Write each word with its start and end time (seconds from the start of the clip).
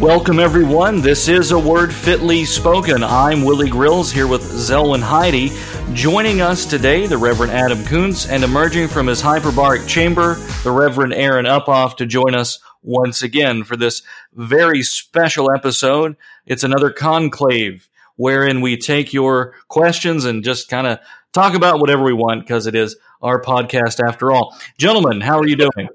Welcome, 0.00 0.40
everyone. 0.40 1.02
This 1.02 1.28
is 1.28 1.52
A 1.52 1.58
Word 1.58 1.92
Fitly 1.92 2.46
Spoken. 2.46 3.04
I'm 3.04 3.44
Willie 3.44 3.68
Grills 3.68 4.10
here 4.10 4.26
with 4.26 4.40
Zelwyn 4.40 5.02
Heide. 5.02 5.52
Joining 5.94 6.40
us 6.40 6.64
today, 6.64 7.06
the 7.06 7.18
Reverend 7.18 7.52
Adam 7.52 7.84
Koontz, 7.84 8.26
and 8.26 8.42
emerging 8.42 8.88
from 8.88 9.08
his 9.08 9.20
hyperbaric 9.20 9.86
chamber, 9.86 10.36
the 10.64 10.70
Reverend 10.70 11.12
Aaron 11.12 11.44
Uphoff 11.44 11.98
to 11.98 12.06
join 12.06 12.34
us 12.34 12.60
once 12.82 13.22
again 13.22 13.62
for 13.62 13.76
this 13.76 14.00
very 14.32 14.82
special 14.82 15.52
episode. 15.54 16.16
It's 16.46 16.64
another 16.64 16.90
conclave 16.90 17.86
wherein 18.16 18.62
we 18.62 18.78
take 18.78 19.12
your 19.12 19.54
questions 19.68 20.24
and 20.24 20.42
just 20.42 20.70
kind 20.70 20.86
of 20.86 20.98
talk 21.34 21.52
about 21.54 21.78
whatever 21.78 22.04
we 22.04 22.14
want 22.14 22.40
because 22.40 22.66
it 22.66 22.74
is 22.74 22.96
our 23.20 23.42
podcast 23.42 24.02
after 24.02 24.32
all. 24.32 24.56
Gentlemen, 24.78 25.20
how 25.20 25.38
are 25.38 25.46
you 25.46 25.56
doing? 25.56 25.90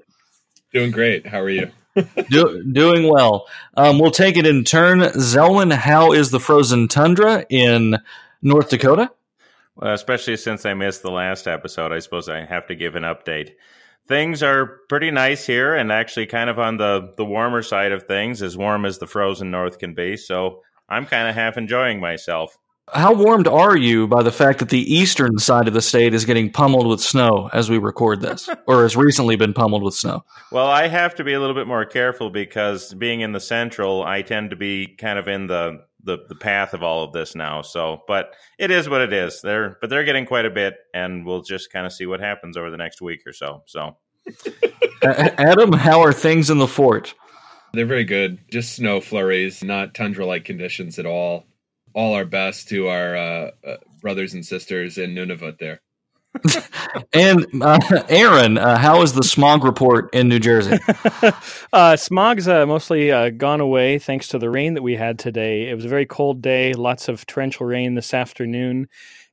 Doing 0.72 0.92
great. 0.92 1.26
How 1.26 1.40
are 1.40 1.50
you? 1.50 1.72
Do, 2.30 2.62
doing 2.64 3.10
well. 3.10 3.46
Um, 3.76 3.98
we'll 3.98 4.10
take 4.10 4.36
it 4.36 4.46
in 4.46 4.64
turn. 4.64 5.00
Zelwyn, 5.00 5.72
how 5.72 6.12
is 6.12 6.30
the 6.30 6.40
frozen 6.40 6.88
tundra 6.88 7.46
in 7.48 7.96
North 8.42 8.70
Dakota? 8.70 9.10
Well, 9.76 9.92
especially 9.92 10.36
since 10.36 10.64
I 10.64 10.74
missed 10.74 11.02
the 11.02 11.10
last 11.10 11.46
episode, 11.46 11.92
I 11.92 11.98
suppose 11.98 12.28
I 12.28 12.44
have 12.44 12.66
to 12.68 12.74
give 12.74 12.96
an 12.96 13.02
update. 13.02 13.52
Things 14.08 14.42
are 14.42 14.80
pretty 14.88 15.10
nice 15.10 15.46
here, 15.46 15.74
and 15.74 15.90
actually 15.90 16.26
kind 16.26 16.48
of 16.48 16.58
on 16.58 16.76
the 16.76 17.12
the 17.16 17.24
warmer 17.24 17.62
side 17.62 17.92
of 17.92 18.04
things, 18.04 18.40
as 18.42 18.56
warm 18.56 18.84
as 18.84 18.98
the 18.98 19.06
frozen 19.06 19.50
north 19.50 19.78
can 19.78 19.94
be. 19.94 20.16
So 20.16 20.62
I'm 20.88 21.06
kind 21.06 21.28
of 21.28 21.34
half 21.34 21.58
enjoying 21.58 22.00
myself. 22.00 22.56
How 22.92 23.12
warmed 23.12 23.48
are 23.48 23.76
you 23.76 24.06
by 24.06 24.22
the 24.22 24.30
fact 24.30 24.60
that 24.60 24.68
the 24.68 24.94
eastern 24.94 25.38
side 25.38 25.66
of 25.66 25.74
the 25.74 25.82
state 25.82 26.14
is 26.14 26.24
getting 26.24 26.52
pummeled 26.52 26.86
with 26.86 27.00
snow 27.00 27.50
as 27.52 27.68
we 27.68 27.78
record 27.78 28.20
this, 28.20 28.48
or 28.68 28.82
has 28.82 28.96
recently 28.96 29.34
been 29.34 29.52
pummeled 29.52 29.82
with 29.82 29.94
snow? 29.94 30.24
Well, 30.52 30.68
I 30.68 30.86
have 30.86 31.16
to 31.16 31.24
be 31.24 31.32
a 31.32 31.40
little 31.40 31.54
bit 31.54 31.66
more 31.66 31.84
careful 31.84 32.30
because 32.30 32.94
being 32.94 33.22
in 33.22 33.32
the 33.32 33.40
central, 33.40 34.04
I 34.04 34.22
tend 34.22 34.50
to 34.50 34.56
be 34.56 34.86
kind 34.86 35.18
of 35.18 35.26
in 35.26 35.46
the 35.48 35.84
the, 36.04 36.18
the 36.28 36.36
path 36.36 36.72
of 36.72 36.84
all 36.84 37.02
of 37.02 37.12
this 37.12 37.34
now. 37.34 37.62
So, 37.62 38.04
but 38.06 38.32
it 38.60 38.70
is 38.70 38.88
what 38.88 39.00
it 39.00 39.12
is. 39.12 39.40
They're 39.40 39.76
but 39.80 39.90
they're 39.90 40.04
getting 40.04 40.24
quite 40.24 40.46
a 40.46 40.50
bit, 40.50 40.74
and 40.94 41.26
we'll 41.26 41.42
just 41.42 41.72
kind 41.72 41.86
of 41.86 41.92
see 41.92 42.06
what 42.06 42.20
happens 42.20 42.56
over 42.56 42.70
the 42.70 42.76
next 42.76 43.02
week 43.02 43.26
or 43.26 43.32
so. 43.32 43.64
So, 43.66 43.96
Adam, 45.02 45.72
how 45.72 46.02
are 46.02 46.12
things 46.12 46.50
in 46.50 46.58
the 46.58 46.68
fort? 46.68 47.14
They're 47.72 47.84
very 47.84 48.04
good. 48.04 48.38
Just 48.48 48.76
snow 48.76 49.00
flurries, 49.00 49.64
not 49.64 49.92
tundra 49.92 50.24
like 50.24 50.44
conditions 50.44 51.00
at 51.00 51.06
all 51.06 51.46
all 51.96 52.12
our 52.12 52.26
best 52.26 52.68
to 52.68 52.88
our 52.88 53.16
uh, 53.16 53.50
uh, 53.66 53.76
brothers 54.02 54.34
and 54.34 54.44
sisters 54.44 54.98
in 54.98 55.14
Nunavut 55.14 55.58
there. 55.58 55.80
and 57.14 57.46
uh, 57.62 57.78
Aaron, 58.10 58.58
uh, 58.58 58.76
how 58.76 59.00
is 59.00 59.14
the 59.14 59.22
smog 59.22 59.64
report 59.64 60.10
in 60.12 60.28
New 60.28 60.38
Jersey? 60.38 60.76
uh, 61.72 61.96
smog's 61.96 62.46
uh, 62.46 62.66
mostly 62.66 63.10
uh, 63.10 63.30
gone 63.30 63.62
away 63.62 63.98
thanks 63.98 64.28
to 64.28 64.38
the 64.38 64.50
rain 64.50 64.74
that 64.74 64.82
we 64.82 64.94
had 64.94 65.18
today. 65.18 65.70
It 65.70 65.74
was 65.74 65.86
a 65.86 65.88
very 65.88 66.04
cold 66.04 66.42
day, 66.42 66.74
lots 66.74 67.08
of 67.08 67.24
torrential 67.26 67.64
rain 67.64 67.94
this 67.94 68.12
afternoon, 68.12 68.88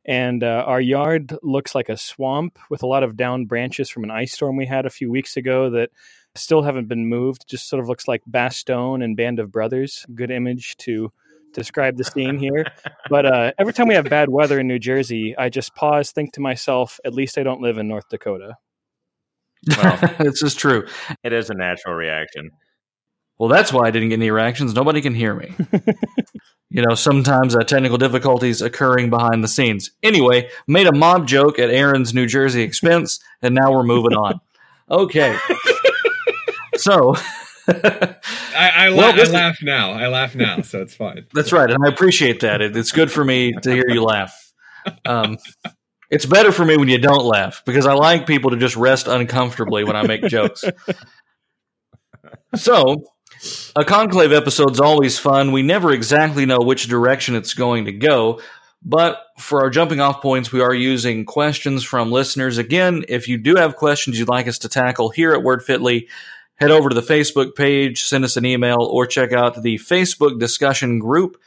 and 0.06 0.42
uh, 0.42 0.64
our 0.66 0.80
yard 0.80 1.38
looks 1.44 1.76
like 1.76 1.90
a 1.90 1.98
swamp 1.98 2.58
with 2.70 2.82
a 2.82 2.88
lot 2.88 3.04
of 3.04 3.18
down 3.18 3.46
branches 3.46 3.90
from 3.90 4.06
an 4.06 4.12
ice 4.12 4.32
storm 4.32 4.56
we 4.56 4.66
had 4.66 4.86
a 4.86 4.90
few 4.90 5.12
weeks 5.12 5.36
ago 5.36 5.70
that 5.72 5.90
still 6.36 6.62
haven't 6.62 6.88
been 6.88 7.08
moved. 7.08 7.44
Just 7.50 7.68
sort 7.68 7.82
of 7.82 7.90
looks 7.90 8.08
like 8.08 8.22
Bastogne 8.30 9.04
and 9.04 9.18
Band 9.18 9.40
of 9.40 9.52
Brothers. 9.52 10.06
Good 10.16 10.32
image 10.32 10.78
to 10.78 11.12
describe 11.54 11.98
the 11.98 12.04
scene 12.04 12.38
here. 12.38 12.66
but 13.10 13.26
uh, 13.26 13.52
every 13.58 13.74
time 13.74 13.88
we 13.88 13.96
have 13.96 14.06
bad 14.10 14.30
weather 14.30 14.60
in 14.60 14.68
New 14.68 14.80
Jersey, 14.80 15.36
I 15.38 15.50
just 15.50 15.76
pause, 15.76 16.12
think 16.12 16.34
to 16.34 16.42
myself, 16.42 17.00
at 17.06 17.14
least 17.14 17.38
I 17.38 17.44
don't 17.44 17.62
live 17.62 17.78
in 17.78 17.88
North 17.88 18.10
Dakota. 18.10 18.58
Well, 19.78 19.98
this 20.20 20.44
is 20.44 20.56
true. 20.56 20.88
It 21.24 21.34
is 21.34 21.50
a 21.50 21.54
natural 21.54 21.96
reaction. 21.96 22.52
Well, 23.38 23.50
that's 23.50 23.74
why 23.74 23.88
I 23.88 23.92
didn't 23.92 24.10
get 24.10 24.20
any 24.20 24.32
reactions. 24.32 24.74
Nobody 24.74 25.02
can 25.02 25.16
hear 25.16 25.34
me. 25.34 25.54
you 26.70 26.84
know, 26.84 26.96
sometimes 26.96 27.56
uh, 27.56 27.64
technical 27.64 27.98
difficulties 27.98 28.62
occurring 28.62 29.10
behind 29.10 29.44
the 29.44 29.48
scenes. 29.48 29.92
Anyway, 30.04 30.50
made 30.68 30.88
a 30.88 30.96
mob 30.96 31.28
joke 31.28 31.60
at 31.60 31.70
Aaron's 31.70 32.14
New 32.14 32.28
Jersey 32.28 32.62
expense, 32.62 33.20
and 33.42 33.56
now 33.56 33.72
we're 33.72 33.84
moving 33.84 34.14
on. 34.14 34.40
Okay. 34.90 35.38
so 36.76 37.16
I, 37.68 38.16
I, 38.56 38.88
la- 38.90 38.98
well, 38.98 39.20
I 39.20 39.32
laugh 39.32 39.60
now. 39.62 39.92
I 39.92 40.08
laugh 40.08 40.36
now, 40.36 40.62
so 40.62 40.82
it's 40.82 40.94
fine. 40.96 41.26
That's 41.34 41.52
right, 41.52 41.70
and 41.70 41.86
I 41.86 41.90
appreciate 41.90 42.42
that. 42.42 42.62
It, 42.62 42.76
it's 42.76 42.92
good 42.92 43.12
for 43.12 43.24
me 43.24 43.54
to 43.54 43.72
hear 43.72 43.90
you 43.90 44.04
laugh. 44.04 44.54
Um, 45.06 45.38
it's 46.10 46.26
better 46.26 46.52
for 46.52 46.66
me 46.66 46.78
when 46.78 46.90
you 46.90 46.98
don't 47.00 47.24
laugh 47.26 47.64
because 47.66 47.86
I 47.86 47.94
like 47.94 48.28
people 48.28 48.52
to 48.52 48.58
just 48.58 48.76
rest 48.76 49.08
uncomfortably 49.08 49.84
when 49.84 49.96
I 49.96 50.06
make 50.06 50.24
jokes. 50.28 50.64
So, 52.56 53.06
a 53.76 53.84
conclave 53.84 54.32
episode 54.32 54.72
is 54.72 54.80
always 54.80 55.18
fun. 55.18 55.52
We 55.52 55.64
never 55.64 55.92
exactly 55.92 56.46
know 56.46 56.60
which 56.60 56.88
direction 56.88 57.36
it's 57.36 57.54
going 57.54 57.86
to 57.86 57.92
go, 57.92 58.42
but 58.84 59.24
for 59.40 59.62
our 59.62 59.70
jumping 59.70 60.02
off 60.02 60.22
points, 60.22 60.52
we 60.52 60.62
are 60.62 60.74
using 60.74 61.26
questions 61.26 61.84
from 61.84 62.12
listeners. 62.12 62.58
Again, 62.58 63.06
if 63.08 63.28
you 63.28 63.38
do 63.38 63.56
have 63.56 63.76
questions 63.76 64.20
you'd 64.20 64.28
like 64.28 64.48
us 64.48 64.60
to 64.60 64.70
tackle 64.70 65.10
here 65.10 65.34
at 65.34 65.42
Word 65.42 65.64
Fitly, 65.64 66.10
head 66.56 66.72
over 66.72 66.90
to 66.90 66.96
the 66.96 67.02
Facebook 67.02 67.56
page, 67.56 68.04
send 68.04 68.24
us 68.24 68.38
an 68.38 68.46
email, 68.46 68.82
or 68.82 69.06
check 69.06 69.34
out 69.34 69.62
the 69.62 69.76
Facebook 69.76 70.40
discussion 70.40 71.00
group, 71.00 71.38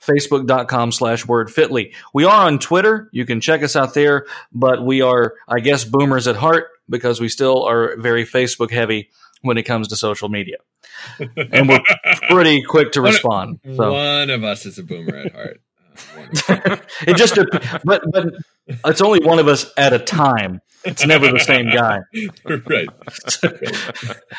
facebook.com 0.00 0.92
slash 0.92 1.24
wordfitly. 1.24 1.94
We 2.12 2.24
are 2.24 2.46
on 2.46 2.58
Twitter. 2.58 3.08
You 3.12 3.24
can 3.24 3.40
check 3.40 3.62
us 3.62 3.76
out 3.76 3.94
there, 3.94 4.26
but 4.52 4.84
we 4.84 5.00
are, 5.00 5.34
I 5.48 5.60
guess, 5.60 5.84
boomers 5.84 6.26
at 6.26 6.36
heart 6.36 6.68
because 6.88 7.20
we 7.20 7.28
still 7.28 7.64
are 7.64 7.96
very 7.96 8.24
Facebook 8.24 8.70
heavy 8.70 9.10
when 9.42 9.58
it 9.58 9.62
comes 9.64 9.88
to 9.88 9.96
social 9.96 10.28
media. 10.28 10.58
and 11.18 11.68
we're 11.68 11.82
pretty 12.30 12.62
quick 12.62 12.92
to 12.92 13.00
respond. 13.00 13.60
So. 13.76 13.92
One 13.92 14.30
of 14.30 14.44
us 14.44 14.66
is 14.66 14.78
a 14.78 14.82
boomer 14.82 15.16
at 15.16 15.32
heart. 15.32 15.60
it 17.06 17.16
just, 17.16 17.38
but 17.84 18.02
but 18.10 18.34
it's 18.86 19.00
only 19.00 19.20
one 19.24 19.38
of 19.38 19.48
us 19.48 19.70
at 19.76 19.92
a 19.92 19.98
time. 19.98 20.60
It's 20.84 21.06
never 21.06 21.30
the 21.30 21.38
same 21.38 21.66
guy. 21.70 22.00
right. 22.66 22.88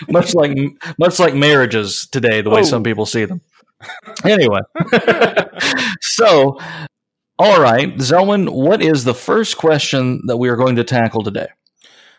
much 0.10 0.34
like 0.34 0.58
much 0.98 1.20
like 1.20 1.34
marriages 1.34 2.08
today, 2.12 2.42
the 2.42 2.50
way 2.50 2.62
oh. 2.62 2.64
some 2.64 2.84
people 2.84 3.06
see 3.06 3.26
them. 3.26 3.42
Anyway, 4.24 4.62
so 6.02 6.58
all 7.40 7.60
right, 7.60 7.96
Zelwyn, 7.98 8.50
what 8.50 8.82
is 8.82 9.04
the 9.04 9.14
first 9.14 9.58
question 9.58 10.22
that 10.28 10.38
we 10.38 10.50
are 10.50 10.56
going 10.56 10.76
to 10.76 10.84
tackle 10.84 11.24
today? 11.24 11.48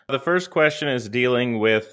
The 0.07 0.19
first 0.19 0.51
question 0.51 0.87
is 0.87 1.09
dealing 1.09 1.59
with 1.59 1.91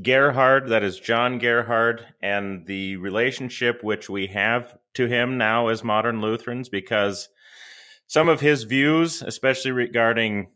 Gerhard, 0.00 0.68
that 0.68 0.82
is 0.82 0.98
John 0.98 1.38
Gerhard, 1.38 2.06
and 2.22 2.66
the 2.66 2.96
relationship 2.96 3.82
which 3.82 4.08
we 4.08 4.28
have 4.28 4.78
to 4.94 5.06
him 5.06 5.38
now 5.38 5.68
as 5.68 5.84
modern 5.84 6.20
Lutherans, 6.20 6.68
because 6.68 7.28
some 8.06 8.28
of 8.28 8.40
his 8.40 8.64
views, 8.64 9.22
especially 9.22 9.72
regarding 9.72 10.48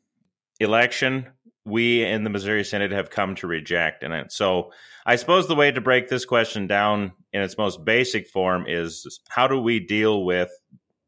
election, 0.61 1.27
we 1.65 2.05
in 2.05 2.25
the 2.25 2.31
Missouri 2.31 2.65
Synod 2.65 2.93
have 2.93 3.11
come 3.11 3.35
to 3.37 3.47
reject. 3.47 4.03
And 4.03 4.31
so 4.33 4.73
I 5.07 5.17
suppose 5.17 5.47
the 5.47 5.55
way 5.55 5.71
to 5.71 5.81
break 5.81 6.09
this 6.09 6.25
question 6.25 6.67
down 6.67 7.13
in 7.33 7.43
its 7.43 7.59
most 7.59 7.85
basic 7.85 8.29
form 8.29 8.65
is 8.67 9.21
how 9.29 9.47
do 9.47 9.61
we 9.61 9.81
deal 9.81 10.25
with 10.25 10.51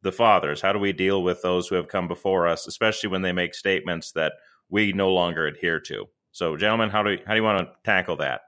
the 0.03 0.13
fathers? 0.13 0.61
How 0.61 0.73
do 0.73 0.79
we 0.79 0.93
deal 0.93 1.23
with 1.23 1.43
those 1.43 1.69
who 1.69 1.75
have 1.75 1.89
come 1.89 2.09
before 2.09 2.47
us, 2.47 2.67
especially 2.67 3.11
when 3.11 3.23
they 3.23 3.33
make 3.33 3.55
statements 3.55 4.13
that 4.13 4.33
we 4.69 4.93
no 4.93 5.13
longer 5.13 5.47
adhere 5.47 5.81
to? 5.81 6.07
So, 6.33 6.57
gentlemen, 6.57 6.91
how 6.91 7.03
do 7.03 7.19
how 7.27 7.33
do 7.33 7.41
you 7.41 7.45
want 7.45 7.67
to 7.67 7.73
tackle 7.85 8.17
that? 8.17 8.43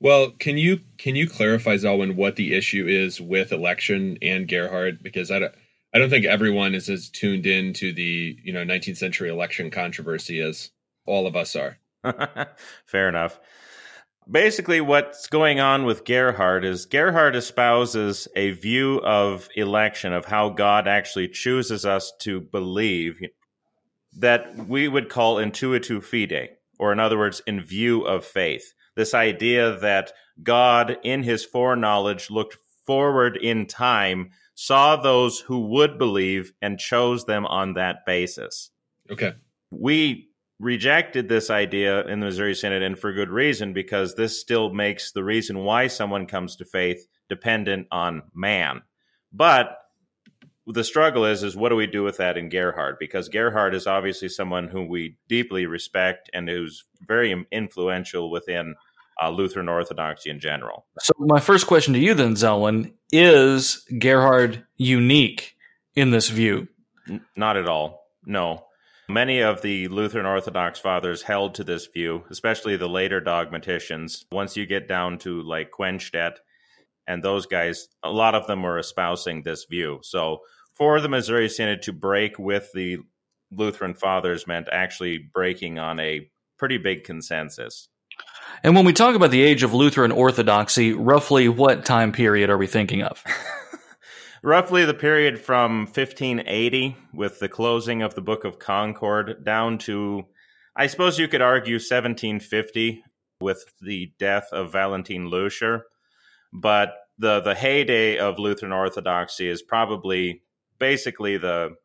Well, 0.00 0.30
can 0.32 0.58
you 0.58 0.80
can 0.98 1.16
you 1.16 1.28
clarify, 1.28 1.76
Zelwyn, 1.76 2.16
what 2.16 2.36
the 2.36 2.54
issue 2.54 2.86
is 2.86 3.20
with 3.20 3.52
election 3.52 4.18
and 4.20 4.48
Gerhard? 4.48 5.02
Because 5.02 5.30
I 5.30 5.38
don't, 5.38 5.54
I 5.94 5.98
don't 5.98 6.10
think 6.10 6.26
everyone 6.26 6.74
is 6.74 6.88
as 6.88 7.08
tuned 7.08 7.46
in 7.46 7.72
to 7.74 7.92
the 7.92 8.36
you 8.42 8.52
know 8.52 8.64
19th 8.64 8.96
century 8.96 9.30
election 9.30 9.70
controversy 9.70 10.40
as 10.40 10.70
all 11.06 11.26
of 11.26 11.36
us 11.36 11.56
are. 11.56 11.78
Fair 12.86 13.08
enough. 13.08 13.38
Basically, 14.30 14.80
what's 14.80 15.26
going 15.26 15.60
on 15.60 15.84
with 15.84 16.04
Gerhard 16.04 16.64
is 16.64 16.86
Gerhard 16.86 17.36
espouses 17.36 18.26
a 18.34 18.52
view 18.52 19.00
of 19.00 19.48
election, 19.54 20.12
of 20.14 20.24
how 20.24 20.48
God 20.48 20.88
actually 20.88 21.28
chooses 21.28 21.84
us 21.84 22.12
to 22.20 22.40
believe 22.40 23.20
that 24.16 24.66
we 24.66 24.88
would 24.88 25.08
call 25.10 25.36
intuitu 25.36 26.02
fide, 26.02 26.50
or 26.78 26.90
in 26.92 27.00
other 27.00 27.18
words, 27.18 27.42
in 27.46 27.60
view 27.60 28.02
of 28.02 28.24
faith. 28.24 28.72
This 28.96 29.14
idea 29.14 29.78
that 29.78 30.12
God, 30.42 30.98
in 31.02 31.22
his 31.22 31.44
foreknowledge, 31.44 32.30
looked 32.30 32.56
forward 32.86 33.36
in 33.36 33.66
time 33.66 34.30
saw 34.54 34.96
those 34.96 35.40
who 35.40 35.66
would 35.68 35.98
believe 35.98 36.52
and 36.62 36.78
chose 36.78 37.24
them 37.24 37.44
on 37.46 37.74
that 37.74 38.06
basis. 38.06 38.70
Okay. 39.10 39.32
We 39.70 40.28
rejected 40.60 41.28
this 41.28 41.50
idea 41.50 42.06
in 42.06 42.20
the 42.20 42.26
Missouri 42.26 42.54
Synod, 42.54 42.82
and 42.82 42.98
for 42.98 43.12
good 43.12 43.30
reason, 43.30 43.72
because 43.72 44.14
this 44.14 44.40
still 44.40 44.72
makes 44.72 45.12
the 45.12 45.24
reason 45.24 45.58
why 45.58 45.88
someone 45.88 46.26
comes 46.26 46.56
to 46.56 46.64
faith 46.64 47.06
dependent 47.28 47.88
on 47.90 48.22
man. 48.32 48.82
But 49.32 49.78
the 50.66 50.84
struggle 50.84 51.24
is, 51.24 51.42
is 51.42 51.56
what 51.56 51.68
do 51.70 51.76
we 51.76 51.86
do 51.86 52.02
with 52.02 52.18
that 52.18 52.38
in 52.38 52.48
Gerhard? 52.48 52.96
Because 52.98 53.28
Gerhard 53.28 53.74
is 53.74 53.86
obviously 53.86 54.28
someone 54.28 54.68
whom 54.68 54.88
we 54.88 55.18
deeply 55.28 55.66
respect 55.66 56.30
and 56.32 56.48
who's 56.48 56.84
very 57.06 57.46
influential 57.50 58.30
within 58.30 58.76
uh, 59.22 59.30
Lutheran 59.30 59.68
Orthodoxy 59.68 60.30
in 60.30 60.40
general. 60.40 60.86
So, 61.00 61.12
my 61.18 61.40
first 61.40 61.66
question 61.66 61.94
to 61.94 62.00
you 62.00 62.14
then, 62.14 62.34
Zelwyn, 62.34 62.92
is 63.12 63.84
Gerhard 63.98 64.64
unique 64.76 65.56
in 65.94 66.10
this 66.10 66.28
view? 66.28 66.68
N- 67.08 67.24
not 67.36 67.56
at 67.56 67.68
all. 67.68 68.06
No. 68.24 68.66
Many 69.08 69.40
of 69.40 69.60
the 69.60 69.88
Lutheran 69.88 70.24
Orthodox 70.24 70.78
fathers 70.78 71.22
held 71.22 71.54
to 71.56 71.64
this 71.64 71.86
view, 71.86 72.24
especially 72.30 72.76
the 72.76 72.88
later 72.88 73.20
dogmaticians. 73.20 74.24
Once 74.32 74.56
you 74.56 74.64
get 74.64 74.88
down 74.88 75.18
to 75.18 75.42
like 75.42 75.70
Quenstedt 75.70 76.36
and 77.06 77.22
those 77.22 77.44
guys, 77.44 77.88
a 78.02 78.10
lot 78.10 78.34
of 78.34 78.46
them 78.46 78.62
were 78.62 78.78
espousing 78.78 79.42
this 79.42 79.66
view. 79.68 80.00
So, 80.02 80.38
for 80.74 81.00
the 81.00 81.08
Missouri 81.08 81.48
Synod 81.48 81.82
to 81.82 81.92
break 81.92 82.38
with 82.38 82.70
the 82.74 82.98
Lutheran 83.52 83.94
fathers 83.94 84.46
meant 84.46 84.68
actually 84.72 85.18
breaking 85.18 85.78
on 85.78 86.00
a 86.00 86.28
pretty 86.58 86.78
big 86.78 87.04
consensus. 87.04 87.88
And 88.62 88.74
when 88.74 88.84
we 88.86 88.92
talk 88.92 89.14
about 89.14 89.30
the 89.30 89.42
age 89.42 89.62
of 89.62 89.74
Lutheran 89.74 90.10
orthodoxy, 90.10 90.92
roughly 90.92 91.48
what 91.48 91.84
time 91.84 92.12
period 92.12 92.48
are 92.48 92.56
we 92.56 92.66
thinking 92.66 93.02
of? 93.02 93.22
roughly 94.42 94.84
the 94.84 94.94
period 94.94 95.38
from 95.38 95.80
1580 95.80 96.96
with 97.12 97.40
the 97.40 97.48
closing 97.48 98.02
of 98.02 98.14
the 98.14 98.22
Book 98.22 98.44
of 98.44 98.58
Concord 98.58 99.44
down 99.44 99.78
to, 99.78 100.24
I 100.74 100.86
suppose 100.86 101.18
you 101.18 101.28
could 101.28 101.42
argue 101.42 101.74
1750 101.74 103.04
with 103.40 103.64
the 103.82 104.12
death 104.18 104.48
of 104.52 104.72
Valentin 104.72 105.28
Löscher. 105.28 105.82
But 106.52 106.94
the, 107.18 107.40
the 107.40 107.54
heyday 107.54 108.18
of 108.18 108.38
Lutheran 108.38 108.72
orthodoxy 108.72 109.48
is 109.48 109.60
probably 109.62 110.42
basically 110.78 111.36
the 111.36 111.76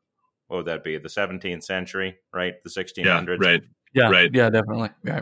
what 0.48 0.58
would 0.58 0.66
that 0.66 0.84
be? 0.84 0.98
The 0.98 1.10
17th 1.10 1.64
century, 1.64 2.18
right? 2.34 2.56
The 2.64 2.72
1600s. 2.72 3.06
Yeah, 3.06 3.48
right. 3.48 3.62
Yeah, 3.94 4.10
right. 4.10 4.30
Yeah, 4.34 4.50
definitely. 4.50 4.90
Yeah. 5.06 5.22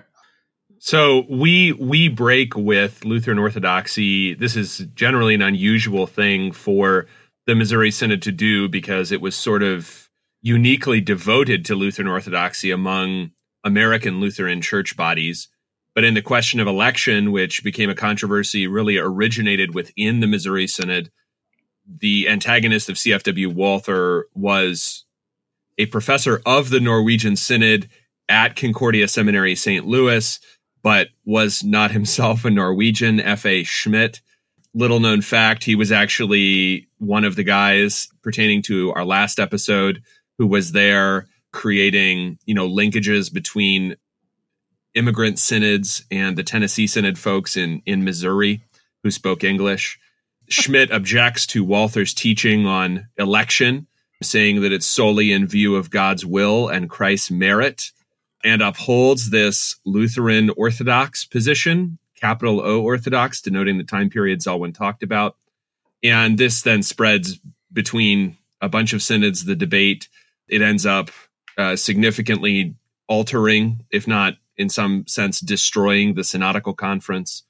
So 0.79 1.25
we 1.29 1.74
we 1.74 2.07
break 2.07 2.56
with 2.56 3.03
Lutheran 3.03 3.39
Orthodoxy. 3.39 4.35
This 4.35 4.56
is 4.56 4.79
generally 4.94 5.33
an 5.33 5.41
unusual 5.41 6.06
thing 6.06 6.51
for 6.51 7.07
the 7.45 7.56
Missouri 7.56 7.91
Synod 7.91 8.21
to 8.24 8.31
do 8.31 8.69
because 8.69 9.12
it 9.12 9.21
was 9.21 9.35
sort 9.35 9.63
of 9.63 10.09
uniquely 10.41 11.01
devoted 11.01 11.65
to 11.65 11.75
Lutheran 11.75 12.07
Orthodoxy 12.07 12.71
among 12.71 13.31
American 13.63 14.19
Lutheran 14.19 14.62
church 14.62 14.95
bodies. 14.95 15.47
But 15.95 16.03
in 16.03 16.13
the 16.13 16.21
question 16.21 16.59
of 16.59 16.68
election, 16.68 17.31
which 17.31 17.63
became 17.63 17.89
a 17.89 17.95
controversy, 17.95 18.68
really 18.68 18.97
originated 18.97 19.74
within 19.74 20.19
the 20.19 20.27
Missouri 20.27 20.68
Synod, 20.68 21.09
the 21.88 22.29
antagonist 22.29 22.88
of 22.88 22.97
CFW 22.97 23.47
Walther 23.53 24.27
was 24.35 25.06
a 25.79 25.88
professor 25.88 26.41
of 26.45 26.69
the 26.69 26.79
Norwegian 26.79 27.35
Synod 27.35 27.89
at 28.29 28.56
Concordia 28.56 29.07
Seminary 29.07 29.56
St. 29.56 29.88
Louis, 29.88 30.39
but 30.83 31.09
was 31.25 31.63
not 31.63 31.91
himself 31.91 32.45
a 32.45 32.50
Norwegian, 32.50 33.19
F.A. 33.19 33.63
Schmidt. 33.63 34.21
Little 34.74 35.00
known 35.00 35.21
fact, 35.21 35.63
he 35.63 35.75
was 35.75 35.91
actually 35.91 36.88
one 37.00 37.24
of 37.24 37.35
the 37.35 37.44
guys 37.44 38.07
pertaining 38.21 38.62
to 38.63 38.91
our 38.94 39.06
last 39.06 39.39
episode 39.39 40.03
who 40.38 40.45
was 40.45 40.71
there 40.71 41.27
creating, 41.51 42.38
you 42.45 42.53
know, 42.53 42.69
linkages 42.69 43.33
between 43.33 43.95
immigrant 44.94 45.39
synods 45.39 46.03
and 46.12 46.38
the 46.38 46.44
Tennessee 46.44 46.88
Synod 46.88 47.18
folks 47.18 47.57
in, 47.57 47.81
in 47.85 48.03
Missouri 48.03 48.62
who 49.03 49.12
spoke 49.12 49.44
English. 49.44 50.00
Schmidt 50.50 50.91
objects 50.91 51.45
to 51.47 51.63
Walther's 51.63 52.13
teaching 52.13 52.65
on 52.65 53.07
election 53.18 53.88
saying 54.21 54.62
that 54.62 54.71
it's 54.71 54.88
solely 54.88 55.31
in 55.31 55.47
view 55.47 55.75
of 55.75 55.89
God's 55.89 56.25
will 56.25 56.68
and 56.68 56.89
Christ's 56.89 57.31
merit, 57.31 57.91
and 58.44 58.62
upholds 58.62 59.30
this 59.30 59.75
Lutheran 59.86 60.50
Orthodox 60.51 61.25
position, 61.25 61.98
capital 62.16 62.62
O 62.62 62.81
Orthodox, 62.81 63.42
denoting 63.42 63.78
the 63.78 63.84
time 63.84 64.10
period 64.10 64.39
Zelwyn 64.39 64.74
talked 64.74 65.04
about. 65.04 65.36
And 66.04 66.38
this 66.38 66.62
then 66.62 66.84
spreads 66.84 67.39
between 67.74 68.38
a 68.62 68.69
bunch 68.69 68.94
of 68.94 69.01
synods, 69.01 69.45
the 69.45 69.56
debate. 69.56 70.07
It 70.48 70.62
ends 70.62 70.86
up 70.86 71.10
uh, 71.57 71.75
significantly 71.75 72.75
altering, 73.07 73.84
if 73.92 74.07
not 74.07 74.36
in 74.56 74.69
some 74.69 75.06
sense 75.07 75.39
destroying 75.39 76.16
the 76.16 76.24
synodical 76.24 76.75
conference 76.75 77.44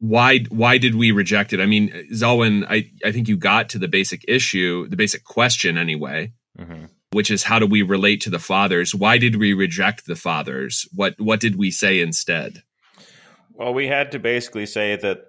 why 0.00 0.40
why 0.48 0.78
did 0.78 0.94
we 0.94 1.10
reject 1.10 1.52
it? 1.52 1.60
I 1.60 1.66
mean, 1.66 1.90
Zelwyn, 2.12 2.66
I 2.68 2.90
I 3.04 3.12
think 3.12 3.28
you 3.28 3.36
got 3.36 3.68
to 3.70 3.78
the 3.78 3.88
basic 3.88 4.24
issue, 4.28 4.88
the 4.88 4.96
basic 4.96 5.24
question 5.24 5.76
anyway, 5.76 6.32
mm-hmm. 6.58 6.84
Which 7.12 7.30
is 7.30 7.42
how 7.42 7.58
do 7.58 7.66
we 7.66 7.82
relate 7.82 8.20
to 8.22 8.30
the 8.30 8.38
fathers? 8.38 8.94
Why 8.94 9.18
did 9.18 9.36
we 9.36 9.54
reject 9.54 10.06
the 10.06 10.16
fathers? 10.16 10.86
What 10.94 11.14
what 11.18 11.40
did 11.40 11.56
we 11.56 11.70
say 11.70 12.00
instead? 12.00 12.62
Well, 13.52 13.74
we 13.74 13.88
had 13.88 14.12
to 14.12 14.18
basically 14.18 14.66
say 14.66 14.96
that 14.96 15.22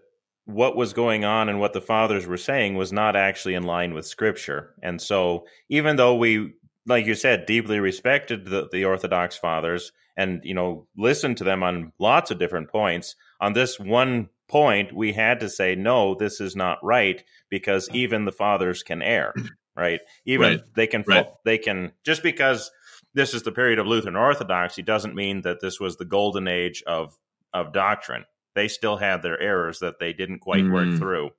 what 0.46 0.76
was 0.76 0.94
going 0.94 1.26
on 1.26 1.50
and 1.50 1.60
what 1.60 1.74
the 1.74 1.82
fathers 1.82 2.26
were 2.26 2.38
saying 2.38 2.76
was 2.76 2.92
not 2.92 3.16
actually 3.16 3.54
in 3.54 3.64
line 3.64 3.94
with 3.94 4.06
scripture. 4.06 4.74
And 4.82 5.02
so 5.02 5.46
even 5.70 5.96
though 5.96 6.16
we 6.16 6.54
like 6.86 7.06
you 7.06 7.16
said 7.16 7.46
deeply 7.46 7.80
respected 7.80 8.46
the, 8.46 8.68
the 8.72 8.86
orthodox 8.86 9.38
fathers 9.38 9.92
and 10.18 10.42
you 10.44 10.54
know 10.54 10.88
listened 10.98 11.38
to 11.38 11.44
them 11.44 11.64
on 11.64 11.92
lots 12.00 12.32
of 12.32 12.40
different 12.40 12.70
points 12.70 13.16
on 13.40 13.54
this 13.54 13.80
one 13.80 14.30
point, 14.50 14.92
we 14.92 15.14
had 15.14 15.40
to 15.40 15.50
say, 15.50 15.76
no, 15.76 16.16
this 16.16 16.42
is 16.42 16.56
not 16.56 16.84
right 16.84 17.24
because 17.50 17.88
even 17.94 18.26
the 18.26 18.32
fathers 18.32 18.84
can 18.84 19.02
err, 19.02 19.34
right? 19.80 20.02
Even 20.26 20.52
right. 20.52 20.62
they 20.76 20.88
can, 20.88 21.04
right. 21.08 21.28
they 21.46 21.58
can, 21.58 21.92
just 22.04 22.22
because 22.22 22.70
this 23.14 23.34
is 23.34 23.44
the 23.44 23.52
period 23.52 23.80
of 23.80 23.88
Lutheran 23.88 24.16
Orthodoxy 24.16 24.82
doesn't 24.82 25.16
mean 25.16 25.42
that 25.42 25.62
this 25.62 25.80
was 25.80 25.98
the 25.98 26.06
golden 26.06 26.48
age 26.48 26.84
of, 26.86 27.18
of 27.54 27.74
doctrine. 27.74 28.26
They 28.56 28.68
still 28.68 28.98
had 28.98 29.22
their 29.22 29.40
errors 29.40 29.80
that 29.80 30.00
they 30.00 30.14
didn't 30.14 30.40
quite 30.40 30.64
mm. 30.64 30.74
work 30.74 31.00
through. 31.00 31.32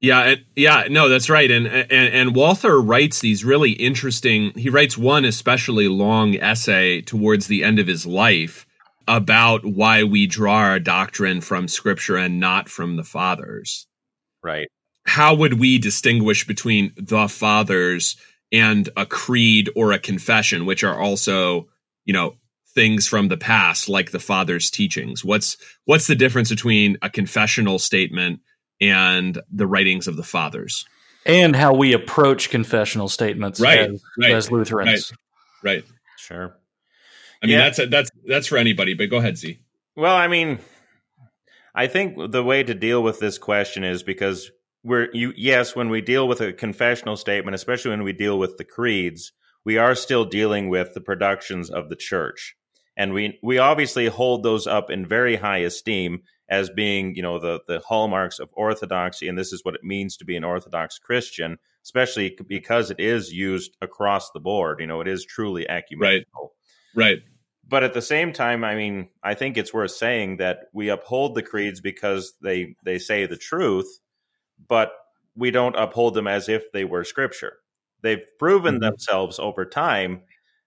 Yeah, 0.00 0.24
it, 0.26 0.40
yeah, 0.54 0.84
no, 0.88 1.08
that's 1.08 1.28
right. 1.28 1.50
And, 1.50 1.66
and 1.66 1.90
and 1.90 2.34
Walther 2.36 2.80
writes 2.80 3.18
these 3.18 3.44
really 3.44 3.72
interesting. 3.72 4.52
He 4.56 4.70
writes 4.70 4.96
one 4.96 5.24
especially 5.24 5.88
long 5.88 6.36
essay 6.36 7.00
towards 7.00 7.48
the 7.48 7.64
end 7.64 7.80
of 7.80 7.88
his 7.88 8.06
life 8.06 8.64
about 9.08 9.64
why 9.64 10.04
we 10.04 10.26
draw 10.26 10.58
our 10.58 10.78
doctrine 10.78 11.40
from 11.40 11.66
scripture 11.66 12.16
and 12.16 12.38
not 12.38 12.68
from 12.68 12.94
the 12.94 13.02
fathers. 13.02 13.88
Right. 14.40 14.68
How 15.08 15.34
would 15.34 15.54
we 15.54 15.78
distinguish 15.78 16.46
between 16.46 16.92
the 16.96 17.28
fathers 17.28 18.16
and 18.52 18.88
a 18.94 19.06
creed 19.06 19.70
or 19.74 19.92
a 19.92 19.98
confession, 19.98 20.66
which 20.66 20.84
are 20.84 21.00
also, 21.00 21.68
you 22.04 22.12
know, 22.12 22.36
things 22.74 23.08
from 23.08 23.28
the 23.28 23.38
past 23.38 23.88
like 23.88 24.10
the 24.10 24.20
father's 24.20 24.70
teachings? 24.70 25.24
What's 25.24 25.56
what's 25.86 26.08
the 26.08 26.14
difference 26.14 26.50
between 26.50 26.98
a 27.00 27.08
confessional 27.08 27.78
statement 27.78 28.40
and 28.82 29.40
the 29.50 29.66
writings 29.66 30.08
of 30.08 30.16
the 30.16 30.22
fathers? 30.22 30.84
And 31.24 31.56
how 31.56 31.72
we 31.72 31.94
approach 31.94 32.50
confessional 32.50 33.08
statements 33.08 33.60
right, 33.60 33.90
as, 33.90 34.02
right, 34.18 34.32
as 34.32 34.50
Lutherans. 34.50 35.12
Right. 35.62 35.76
right. 35.76 35.84
Sure. 36.18 36.54
I 37.42 37.46
mean, 37.46 37.56
yeah. 37.56 37.64
that's 37.64 37.78
a, 37.78 37.86
that's 37.86 38.10
that's 38.26 38.46
for 38.46 38.58
anybody. 38.58 38.92
But 38.92 39.08
go 39.08 39.16
ahead, 39.16 39.38
Z. 39.38 39.58
Well, 39.96 40.14
I 40.14 40.28
mean, 40.28 40.58
I 41.74 41.86
think 41.86 42.30
the 42.30 42.44
way 42.44 42.62
to 42.62 42.74
deal 42.74 43.02
with 43.02 43.20
this 43.20 43.38
question 43.38 43.84
is 43.84 44.02
because 44.02 44.50
we're 44.82 45.08
you 45.12 45.32
yes, 45.36 45.74
when 45.74 45.88
we 45.88 46.00
deal 46.00 46.28
with 46.28 46.40
a 46.40 46.52
confessional 46.52 47.16
statement, 47.16 47.54
especially 47.54 47.90
when 47.90 48.04
we 48.04 48.12
deal 48.12 48.38
with 48.38 48.56
the 48.56 48.64
creeds, 48.64 49.32
we 49.64 49.78
are 49.78 49.94
still 49.94 50.24
dealing 50.24 50.68
with 50.68 50.94
the 50.94 51.00
productions 51.00 51.70
of 51.70 51.88
the 51.88 51.96
church, 51.96 52.56
and 52.96 53.12
we 53.12 53.38
we 53.42 53.58
obviously 53.58 54.06
hold 54.06 54.42
those 54.42 54.66
up 54.66 54.90
in 54.90 55.06
very 55.06 55.36
high 55.36 55.58
esteem 55.58 56.22
as 56.48 56.70
being 56.70 57.14
you 57.14 57.22
know 57.22 57.38
the 57.38 57.60
the 57.66 57.80
hallmarks 57.80 58.38
of 58.38 58.48
orthodoxy, 58.52 59.28
and 59.28 59.38
this 59.38 59.52
is 59.52 59.64
what 59.64 59.74
it 59.74 59.84
means 59.84 60.16
to 60.16 60.24
be 60.24 60.36
an 60.36 60.44
orthodox 60.44 60.98
Christian, 60.98 61.58
especially 61.84 62.36
because 62.48 62.90
it 62.90 63.00
is 63.00 63.32
used 63.32 63.76
across 63.82 64.30
the 64.30 64.40
board. 64.40 64.80
You 64.80 64.86
know, 64.86 65.00
it 65.00 65.08
is 65.08 65.24
truly 65.24 65.68
ecumenical. 65.68 66.54
Right. 66.94 67.10
Right. 67.10 67.18
But 67.68 67.84
at 67.84 67.92
the 67.92 68.02
same 68.02 68.32
time, 68.32 68.64
I 68.64 68.74
mean, 68.74 69.10
I 69.22 69.34
think 69.34 69.58
it's 69.58 69.74
worth 69.74 69.90
saying 69.90 70.38
that 70.38 70.68
we 70.72 70.88
uphold 70.88 71.34
the 71.34 71.42
creeds 71.42 71.80
because 71.80 72.32
they 72.42 72.76
they 72.84 72.98
say 72.98 73.26
the 73.26 73.36
truth, 73.36 73.86
but 74.66 74.92
we 75.36 75.50
don't 75.50 75.76
uphold 75.76 76.14
them 76.14 76.26
as 76.26 76.48
if 76.48 76.72
they 76.72 76.84
were 76.84 77.04
scripture. 77.04 77.54
They've 78.02 78.24
proven 78.38 78.76
mm-hmm. 78.76 78.84
themselves 78.84 79.38
over 79.38 79.64
time 79.64 80.22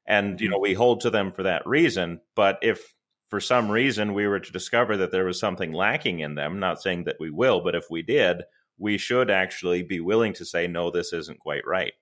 and 0.08 0.42
you 0.42 0.50
know 0.50 0.60
we 0.60 0.74
hold 0.74 1.02
to 1.02 1.10
them 1.10 1.32
for 1.32 1.44
that 1.44 1.66
reason, 1.66 2.22
but 2.36 2.60
if 2.62 2.94
for 3.30 3.40
some 3.40 3.72
reason 3.72 4.14
we 4.14 4.28
were 4.28 4.40
to 4.40 4.52
discover 4.52 4.98
that 4.98 5.12
there 5.12 5.26
was 5.26 5.40
something 5.40 5.72
lacking 5.72 6.20
in 6.20 6.36
them, 6.36 6.60
not 6.60 6.82
saying 6.82 7.06
that 7.06 7.16
we 7.20 7.30
will, 7.30 7.62
but 7.62 7.76
if 7.76 7.86
we 7.90 8.02
did, 8.02 8.44
we 8.78 8.98
should 8.98 9.32
actually 9.32 9.84
be 9.84 10.00
willing 10.02 10.34
to 10.34 10.46
say 10.46 10.68
no 10.68 10.92
this 10.92 11.14
isn't 11.14 11.40
quite 11.40 11.66
right 11.66 11.94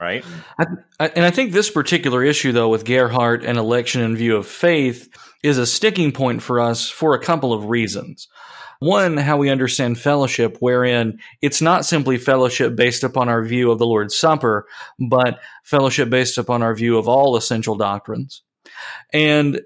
right? 0.00 0.24
I, 0.58 0.64
I, 1.00 1.08
and 1.08 1.24
I 1.24 1.30
think 1.30 1.52
this 1.52 1.70
particular 1.70 2.22
issue, 2.22 2.52
though, 2.52 2.68
with 2.68 2.84
Gerhard 2.84 3.44
and 3.44 3.58
election 3.58 4.02
in 4.02 4.16
view 4.16 4.36
of 4.36 4.46
faith, 4.46 5.08
is 5.42 5.58
a 5.58 5.66
sticking 5.66 6.12
point 6.12 6.42
for 6.42 6.60
us 6.60 6.90
for 6.90 7.14
a 7.14 7.22
couple 7.22 7.52
of 7.52 7.66
reasons. 7.66 8.28
One, 8.78 9.16
how 9.16 9.36
we 9.36 9.50
understand 9.50 9.98
fellowship, 9.98 10.58
wherein 10.60 11.18
it's 11.40 11.62
not 11.62 11.86
simply 11.86 12.18
fellowship 12.18 12.76
based 12.76 13.04
upon 13.04 13.28
our 13.28 13.44
view 13.44 13.70
of 13.70 13.78
the 13.78 13.86
Lord's 13.86 14.16
Supper, 14.16 14.66
but 14.98 15.40
fellowship 15.64 16.10
based 16.10 16.38
upon 16.38 16.62
our 16.62 16.74
view 16.74 16.98
of 16.98 17.08
all 17.08 17.36
essential 17.36 17.76
doctrines. 17.76 18.42
And 19.12 19.60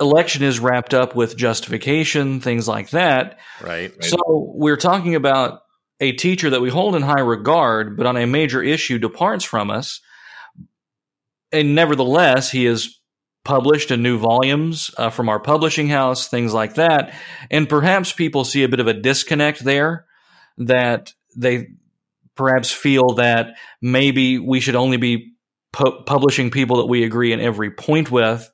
election 0.00 0.42
is 0.42 0.60
wrapped 0.60 0.94
up 0.94 1.14
with 1.14 1.36
justification, 1.36 2.40
things 2.40 2.68
like 2.68 2.90
that. 2.90 3.38
Right. 3.60 3.90
right. 3.90 4.04
So 4.04 4.18
we're 4.54 4.76
talking 4.76 5.14
about 5.14 5.62
a 6.00 6.12
teacher 6.12 6.50
that 6.50 6.60
we 6.60 6.70
hold 6.70 6.94
in 6.94 7.02
high 7.02 7.20
regard, 7.20 7.96
but 7.96 8.06
on 8.06 8.16
a 8.16 8.26
major 8.26 8.62
issue 8.62 8.98
departs 8.98 9.44
from 9.44 9.70
us. 9.70 10.00
And 11.50 11.74
nevertheless, 11.74 12.50
he 12.50 12.64
has 12.64 12.97
published 13.48 13.90
in 13.90 14.02
new 14.02 14.18
volumes 14.18 14.90
uh, 14.98 15.08
from 15.08 15.30
our 15.30 15.40
publishing 15.40 15.88
house, 15.88 16.28
things 16.28 16.52
like 16.52 16.74
that. 16.74 17.14
And 17.50 17.66
perhaps 17.66 18.12
people 18.12 18.44
see 18.44 18.62
a 18.62 18.68
bit 18.68 18.78
of 18.78 18.88
a 18.88 18.92
disconnect 18.92 19.64
there 19.64 20.04
that 20.58 21.14
they 21.34 21.68
perhaps 22.34 22.70
feel 22.70 23.14
that 23.14 23.56
maybe 23.80 24.38
we 24.38 24.60
should 24.60 24.76
only 24.76 24.98
be 24.98 25.32
pu- 25.72 26.02
publishing 26.04 26.50
people 26.50 26.76
that 26.76 26.88
we 26.88 27.04
agree 27.04 27.32
in 27.32 27.40
every 27.40 27.70
point 27.70 28.10
with. 28.10 28.50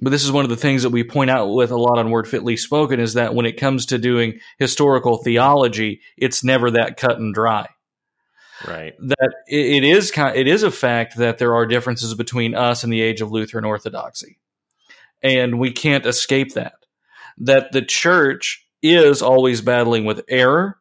But 0.00 0.10
this 0.10 0.24
is 0.24 0.32
one 0.32 0.44
of 0.44 0.50
the 0.50 0.56
things 0.56 0.82
that 0.82 0.90
we 0.90 1.04
point 1.04 1.30
out 1.30 1.54
with 1.54 1.70
a 1.70 1.76
lot 1.76 2.00
on 2.00 2.10
Word 2.10 2.26
Fitly 2.26 2.56
Spoken 2.56 2.98
is 2.98 3.14
that 3.14 3.36
when 3.36 3.46
it 3.46 3.60
comes 3.60 3.86
to 3.86 3.98
doing 3.98 4.40
historical 4.58 5.22
theology, 5.22 6.00
it's 6.18 6.42
never 6.42 6.72
that 6.72 6.96
cut 6.96 7.20
and 7.20 7.32
dry. 7.32 7.68
Right. 8.66 8.94
That 8.98 9.34
it 9.46 9.84
is 9.84 10.10
kind, 10.10 10.36
it 10.36 10.46
is 10.46 10.62
a 10.62 10.70
fact 10.70 11.16
that 11.16 11.38
there 11.38 11.54
are 11.54 11.66
differences 11.66 12.14
between 12.14 12.54
us 12.54 12.84
and 12.84 12.92
the 12.92 13.00
age 13.00 13.20
of 13.20 13.32
Lutheran 13.32 13.64
Orthodoxy, 13.64 14.38
and 15.22 15.58
we 15.58 15.72
can't 15.72 16.06
escape 16.06 16.54
that. 16.54 16.74
That 17.38 17.72
the 17.72 17.82
church 17.82 18.66
is 18.80 19.22
always 19.22 19.60
battling 19.60 20.04
with 20.04 20.24
error, 20.28 20.78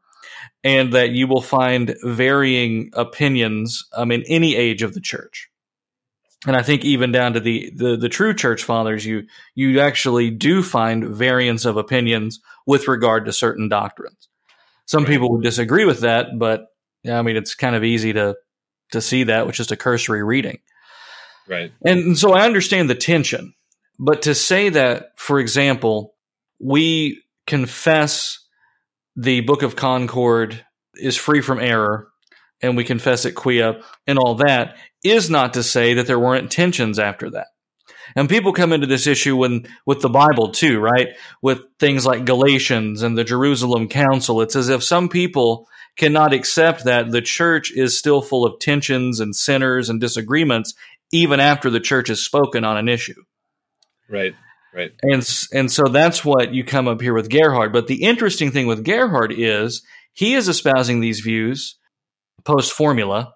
and 0.63 0.93
that 0.93 1.11
you 1.11 1.27
will 1.27 1.41
find 1.41 1.95
varying 2.03 2.91
opinions 2.93 3.85
um, 3.93 4.11
in 4.11 4.23
any 4.27 4.55
age 4.55 4.83
of 4.83 4.93
the 4.93 5.01
church 5.01 5.49
and 6.45 6.55
I 6.55 6.61
think 6.61 6.83
even 6.83 7.11
down 7.11 7.33
to 7.33 7.39
the, 7.39 7.71
the, 7.75 7.95
the 7.95 8.09
true 8.09 8.33
church 8.33 8.63
fathers, 8.63 9.05
you 9.05 9.27
you 9.55 9.79
actually 9.79 10.29
do 10.29 10.61
find 10.61 11.05
variance 11.05 11.65
of 11.65 11.77
opinions 11.77 12.41
with 12.65 12.87
regard 12.87 13.25
to 13.25 13.33
certain 13.33 13.69
doctrines. 13.69 14.27
Some 14.85 15.05
people 15.05 15.31
would 15.31 15.43
disagree 15.43 15.85
with 15.85 16.01
that, 16.01 16.37
but 16.37 16.67
I 17.07 17.21
mean 17.21 17.35
it's 17.35 17.55
kind 17.55 17.75
of 17.75 17.83
easy 17.83 18.13
to 18.13 18.35
to 18.91 19.01
see 19.01 19.23
that 19.23 19.45
with 19.45 19.55
just 19.55 19.71
a 19.71 19.77
cursory 19.77 20.23
reading. 20.23 20.59
Right. 21.47 21.71
And 21.83 22.17
so 22.17 22.33
I 22.33 22.45
understand 22.45 22.89
the 22.89 22.95
tension, 22.95 23.53
but 23.99 24.21
to 24.23 24.35
say 24.35 24.69
that, 24.69 25.11
for 25.17 25.39
example, 25.39 26.15
we 26.59 27.21
confess 27.47 28.39
the 29.15 29.41
Book 29.41 29.61
of 29.61 29.75
Concord 29.75 30.65
is 30.95 31.17
free 31.17 31.41
from 31.41 31.59
error 31.59 32.07
and 32.61 32.77
we 32.77 32.83
confess 32.83 33.25
it 33.25 33.35
quia 33.35 33.83
and 34.07 34.17
all 34.17 34.35
that 34.35 34.77
is 35.03 35.29
not 35.29 35.55
to 35.55 35.63
say 35.63 35.95
that 35.95 36.07
there 36.07 36.19
weren't 36.19 36.51
tensions 36.51 36.97
after 36.97 37.29
that. 37.31 37.47
And 38.15 38.29
people 38.29 38.53
come 38.53 38.73
into 38.73 38.87
this 38.87 39.07
issue 39.07 39.35
when, 39.35 39.67
with 39.85 40.01
the 40.01 40.09
Bible 40.09 40.51
too, 40.51 40.79
right? 40.79 41.09
With 41.41 41.61
things 41.79 42.05
like 42.05 42.25
Galatians 42.25 43.01
and 43.01 43.17
the 43.17 43.23
Jerusalem 43.23 43.87
Council. 43.87 44.41
It's 44.41 44.55
as 44.55 44.69
if 44.69 44.83
some 44.83 45.09
people 45.09 45.67
cannot 45.95 46.33
accept 46.33 46.85
that 46.85 47.11
the 47.11 47.21
church 47.21 47.71
is 47.71 47.97
still 47.97 48.21
full 48.21 48.45
of 48.45 48.59
tensions 48.59 49.19
and 49.19 49.35
sinners 49.35 49.89
and 49.89 49.99
disagreements, 49.99 50.73
even 51.11 51.39
after 51.39 51.69
the 51.69 51.79
church 51.79 52.07
has 52.07 52.21
spoken 52.21 52.63
on 52.63 52.77
an 52.77 52.89
issue. 52.89 53.21
Right, 54.09 54.35
right. 54.73 54.91
And, 55.01 55.27
and 55.53 55.71
so 55.71 55.83
that's 55.83 56.25
what 56.25 56.53
you 56.53 56.63
come 56.63 56.87
up 56.87 57.01
here 57.01 57.13
with 57.13 57.29
Gerhard. 57.29 57.73
But 57.73 57.87
the 57.87 58.03
interesting 58.03 58.51
thing 58.51 58.67
with 58.67 58.83
Gerhard 58.83 59.33
is 59.35 59.83
he 60.13 60.33
is 60.33 60.47
espousing 60.47 60.99
these 60.99 61.19
views 61.19 61.77
post 62.43 62.73
formula, 62.73 63.33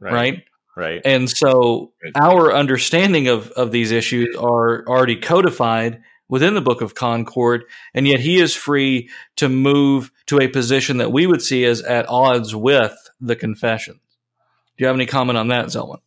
right. 0.00 0.12
right? 0.12 0.44
Right. 0.76 1.00
And 1.06 1.28
so 1.28 1.92
our 2.14 2.52
understanding 2.52 3.28
of, 3.28 3.50
of 3.52 3.72
these 3.72 3.92
issues 3.92 4.36
are 4.36 4.84
already 4.86 5.16
codified 5.16 6.02
within 6.28 6.54
the 6.54 6.60
Book 6.60 6.82
of 6.82 6.94
Concord, 6.94 7.64
and 7.94 8.06
yet 8.06 8.20
he 8.20 8.40
is 8.40 8.54
free 8.54 9.08
to 9.36 9.48
move 9.48 10.12
to 10.26 10.38
a 10.38 10.48
position 10.48 10.98
that 10.98 11.12
we 11.12 11.26
would 11.26 11.40
see 11.40 11.64
as 11.64 11.80
at 11.80 12.08
odds 12.08 12.54
with 12.54 12.94
the 13.20 13.36
confessions. 13.36 14.00
Do 14.76 14.84
you 14.84 14.86
have 14.88 14.96
any 14.96 15.06
comment 15.06 15.38
on 15.38 15.48
that, 15.48 15.66
Zelwyn? 15.66 16.00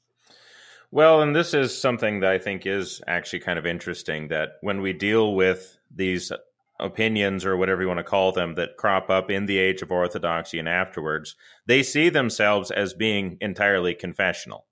Well, 0.92 1.22
and 1.22 1.36
this 1.36 1.54
is 1.54 1.76
something 1.76 2.20
that 2.20 2.32
I 2.32 2.38
think 2.38 2.66
is 2.66 3.02
actually 3.08 3.40
kind 3.40 3.58
of 3.58 3.66
interesting 3.66 4.28
that 4.28 4.58
when 4.62 4.82
we 4.82 4.94
deal 4.94 5.34
with 5.34 5.78
these 5.96 6.32
opinions 6.80 7.46
or 7.46 7.58
whatever 7.58 7.82
you 7.82 7.88
want 7.88 8.00
to 8.00 8.04
call 8.04 8.32
them 8.32 8.56
that 8.56 8.78
crop 8.78 9.10
up 9.10 9.30
in 9.30 9.46
the 9.46 9.58
age 9.58 9.82
of 9.82 9.92
orthodoxy 9.92 10.60
and 10.60 10.70
afterwards, 10.70 11.36
they 11.66 11.84
see 11.84 12.10
themselves 12.10 12.72
as 12.72 12.94
being 12.94 13.38
entirely 13.42 13.94
confessional. 13.94 14.66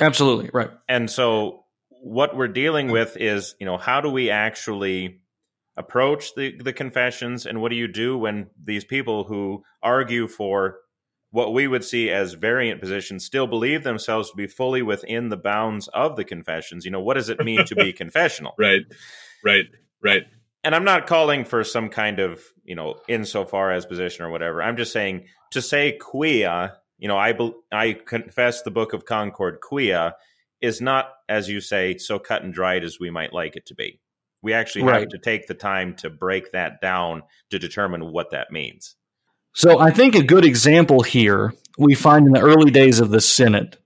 Absolutely, 0.00 0.50
right. 0.52 0.70
And 0.88 1.10
so 1.10 1.64
what 1.88 2.36
we're 2.36 2.48
dealing 2.48 2.90
with 2.90 3.16
is, 3.16 3.54
you 3.58 3.66
know, 3.66 3.76
how 3.76 4.00
do 4.00 4.10
we 4.10 4.30
actually 4.30 5.20
approach 5.76 6.34
the, 6.34 6.56
the 6.58 6.72
confessions 6.72 7.46
and 7.46 7.60
what 7.60 7.70
do 7.70 7.76
you 7.76 7.88
do 7.88 8.16
when 8.16 8.48
these 8.62 8.84
people 8.84 9.24
who 9.24 9.62
argue 9.82 10.26
for 10.26 10.78
what 11.30 11.52
we 11.52 11.66
would 11.66 11.84
see 11.84 12.10
as 12.10 12.32
variant 12.32 12.80
positions 12.80 13.24
still 13.24 13.46
believe 13.46 13.82
themselves 13.82 14.30
to 14.30 14.36
be 14.36 14.46
fully 14.46 14.80
within 14.80 15.28
the 15.28 15.36
bounds 15.36 15.88
of 15.88 16.16
the 16.16 16.24
confessions? 16.24 16.84
You 16.84 16.90
know, 16.90 17.00
what 17.00 17.14
does 17.14 17.28
it 17.28 17.44
mean 17.44 17.64
to 17.66 17.74
be 17.74 17.92
confessional? 17.92 18.54
Right, 18.58 18.82
right, 19.44 19.66
right 20.02 20.22
and 20.64 20.74
I'm 20.74 20.84
not 20.84 21.06
calling 21.06 21.44
for 21.44 21.62
some 21.64 21.88
kind 21.88 22.18
of, 22.18 22.42
you 22.64 22.74
know, 22.74 22.96
insofar 23.08 23.72
as 23.72 23.86
position 23.86 24.24
or 24.24 24.30
whatever. 24.30 24.62
I'm 24.62 24.76
just 24.76 24.92
saying 24.92 25.26
to 25.52 25.62
say 25.62 25.98
quia, 26.00 26.74
you 26.98 27.08
know, 27.08 27.16
I 27.16 27.34
I 27.72 27.92
confess 27.92 28.62
the 28.62 28.70
Book 28.70 28.92
of 28.92 29.04
Concord 29.04 29.58
quia 29.60 30.12
is 30.60 30.80
not, 30.80 31.10
as 31.28 31.48
you 31.48 31.60
say, 31.60 31.98
so 31.98 32.18
cut 32.18 32.42
and 32.42 32.52
dried 32.52 32.84
as 32.84 32.98
we 32.98 33.10
might 33.10 33.32
like 33.32 33.56
it 33.56 33.66
to 33.66 33.74
be. 33.74 34.00
We 34.42 34.52
actually 34.52 34.84
right. 34.84 35.00
have 35.00 35.08
to 35.10 35.18
take 35.18 35.46
the 35.46 35.54
time 35.54 35.94
to 35.96 36.10
break 36.10 36.52
that 36.52 36.80
down 36.80 37.22
to 37.50 37.58
determine 37.58 38.12
what 38.12 38.30
that 38.30 38.50
means. 38.50 38.96
So 39.54 39.78
I 39.78 39.90
think 39.90 40.14
a 40.14 40.22
good 40.22 40.44
example 40.44 41.02
here 41.02 41.54
we 41.78 41.94
find 41.94 42.26
in 42.26 42.32
the 42.32 42.40
early 42.40 42.70
days 42.70 43.00
of 43.00 43.10
the 43.10 43.20
Synod 43.20 43.78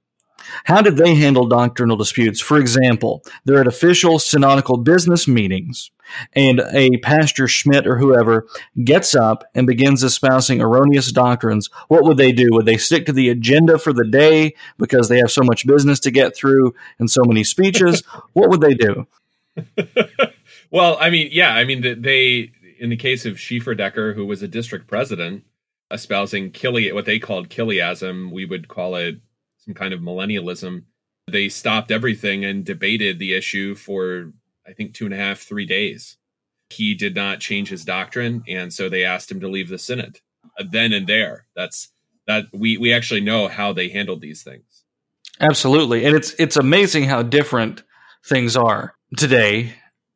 how 0.65 0.83
did 0.83 0.97
they 0.97 1.15
handle 1.15 1.47
doctrinal 1.47 1.97
disputes? 1.97 2.41
For 2.41 2.59
example, 2.59 3.23
they're 3.45 3.61
at 3.61 3.67
official 3.67 4.19
synodical 4.19 4.79
business 4.79 5.29
meetings, 5.29 5.91
and 6.33 6.61
a 6.73 6.97
pastor 6.99 7.47
Schmidt 7.49 7.87
or 7.87 7.99
whoever 7.99 8.47
gets 8.85 9.15
up 9.15 9.45
and 9.55 9.67
begins 9.67 10.03
espousing 10.03 10.61
erroneous 10.61 11.13
doctrines. 11.13 11.69
What 11.89 12.05
would 12.05 12.17
they 12.17 12.33
do? 12.33 12.49
Would 12.53 12.67
they 12.67 12.77
stick 12.77 13.07
to 13.07 13.13
the 13.13 13.29
agenda 13.29 13.79
for 13.79 13.93
the 13.93 14.07
day 14.07 14.55
because 14.79 15.09
they 15.09 15.19
have 15.19 15.31
so 15.31 15.43
much 15.43 15.67
business 15.67 16.01
to 16.01 16.11
get 16.11 16.37
through 16.37 16.75
and 16.99 17.11
so 17.11 17.23
many 17.25 17.45
speeches? 17.45 18.03
what 18.33 18.51
would 18.51 18.61
they 18.61 18.75
do? 18.75 19.07
well, 20.71 20.97
I 21.01 21.11
mean, 21.11 21.29
yeah, 21.33 21.55
I 21.55 21.65
mean, 21.65 22.03
they, 22.03 22.53
in 22.79 22.91
the 22.91 22.97
case 22.97 23.27
of 23.27 23.37
Schieferdecker, 23.37 24.15
who 24.15 24.27
was 24.27 24.43
a 24.43 24.49
district 24.49 24.87
president, 24.87 25.45
espousing 25.91 26.53
Kili, 26.53 26.93
what 26.95 27.05
they 27.05 27.19
called 27.19 27.49
Chiliasm, 27.49 28.31
we 28.31 28.45
would 28.45 28.69
call 28.69 28.95
it 28.95 29.17
some 29.65 29.75
kind 29.75 29.95
of 29.95 30.01
millennialism. 30.01 30.85
They 31.29 31.49
stopped 31.49 31.91
everything 31.91 32.45
and 32.45 32.65
debated 32.65 33.19
the 33.19 33.35
issue 33.35 33.75
for, 33.75 34.33
I 34.67 34.73
think, 34.73 34.95
two 34.95 35.05
and 35.05 35.15
a 35.15 35.19
half, 35.19 35.41
three 35.41 35.67
days. 35.67 36.17
He 36.71 36.95
did 36.95 37.15
not 37.15 37.41
change 37.41 37.69
his 37.69 37.85
doctrine, 37.85 38.43
and 38.49 38.73
so 38.73 38.89
they 38.89 39.05
asked 39.05 39.31
him 39.31 39.41
to 39.41 39.49
leave 39.49 39.69
the 39.69 39.79
synod 39.79 40.21
uh, 40.59 40.65
then 40.71 40.93
and 40.93 41.07
there. 41.07 41.47
That's 41.55 41.89
that 42.27 42.47
we 42.53 42.79
we 42.79 42.93
actually 42.93 43.21
know 43.21 43.49
how 43.49 43.73
they 43.73 43.89
handled 43.89 44.21
these 44.21 44.43
things. 44.43 44.85
Absolutely, 45.41 46.05
and 46.05 46.17
it's 46.17 46.35
it's 46.39 46.57
amazing 46.57 47.05
how 47.05 47.23
different 47.23 47.83
things 48.25 48.57
are 48.57 48.95
today, 49.17 49.75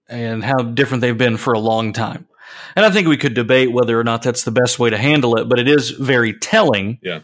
and 0.08 0.44
how 0.44 0.62
different 0.62 1.00
they've 1.00 1.18
been 1.18 1.36
for 1.36 1.54
a 1.54 1.58
long 1.58 1.92
time. 1.92 2.28
And 2.76 2.86
I 2.86 2.90
think 2.90 3.08
we 3.08 3.16
could 3.16 3.34
debate 3.34 3.72
whether 3.72 3.98
or 3.98 4.04
not 4.04 4.22
that's 4.22 4.44
the 4.44 4.52
best 4.52 4.78
way 4.78 4.90
to 4.90 4.98
handle 4.98 5.36
it, 5.36 5.48
but 5.48 5.58
it 5.58 5.68
is 5.68 5.90
very 5.90 6.32
telling. 6.34 6.98
Yeah 7.02 7.20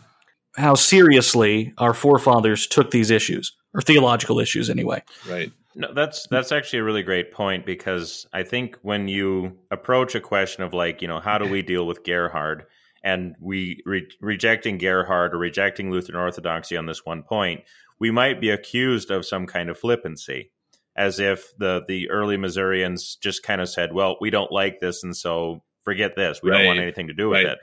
how 0.56 0.74
seriously 0.74 1.72
our 1.78 1.94
forefathers 1.94 2.66
took 2.66 2.90
these 2.90 3.10
issues 3.10 3.56
or 3.74 3.80
theological 3.80 4.40
issues 4.40 4.68
anyway. 4.70 5.02
Right. 5.28 5.52
No, 5.76 5.92
that's 5.94 6.26
that's 6.28 6.50
actually 6.50 6.80
a 6.80 6.84
really 6.84 7.04
great 7.04 7.32
point 7.32 7.64
because 7.64 8.26
I 8.32 8.42
think 8.42 8.76
when 8.82 9.06
you 9.06 9.56
approach 9.70 10.14
a 10.14 10.20
question 10.20 10.64
of 10.64 10.74
like, 10.74 11.00
you 11.00 11.08
know, 11.08 11.20
how 11.20 11.38
do 11.38 11.48
we 11.48 11.62
deal 11.62 11.86
with 11.86 12.02
Gerhard 12.02 12.64
and 13.04 13.36
we 13.40 13.80
re- 13.86 14.08
rejecting 14.20 14.78
Gerhard 14.78 15.32
or 15.32 15.38
rejecting 15.38 15.90
Lutheran 15.90 16.18
Orthodoxy 16.18 16.76
on 16.76 16.86
this 16.86 17.06
one 17.06 17.22
point, 17.22 17.62
we 18.00 18.10
might 18.10 18.40
be 18.40 18.50
accused 18.50 19.10
of 19.10 19.24
some 19.24 19.46
kind 19.46 19.70
of 19.70 19.78
flippancy 19.78 20.50
as 20.96 21.20
if 21.20 21.56
the 21.58 21.84
the 21.86 22.10
early 22.10 22.36
Missourians 22.36 23.16
just 23.16 23.44
kind 23.44 23.60
of 23.60 23.68
said, 23.68 23.92
"Well, 23.92 24.16
we 24.20 24.30
don't 24.30 24.50
like 24.50 24.80
this 24.80 25.04
and 25.04 25.16
so 25.16 25.62
forget 25.84 26.16
this. 26.16 26.42
We 26.42 26.50
right. 26.50 26.58
don't 26.58 26.66
want 26.66 26.80
anything 26.80 27.06
to 27.06 27.14
do 27.14 27.28
with 27.28 27.44
right. 27.44 27.52
it." 27.52 27.58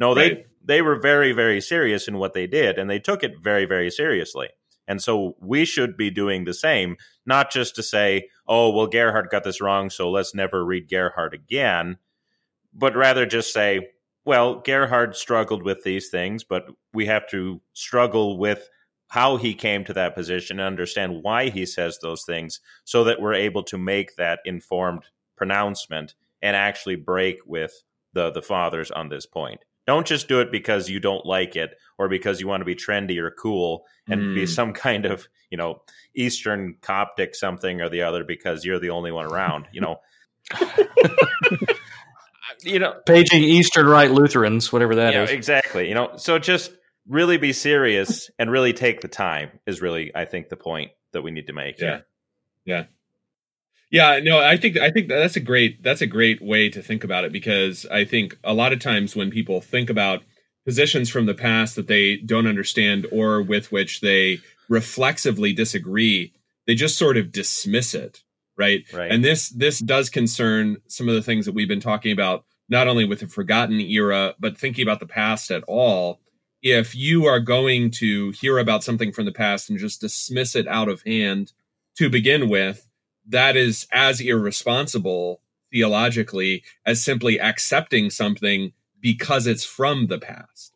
No, 0.00 0.14
they 0.14 0.28
right. 0.28 0.46
they 0.51 0.51
were 0.82 0.98
very 0.98 1.32
very 1.32 1.60
serious 1.60 2.08
in 2.08 2.18
what 2.18 2.34
they 2.34 2.46
did, 2.46 2.78
and 2.78 2.88
they 2.88 2.98
took 2.98 3.22
it 3.22 3.40
very 3.40 3.64
very 3.64 3.90
seriously. 3.90 4.48
And 4.88 5.02
so 5.02 5.36
we 5.40 5.64
should 5.64 5.96
be 5.96 6.10
doing 6.10 6.44
the 6.44 6.54
same, 6.54 6.96
not 7.24 7.50
just 7.52 7.76
to 7.76 7.82
say, 7.82 8.28
"Oh, 8.46 8.70
well, 8.70 8.88
Gerhard 8.88 9.28
got 9.30 9.44
this 9.44 9.60
wrong, 9.60 9.90
so 9.90 10.10
let's 10.10 10.34
never 10.34 10.64
read 10.64 10.88
Gerhard 10.90 11.34
again," 11.34 11.98
but 12.74 12.96
rather 12.96 13.26
just 13.26 13.52
say, 13.52 13.90
"Well, 14.24 14.56
Gerhard 14.56 15.16
struggled 15.16 15.62
with 15.62 15.84
these 15.84 16.08
things, 16.10 16.44
but 16.44 16.66
we 16.92 17.06
have 17.06 17.28
to 17.28 17.60
struggle 17.72 18.38
with." 18.38 18.68
how 19.12 19.36
he 19.36 19.52
came 19.52 19.84
to 19.84 19.92
that 19.92 20.14
position 20.14 20.58
and 20.58 20.66
understand 20.66 21.22
why 21.22 21.50
he 21.50 21.66
says 21.66 21.98
those 21.98 22.24
things 22.24 22.60
so 22.84 23.04
that 23.04 23.20
we're 23.20 23.34
able 23.34 23.62
to 23.62 23.76
make 23.76 24.16
that 24.16 24.40
informed 24.46 25.02
pronouncement 25.36 26.14
and 26.40 26.56
actually 26.56 26.96
break 26.96 27.36
with 27.44 27.82
the 28.14 28.30
the 28.30 28.40
fathers 28.40 28.90
on 28.90 29.10
this 29.10 29.26
point. 29.26 29.60
Don't 29.86 30.06
just 30.06 30.28
do 30.28 30.40
it 30.40 30.52
because 30.52 30.88
you 30.88 31.00
don't 31.00 31.26
like 31.26 31.56
it 31.56 31.74
or 31.98 32.08
because 32.08 32.40
you 32.40 32.46
want 32.46 32.60
to 32.60 32.64
be 32.64 32.74
trendy 32.74 33.18
or 33.18 33.30
cool 33.30 33.84
and 34.08 34.20
mm. 34.20 34.34
be 34.34 34.46
some 34.46 34.72
kind 34.74 35.06
of, 35.06 35.26
you 35.50 35.58
know, 35.58 35.82
Eastern 36.14 36.76
Coptic 36.80 37.34
something 37.34 37.80
or 37.80 37.88
the 37.88 38.02
other 38.02 38.24
because 38.24 38.64
you're 38.64 38.78
the 38.78 38.90
only 38.90 39.10
one 39.12 39.26
around, 39.26 39.66
you 39.72 39.80
know. 39.80 40.00
you 42.62 42.78
know, 42.78 42.94
paging 43.06 43.42
Eastern 43.42 43.86
Rite 43.86 44.10
Lutherans, 44.10 44.72
whatever 44.72 44.94
that 44.96 45.14
yeah, 45.14 45.22
is. 45.24 45.30
Exactly. 45.30 45.88
You 45.88 45.94
know, 45.94 46.12
so 46.16 46.38
just 46.38 46.72
really 47.08 47.36
be 47.36 47.52
serious 47.52 48.30
and 48.38 48.50
really 48.50 48.72
take 48.72 49.00
the 49.00 49.08
time 49.08 49.50
is 49.66 49.82
really, 49.82 50.12
I 50.14 50.24
think, 50.24 50.48
the 50.48 50.56
point 50.56 50.92
that 51.12 51.22
we 51.22 51.30
need 51.30 51.46
to 51.48 51.52
make. 51.52 51.78
Yeah. 51.78 51.86
Here. 51.86 52.06
Yeah. 52.64 52.84
Yeah, 53.92 54.20
no, 54.20 54.40
I 54.40 54.56
think 54.56 54.78
I 54.78 54.90
think 54.90 55.08
that's 55.08 55.36
a 55.36 55.40
great 55.40 55.82
that's 55.82 56.00
a 56.00 56.06
great 56.06 56.40
way 56.40 56.70
to 56.70 56.82
think 56.82 57.04
about 57.04 57.24
it 57.24 57.32
because 57.32 57.84
I 57.90 58.06
think 58.06 58.38
a 58.42 58.54
lot 58.54 58.72
of 58.72 58.80
times 58.80 59.14
when 59.14 59.30
people 59.30 59.60
think 59.60 59.90
about 59.90 60.22
positions 60.64 61.10
from 61.10 61.26
the 61.26 61.34
past 61.34 61.76
that 61.76 61.88
they 61.88 62.16
don't 62.16 62.46
understand 62.46 63.06
or 63.12 63.42
with 63.42 63.70
which 63.70 64.00
they 64.00 64.40
reflexively 64.70 65.52
disagree, 65.52 66.32
they 66.66 66.74
just 66.74 66.96
sort 66.96 67.18
of 67.18 67.32
dismiss 67.32 67.92
it, 67.92 68.22
right? 68.56 68.82
right? 68.94 69.12
And 69.12 69.22
this 69.22 69.50
this 69.50 69.78
does 69.80 70.08
concern 70.08 70.78
some 70.88 71.06
of 71.06 71.14
the 71.14 71.22
things 71.22 71.44
that 71.44 71.54
we've 71.54 71.68
been 71.68 71.78
talking 71.78 72.12
about 72.12 72.46
not 72.70 72.88
only 72.88 73.04
with 73.04 73.20
the 73.20 73.26
forgotten 73.26 73.78
era 73.78 74.34
but 74.40 74.56
thinking 74.56 74.84
about 74.84 75.00
the 75.00 75.06
past 75.06 75.50
at 75.50 75.64
all. 75.64 76.18
If 76.62 76.94
you 76.94 77.26
are 77.26 77.40
going 77.40 77.90
to 77.98 78.30
hear 78.30 78.56
about 78.56 78.84
something 78.84 79.12
from 79.12 79.26
the 79.26 79.32
past 79.32 79.68
and 79.68 79.78
just 79.78 80.00
dismiss 80.00 80.56
it 80.56 80.66
out 80.66 80.88
of 80.88 81.02
hand 81.02 81.52
to 81.98 82.08
begin 82.08 82.48
with, 82.48 82.88
that 83.28 83.56
is 83.56 83.86
as 83.92 84.20
irresponsible 84.20 85.40
theologically 85.70 86.62
as 86.84 87.02
simply 87.02 87.40
accepting 87.40 88.10
something 88.10 88.72
because 89.00 89.46
it's 89.46 89.64
from 89.64 90.06
the 90.06 90.18
past. 90.18 90.74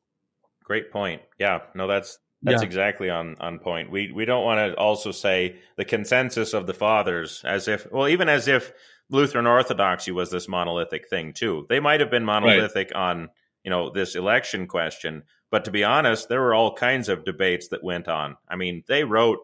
Great 0.64 0.90
point. 0.90 1.22
Yeah, 1.38 1.60
no, 1.74 1.86
that's 1.86 2.18
that's 2.42 2.62
yeah. 2.62 2.66
exactly 2.66 3.08
on 3.10 3.36
on 3.40 3.58
point. 3.58 3.90
We 3.90 4.10
we 4.12 4.24
don't 4.24 4.44
want 4.44 4.58
to 4.58 4.78
also 4.78 5.12
say 5.12 5.56
the 5.76 5.84
consensus 5.84 6.54
of 6.54 6.66
the 6.66 6.74
fathers 6.74 7.42
as 7.44 7.68
if 7.68 7.90
well, 7.92 8.08
even 8.08 8.28
as 8.28 8.48
if 8.48 8.72
Lutheran 9.08 9.46
Orthodoxy 9.46 10.10
was 10.10 10.30
this 10.30 10.48
monolithic 10.48 11.08
thing 11.08 11.32
too. 11.32 11.66
They 11.68 11.80
might 11.80 12.00
have 12.00 12.10
been 12.10 12.24
monolithic 12.24 12.90
right. 12.94 13.00
on 13.00 13.28
you 13.62 13.70
know 13.70 13.90
this 13.90 14.16
election 14.16 14.66
question, 14.66 15.22
but 15.50 15.64
to 15.64 15.70
be 15.70 15.84
honest, 15.84 16.28
there 16.28 16.40
were 16.40 16.54
all 16.54 16.74
kinds 16.74 17.08
of 17.08 17.24
debates 17.24 17.68
that 17.68 17.84
went 17.84 18.08
on. 18.08 18.36
I 18.48 18.56
mean, 18.56 18.82
they 18.88 19.04
wrote 19.04 19.38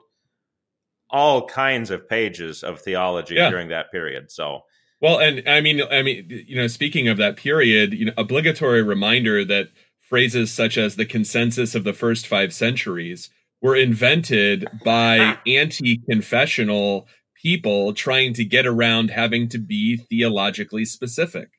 all 1.13 1.47
kinds 1.47 1.91
of 1.91 2.09
pages 2.09 2.65
of 2.65 2.81
theology 2.81 3.35
yeah. 3.35 3.51
during 3.51 3.69
that 3.69 3.93
period. 3.93 4.31
So, 4.31 4.65
well, 5.01 5.21
and 5.21 5.47
I 5.49 5.61
mean, 5.61 5.83
I 5.91 6.03
mean, 6.03 6.27
you 6.47 6.57
know, 6.57 6.67
speaking 6.67 7.09
of 7.09 7.19
that 7.19 7.37
period, 7.37 7.93
you 7.93 8.07
know, 8.07 8.13
obligatory 8.17 8.83
reminder 8.83 9.45
that 9.45 9.69
phrases 10.01 10.53
such 10.53 10.79
as 10.79 10.97
the 10.97 11.05
consensus 11.05 11.75
of 11.75 11.85
the 11.85 11.93
first 11.93 12.27
five 12.27 12.53
centuries 12.53 13.31
were 13.61 13.77
invented 13.77 14.67
by 14.85 15.19
ah. 15.19 15.41
anti-confessional 15.47 17.07
people 17.41 17.93
trying 17.93 18.33
to 18.35 18.45
get 18.45 18.67
around 18.67 19.11
having 19.11 19.49
to 19.49 19.59
be 19.59 19.97
theologically 19.97 20.85
specific. 20.85 21.51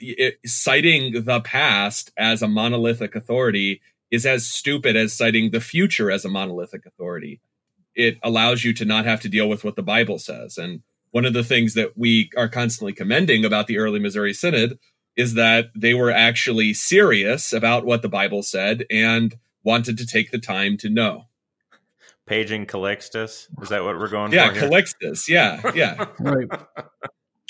It, 0.00 0.38
citing 0.46 1.24
the 1.24 1.40
past 1.40 2.12
as 2.16 2.42
a 2.42 2.48
monolithic 2.48 3.16
authority 3.16 3.80
is 4.10 4.24
as 4.24 4.46
stupid 4.46 4.96
as 4.96 5.12
citing 5.12 5.50
the 5.50 5.60
future 5.60 6.10
as 6.10 6.24
a 6.24 6.28
monolithic 6.28 6.86
authority 6.86 7.40
it 7.98 8.16
allows 8.22 8.64
you 8.64 8.72
to 8.72 8.84
not 8.84 9.04
have 9.04 9.20
to 9.20 9.28
deal 9.28 9.48
with 9.48 9.64
what 9.64 9.76
the 9.76 9.82
Bible 9.82 10.18
says. 10.18 10.56
And 10.56 10.82
one 11.10 11.24
of 11.24 11.32
the 11.32 11.42
things 11.42 11.74
that 11.74 11.98
we 11.98 12.30
are 12.36 12.48
constantly 12.48 12.92
commending 12.92 13.44
about 13.44 13.66
the 13.66 13.78
early 13.78 13.98
Missouri 13.98 14.32
Synod 14.32 14.78
is 15.16 15.34
that 15.34 15.70
they 15.74 15.94
were 15.94 16.12
actually 16.12 16.72
serious 16.72 17.52
about 17.52 17.84
what 17.84 18.02
the 18.02 18.08
Bible 18.08 18.44
said 18.44 18.86
and 18.88 19.36
wanted 19.64 19.98
to 19.98 20.06
take 20.06 20.30
the 20.30 20.38
time 20.38 20.76
to 20.78 20.88
know. 20.88 21.24
Paging 22.24 22.66
Calixtus 22.66 23.48
is 23.60 23.68
that 23.70 23.82
what 23.82 23.98
we're 23.98 24.08
going 24.08 24.32
yeah, 24.32 24.50
for? 24.50 24.54
Yeah, 24.54 24.62
Calixtus. 24.62 25.28
Yeah, 25.28 25.72
yeah. 25.74 26.06
right. 26.20 26.46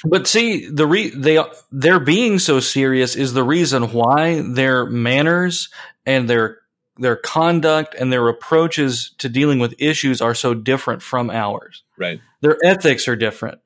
But 0.05 0.27
see, 0.27 0.67
the 0.67 0.87
re- 0.87 1.11
they 1.11 1.45
their 1.73 2.01
being 2.01 2.39
so 2.39 2.61
serious 2.61 3.17
is 3.17 3.35
the 3.35 3.43
reason 3.43 3.93
why 3.93 4.41
their 4.41 4.87
manners 4.87 5.69
and 6.07 6.31
their 6.31 6.61
their 6.99 7.17
conduct 7.17 7.95
and 7.95 8.13
their 8.13 8.29
approaches 8.29 9.13
to 9.19 9.29
dealing 9.29 9.59
with 9.59 9.75
issues 9.79 10.21
are 10.21 10.35
so 10.35 10.55
different 10.55 11.03
from 11.03 11.31
ours. 11.31 11.85
Right. 11.97 12.21
Their 12.41 12.59
ethics 12.65 13.09
are 13.09 13.17
different 13.17 13.61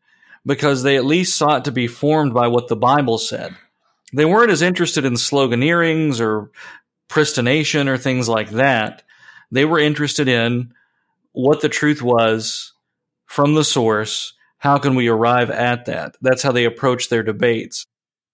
because 0.45 0.83
they 0.83 0.97
at 0.97 1.05
least 1.05 1.37
sought 1.37 1.65
to 1.65 1.73
be 1.73 1.87
formed 1.87 2.35
by 2.35 2.49
what 2.49 2.69
the 2.69 2.77
Bible 2.77 3.19
said. 3.19 3.55
They 4.13 4.25
weren't 4.25 4.51
as 4.51 4.63
interested 4.63 5.05
in 5.05 5.15
sloganeerings 5.15 6.21
or 6.21 6.51
pristination 7.09 7.89
or 7.89 7.97
things 7.97 8.29
like 8.29 8.51
that. 8.51 9.03
They 9.51 9.65
were 9.65 9.79
interested 9.79 10.29
in 10.29 10.75
what 11.33 11.61
the 11.61 11.69
truth 11.69 12.03
was 12.03 12.73
from 13.27 13.55
the 13.55 13.65
source. 13.65 14.35
How 14.59 14.79
can 14.79 14.95
we 14.95 15.09
arrive 15.09 15.51
at 15.51 15.87
that? 15.87 16.17
That's 16.21 16.43
how 16.43 16.53
they 16.53 16.65
approach 16.65 17.09
their 17.09 17.23
debates. 17.23 17.87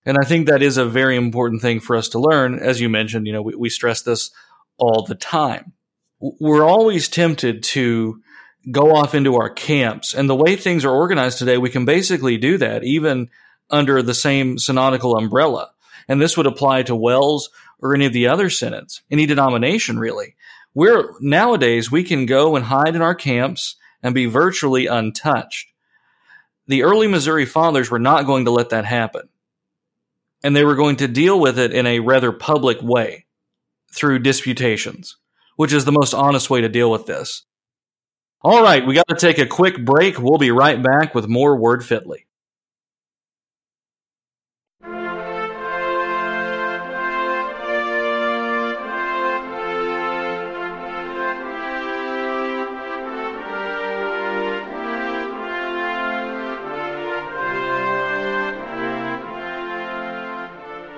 And 0.05 0.17
I 0.21 0.27
think 0.27 0.47
that 0.47 0.63
is 0.63 0.77
a 0.77 0.85
very 0.85 1.17
important 1.17 1.61
thing 1.61 1.81
for 1.81 1.95
us 1.95 2.09
to 2.11 2.19
learn. 2.19 2.59
As 2.59 2.81
you 2.81 2.89
mentioned, 2.89 3.27
you 3.27 3.33
know, 3.33 3.43
we, 3.43 3.55
we 3.55 3.69
stress 3.69 4.03
this 4.03 4.31
all 4.79 5.05
the 5.05 5.15
time. 5.15 5.73
We're 6.21 6.65
always 6.65 7.09
tempted 7.09 7.63
to 7.65 8.23
go 8.71 8.95
off 8.95 9.15
into 9.15 9.37
our 9.37 9.51
camps. 9.51 10.15
And 10.15 10.29
the 10.29 10.37
way 10.37 10.57
things 10.57 10.85
are 10.85 10.95
organized 10.95 11.39
today, 11.39 11.59
we 11.59 11.71
can 11.71 11.85
basically 11.85 12.37
do 12.37 12.59
that 12.59 12.85
even 12.85 13.29
under 13.71 14.03
the 14.03 14.15
same 14.15 14.59
synodical 14.59 15.17
umbrella. 15.17 15.71
And 16.09 16.21
this 16.21 16.37
would 16.37 16.47
apply 16.47 16.85
to 16.85 16.97
WELS 16.97 17.51
or 17.81 17.95
any 17.95 18.07
of 18.07 18.13
the 18.13 18.29
other 18.29 18.51
synods, 18.51 19.03
any 19.11 19.27
denomination 19.27 19.99
really. 19.99 20.35
We're 20.75 21.13
nowadays 21.21 21.91
we 21.91 22.05
can 22.05 22.27
go 22.27 22.57
and 22.57 22.65
hide 22.65 22.95
in 22.95 23.03
our 23.03 23.15
camps 23.15 23.77
and 24.03 24.15
be 24.15 24.27
virtually 24.27 24.87
untouched. 24.87 25.69
The 26.67 26.83
early 26.83 27.09
Missouri 27.09 27.47
fathers 27.47 27.91
were 27.91 27.99
not 27.99 28.27
going 28.27 28.45
to 28.45 28.51
let 28.51 28.71
that 28.71 28.85
happen. 28.85 29.29
And 30.43 30.55
they 30.55 30.65
were 30.65 30.77
going 30.77 30.97
to 30.97 31.09
deal 31.09 31.39
with 31.41 31.59
it 31.59 31.73
in 31.73 31.87
a 31.87 32.01
rather 32.01 32.31
public 32.31 32.81
way 32.81 33.27
through 33.99 34.21
disputations, 34.21 35.17
which 35.57 35.73
is 35.73 35.85
the 35.85 35.93
most 35.93 36.15
honest 36.15 36.49
way 36.49 36.61
to 36.61 36.69
deal 36.69 36.91
with 36.91 37.07
this. 37.07 37.45
All 38.43 38.63
right, 38.63 38.87
we 38.87 38.95
got 38.95 39.09
to 39.09 39.17
take 39.17 39.39
a 39.39 39.47
quick 39.47 39.85
break. 39.85 40.21
We'll 40.21 40.39
be 40.39 40.53
right 40.53 40.81
back 40.81 41.15
with 41.15 41.27
more 41.27 41.57
Word 41.57 41.85
Fitly. 41.85 42.28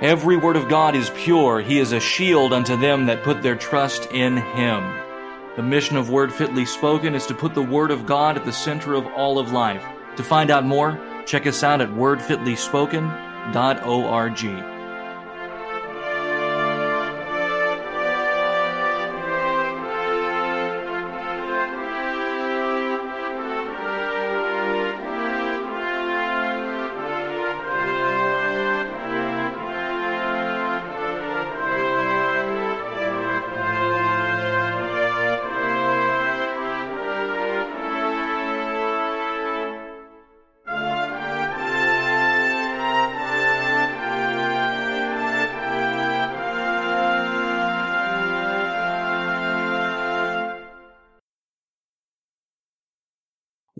Every 0.01 0.37
word 0.39 0.57
of 0.57 0.71
God 0.71 0.97
is 0.97 1.11
pure. 1.11 1.61
He 1.61 1.79
is 1.79 1.93
a 1.93 2.01
shield 2.01 2.55
unto 2.55 2.75
them 2.75 3.05
that 3.07 3.23
put 3.23 3.43
their 3.43 3.55
trust 3.55 4.11
in 4.13 4.39
Him. 4.39 4.83
The 5.57 5.63
mission 5.63 5.99
of 5.99 6.09
Word 6.09 6.33
Fitly 6.33 6.65
Spoken 6.65 7.15
is 7.15 7.27
to 7.27 7.35
put 7.35 7.53
the 7.53 7.61
Word 7.61 7.91
of 7.91 8.07
God 8.07 8.39
at 8.39 8.47
the 8.47 8.53
center 8.53 8.95
of 8.95 9.07
all 9.09 9.39
of 9.39 9.53
life. 9.53 9.85
To 10.17 10.25
find 10.25 10.51
out 10.51 10.65
more, 10.65 10.99
check 11.27 11.47
us 11.47 11.63
out 11.63 11.83
at 11.83 11.91
wordfitlyspoken.org. 11.91 14.70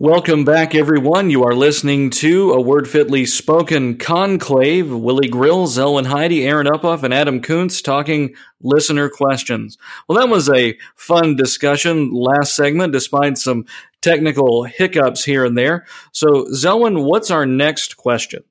Welcome 0.03 0.45
back, 0.45 0.73
everyone. 0.73 1.29
You 1.29 1.43
are 1.43 1.53
listening 1.53 2.09
to 2.09 2.53
a 2.53 2.59
word 2.59 2.89
fitly 2.89 3.27
spoken 3.27 3.99
conclave. 3.99 4.91
Willie 4.91 5.27
Grill, 5.27 5.67
Zelwyn 5.67 6.07
Heide, 6.07 6.43
Aaron 6.43 6.65
Uphoff, 6.65 7.03
and 7.03 7.13
Adam 7.13 7.39
Koontz 7.39 7.83
talking 7.83 8.33
listener 8.63 9.09
questions. 9.09 9.77
Well, 10.09 10.17
that 10.17 10.27
was 10.27 10.49
a 10.49 10.75
fun 10.95 11.35
discussion 11.35 12.09
last 12.11 12.55
segment, 12.55 12.93
despite 12.93 13.37
some 13.37 13.65
technical 14.01 14.63
hiccups 14.63 15.23
here 15.23 15.45
and 15.45 15.55
there. 15.55 15.85
So, 16.13 16.45
Zelwyn, 16.45 17.05
what's 17.05 17.29
our 17.29 17.45
next 17.45 17.95
question? 17.95 18.43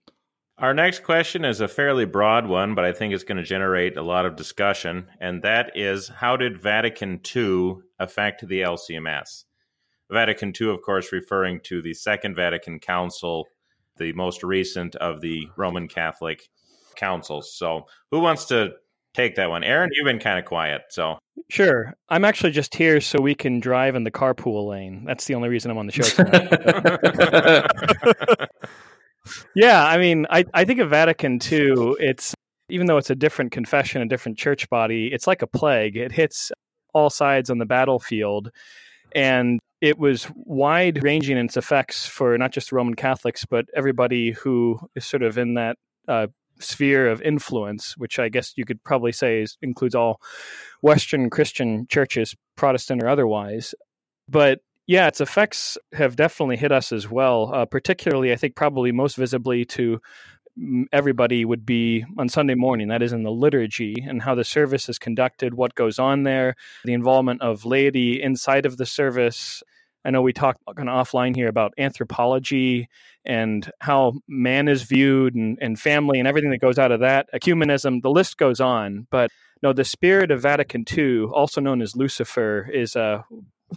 Our 0.56 0.72
next 0.72 1.02
question 1.02 1.44
is 1.44 1.60
a 1.60 1.66
fairly 1.66 2.04
broad 2.04 2.46
one, 2.46 2.76
but 2.76 2.84
I 2.84 2.92
think 2.92 3.12
it's 3.12 3.24
going 3.24 3.38
to 3.38 3.42
generate 3.42 3.96
a 3.96 4.02
lot 4.02 4.24
of 4.24 4.36
discussion. 4.36 5.08
And 5.20 5.42
that 5.42 5.72
is 5.74 6.06
How 6.06 6.36
did 6.36 6.62
Vatican 6.62 7.20
II 7.34 7.78
affect 7.98 8.46
the 8.46 8.60
LCMS? 8.60 9.46
Vatican 10.10 10.52
II, 10.58 10.70
of 10.70 10.82
course, 10.82 11.12
referring 11.12 11.60
to 11.64 11.82
the 11.82 11.94
Second 11.94 12.34
Vatican 12.34 12.78
Council, 12.80 13.46
the 13.96 14.12
most 14.12 14.42
recent 14.42 14.96
of 14.96 15.20
the 15.20 15.48
Roman 15.56 15.88
Catholic 15.88 16.48
councils. 16.96 17.54
So, 17.54 17.86
who 18.10 18.20
wants 18.20 18.46
to 18.46 18.72
take 19.14 19.36
that 19.36 19.50
one? 19.50 19.64
Aaron, 19.64 19.90
you've 19.92 20.04
been 20.04 20.18
kind 20.18 20.38
of 20.38 20.44
quiet, 20.44 20.82
so. 20.90 21.18
Sure. 21.48 21.94
I'm 22.08 22.24
actually 22.24 22.52
just 22.52 22.74
here 22.74 23.00
so 23.00 23.20
we 23.20 23.34
can 23.34 23.60
drive 23.60 23.94
in 23.94 24.04
the 24.04 24.10
carpool 24.10 24.68
lane. 24.68 25.04
That's 25.06 25.24
the 25.24 25.34
only 25.34 25.48
reason 25.48 25.70
I'm 25.70 25.78
on 25.78 25.86
the 25.86 25.92
show 25.92 26.02
tonight. 26.02 26.50
yeah, 29.54 29.84
I 29.84 29.98
mean, 29.98 30.26
I, 30.30 30.44
I 30.54 30.64
think 30.64 30.80
of 30.80 30.90
Vatican 30.90 31.38
II, 31.50 31.96
it's 31.98 32.34
even 32.68 32.86
though 32.86 32.98
it's 32.98 33.10
a 33.10 33.14
different 33.14 33.52
confession, 33.52 34.02
a 34.02 34.06
different 34.06 34.38
church 34.38 34.68
body, 34.70 35.10
it's 35.12 35.26
like 35.26 35.42
a 35.42 35.46
plague. 35.46 35.96
It 35.96 36.12
hits 36.12 36.52
all 36.94 37.10
sides 37.10 37.50
on 37.50 37.58
the 37.58 37.66
battlefield. 37.66 38.50
And 39.12 39.58
it 39.80 39.98
was 39.98 40.28
wide 40.34 41.02
ranging 41.02 41.36
in 41.36 41.46
its 41.46 41.56
effects 41.56 42.06
for 42.06 42.36
not 42.36 42.52
just 42.52 42.72
Roman 42.72 42.94
Catholics, 42.94 43.44
but 43.44 43.66
everybody 43.74 44.32
who 44.32 44.78
is 44.94 45.06
sort 45.06 45.22
of 45.22 45.38
in 45.38 45.54
that 45.54 45.76
uh, 46.06 46.26
sphere 46.58 47.08
of 47.08 47.22
influence, 47.22 47.96
which 47.96 48.18
I 48.18 48.28
guess 48.28 48.52
you 48.56 48.64
could 48.64 48.82
probably 48.84 49.12
say 49.12 49.40
is, 49.40 49.56
includes 49.62 49.94
all 49.94 50.20
Western 50.82 51.30
Christian 51.30 51.86
churches, 51.88 52.34
Protestant 52.56 53.02
or 53.02 53.08
otherwise. 53.08 53.74
But 54.28 54.60
yeah, 54.86 55.06
its 55.06 55.20
effects 55.20 55.78
have 55.92 56.16
definitely 56.16 56.56
hit 56.56 56.72
us 56.72 56.92
as 56.92 57.10
well. 57.10 57.54
Uh, 57.54 57.64
particularly, 57.64 58.32
I 58.32 58.36
think 58.36 58.56
probably 58.56 58.92
most 58.92 59.16
visibly 59.16 59.64
to 59.66 60.00
everybody 60.92 61.44
would 61.44 61.64
be 61.64 62.04
on 62.18 62.28
Sunday 62.28 62.54
morning, 62.54 62.88
that 62.88 63.02
is 63.02 63.12
in 63.12 63.22
the 63.22 63.30
liturgy 63.30 63.94
and 64.06 64.22
how 64.22 64.34
the 64.34 64.44
service 64.44 64.88
is 64.88 64.98
conducted, 64.98 65.54
what 65.54 65.74
goes 65.74 65.98
on 65.98 66.24
there, 66.24 66.54
the 66.84 66.92
involvement 66.92 67.40
of 67.40 67.64
laity 67.64 68.20
inside 68.20 68.66
of 68.66 68.76
the 68.76 68.86
service. 68.86 69.62
I 70.04 70.10
know 70.10 70.22
we 70.22 70.32
talked 70.32 70.60
kind 70.76 70.88
of 70.88 71.06
offline 71.06 71.34
here 71.34 71.48
about 71.48 71.74
anthropology 71.78 72.88
and 73.24 73.70
how 73.80 74.14
man 74.26 74.68
is 74.68 74.82
viewed 74.82 75.34
and, 75.34 75.58
and 75.60 75.78
family 75.78 76.18
and 76.18 76.26
everything 76.26 76.50
that 76.50 76.60
goes 76.60 76.78
out 76.78 76.92
of 76.92 77.00
that, 77.00 77.28
ecumenism, 77.34 78.00
the 78.02 78.10
list 78.10 78.38
goes 78.38 78.60
on. 78.60 79.06
But 79.10 79.30
no, 79.62 79.72
the 79.72 79.84
spirit 79.84 80.30
of 80.30 80.40
Vatican 80.40 80.84
II, 80.90 81.24
also 81.24 81.60
known 81.60 81.82
as 81.82 81.94
Lucifer, 81.94 82.68
is 82.72 82.96
uh, 82.96 83.22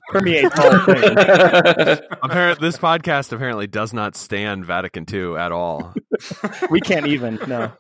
permeates 0.10 0.58
all 0.58 0.80
things. 0.86 1.04
Apparently, 2.24 2.68
this 2.68 2.78
podcast 2.78 3.32
apparently 3.32 3.68
does 3.68 3.94
not 3.94 4.16
stand 4.16 4.66
Vatican 4.66 5.06
II 5.12 5.36
at 5.36 5.52
all. 5.52 5.94
we 6.70 6.80
can't 6.80 7.08
even 7.08 7.38
no. 7.48 7.72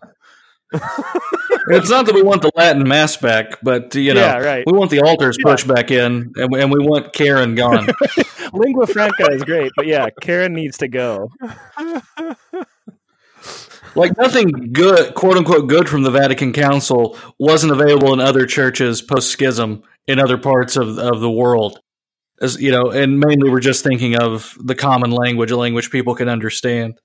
It's 0.73 1.89
not 1.89 2.05
that 2.05 2.13
we 2.13 2.21
want 2.21 2.41
the 2.41 2.51
Latin 2.55 2.87
mass 2.87 3.17
back, 3.17 3.59
but 3.61 3.93
you 3.95 4.13
know, 4.13 4.21
yeah, 4.21 4.37
right. 4.37 4.63
we 4.65 4.73
want 4.73 4.91
the 4.91 5.01
altars 5.01 5.37
yeah. 5.39 5.51
pushed 5.51 5.67
back 5.67 5.91
in, 5.91 6.33
and 6.35 6.51
we, 6.51 6.61
and 6.61 6.71
we 6.71 6.79
want 6.79 7.13
Karen 7.13 7.55
gone. 7.55 7.87
Lingua 8.53 8.87
franca 8.87 9.31
is 9.31 9.43
great, 9.43 9.71
but 9.75 9.87
yeah, 9.87 10.07
Karen 10.21 10.53
needs 10.53 10.77
to 10.77 10.87
go. 10.87 11.29
Like 13.95 14.17
nothing 14.17 14.71
good, 14.73 15.13
quote 15.13 15.37
unquote, 15.37 15.67
good 15.67 15.87
from 15.87 16.01
the 16.01 16.09
Vatican 16.09 16.51
Council 16.51 17.15
wasn't 17.37 17.73
available 17.73 18.11
in 18.11 18.19
other 18.19 18.47
churches 18.47 19.03
post 19.03 19.29
schism 19.29 19.83
in 20.07 20.19
other 20.19 20.39
parts 20.39 20.77
of, 20.77 20.97
of 20.97 21.19
the 21.19 21.29
world 21.29 21.79
as 22.43 22.61
you 22.61 22.71
know, 22.71 22.91
and 22.91 23.19
mainly 23.19 23.49
we're 23.49 23.61
just 23.61 23.83
thinking 23.83 24.17
of 24.19 24.57
the 24.59 24.75
common 24.75 25.11
language, 25.11 25.49
a 25.49 25.57
language 25.57 25.89
people 25.89 26.13
can 26.13 26.27
understand. 26.27 26.99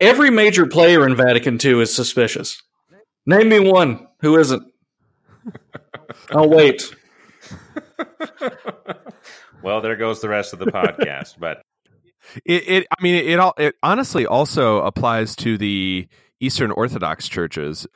Every 0.00 0.30
major 0.30 0.66
player 0.66 1.06
in 1.06 1.16
Vatican 1.16 1.58
II 1.62 1.82
is 1.82 1.94
suspicious. 1.94 2.62
Name 3.26 3.48
me 3.48 3.58
one 3.60 4.06
who 4.20 4.38
isn't. 4.38 4.62
I'll 6.30 6.48
wait. 6.48 6.94
well, 9.62 9.80
there 9.80 9.96
goes 9.96 10.20
the 10.20 10.28
rest 10.28 10.52
of 10.52 10.58
the 10.58 10.66
podcast, 10.66 11.38
but 11.38 11.62
it, 12.44 12.68
it 12.68 12.86
I 12.90 13.02
mean, 13.02 13.14
it, 13.14 13.26
it, 13.26 13.38
all, 13.38 13.54
it 13.56 13.74
honestly 13.82 14.26
also 14.26 14.78
applies 14.82 15.36
to 15.36 15.56
the 15.56 16.06
Eastern 16.40 16.70
Orthodox 16.70 17.28
churches. 17.28 17.86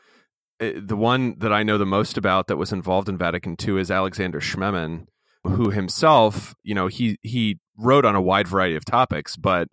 Uh, 0.60 0.72
the 0.76 0.96
one 0.96 1.36
that 1.38 1.52
I 1.52 1.62
know 1.62 1.78
the 1.78 1.86
most 1.86 2.16
about 2.16 2.46
that 2.48 2.56
was 2.56 2.72
involved 2.72 3.08
in 3.08 3.18
Vatican 3.18 3.56
II 3.62 3.80
is 3.80 3.90
Alexander 3.90 4.40
Schmemann, 4.40 5.06
who 5.44 5.70
himself, 5.70 6.54
you 6.62 6.74
know, 6.74 6.86
he 6.86 7.18
he 7.22 7.58
wrote 7.76 8.04
on 8.04 8.16
a 8.16 8.22
wide 8.22 8.48
variety 8.48 8.76
of 8.76 8.84
topics, 8.84 9.36
but 9.36 9.68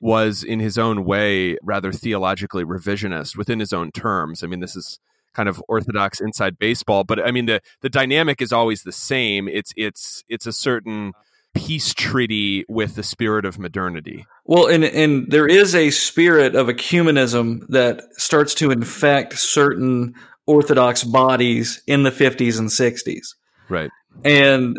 was 0.00 0.42
in 0.42 0.60
his 0.60 0.78
own 0.78 1.04
way 1.04 1.56
rather 1.62 1.92
theologically 1.92 2.64
revisionist 2.64 3.36
within 3.36 3.60
his 3.60 3.72
own 3.72 3.90
terms. 3.92 4.42
I 4.42 4.46
mean, 4.46 4.60
this 4.60 4.76
is 4.76 4.98
kind 5.34 5.48
of 5.48 5.62
orthodox 5.68 6.20
inside 6.20 6.58
baseball, 6.58 7.04
but 7.04 7.24
I 7.24 7.30
mean 7.30 7.46
the 7.46 7.60
the 7.82 7.90
dynamic 7.90 8.40
is 8.40 8.52
always 8.52 8.82
the 8.82 8.92
same. 8.92 9.48
It's 9.48 9.72
it's 9.76 10.22
it's 10.28 10.46
a 10.46 10.52
certain 10.52 11.12
peace 11.54 11.94
treaty 11.94 12.64
with 12.68 12.94
the 12.96 13.02
spirit 13.02 13.44
of 13.44 13.58
modernity. 13.58 14.26
Well, 14.44 14.66
and 14.66 14.84
and 14.84 15.30
there 15.30 15.46
is 15.46 15.74
a 15.74 15.90
spirit 15.90 16.54
of 16.54 16.68
ecumenism 16.68 17.66
that 17.68 18.02
starts 18.12 18.54
to 18.56 18.70
infect 18.70 19.38
certain 19.38 20.14
orthodox 20.46 21.02
bodies 21.02 21.82
in 21.86 22.02
the 22.02 22.10
50s 22.10 22.58
and 22.58 22.68
60s. 22.68 23.34
Right. 23.68 23.90
And 24.24 24.78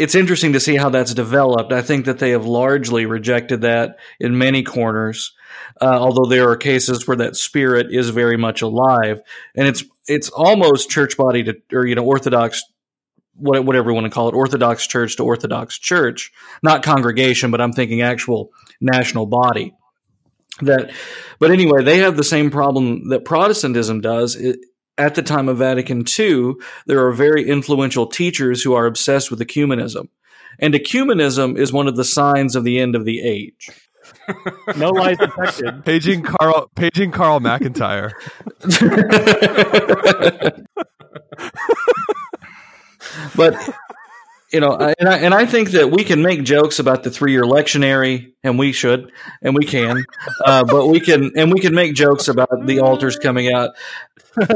it's 0.00 0.14
interesting 0.14 0.54
to 0.54 0.60
see 0.60 0.76
how 0.76 0.88
that's 0.88 1.12
developed. 1.12 1.74
I 1.74 1.82
think 1.82 2.06
that 2.06 2.18
they 2.18 2.30
have 2.30 2.46
largely 2.46 3.04
rejected 3.04 3.60
that 3.60 3.98
in 4.18 4.38
many 4.38 4.62
corners, 4.62 5.34
uh, 5.78 5.98
although 5.98 6.24
there 6.24 6.48
are 6.48 6.56
cases 6.56 7.06
where 7.06 7.18
that 7.18 7.36
spirit 7.36 7.88
is 7.90 8.08
very 8.08 8.38
much 8.38 8.62
alive, 8.62 9.20
and 9.54 9.68
it's 9.68 9.84
it's 10.06 10.30
almost 10.30 10.88
church 10.88 11.18
body 11.18 11.44
to 11.44 11.56
or 11.70 11.86
you 11.86 11.94
know 11.96 12.04
Orthodox, 12.04 12.62
whatever 13.34 13.90
you 13.90 13.94
want 13.94 14.06
to 14.06 14.10
call 14.10 14.28
it, 14.28 14.34
Orthodox 14.34 14.86
church 14.86 15.16
to 15.16 15.22
Orthodox 15.22 15.78
church, 15.78 16.32
not 16.62 16.82
congregation, 16.82 17.50
but 17.50 17.60
I'm 17.60 17.74
thinking 17.74 18.00
actual 18.00 18.52
national 18.80 19.26
body. 19.26 19.74
That, 20.62 20.92
but 21.38 21.50
anyway, 21.50 21.84
they 21.84 21.98
have 21.98 22.16
the 22.16 22.24
same 22.24 22.50
problem 22.50 23.10
that 23.10 23.26
Protestantism 23.26 24.00
does. 24.00 24.34
At 25.00 25.14
the 25.14 25.22
time 25.22 25.48
of 25.48 25.56
Vatican 25.56 26.04
II, 26.06 26.56
there 26.84 27.06
are 27.06 27.10
very 27.10 27.48
influential 27.48 28.06
teachers 28.06 28.62
who 28.62 28.74
are 28.74 28.84
obsessed 28.84 29.30
with 29.30 29.40
ecumenism. 29.40 30.08
And 30.58 30.74
ecumenism 30.74 31.56
is 31.56 31.72
one 31.72 31.88
of 31.88 31.96
the 31.96 32.04
signs 32.04 32.54
of 32.54 32.64
the 32.64 32.78
end 32.78 32.94
of 32.94 33.06
the 33.06 33.20
age. 33.20 33.70
no 34.76 34.90
lies 34.90 35.16
detected. 35.16 35.82
Paging 35.86 36.22
Carl, 36.22 36.70
paging 36.74 37.12
Carl 37.12 37.40
McIntire. 37.40 38.12
but 43.34 43.54
you 44.52 44.58
know, 44.58 44.76
and 44.76 45.08
I 45.08 45.18
and 45.18 45.32
I 45.32 45.46
think 45.46 45.70
that 45.70 45.92
we 45.92 46.02
can 46.02 46.22
make 46.22 46.42
jokes 46.42 46.80
about 46.80 47.04
the 47.04 47.10
three 47.10 47.32
year 47.32 47.44
lectionary, 47.44 48.32
and 48.42 48.58
we 48.58 48.72
should, 48.72 49.12
and 49.42 49.54
we 49.54 49.64
can, 49.64 50.04
uh, 50.44 50.64
but 50.64 50.88
we 50.88 50.98
can, 50.98 51.30
and 51.36 51.52
we 51.52 51.60
can 51.60 51.72
make 51.72 51.94
jokes 51.94 52.26
about 52.26 52.66
the 52.66 52.80
altars 52.80 53.16
coming 53.16 53.52
out 53.52 53.70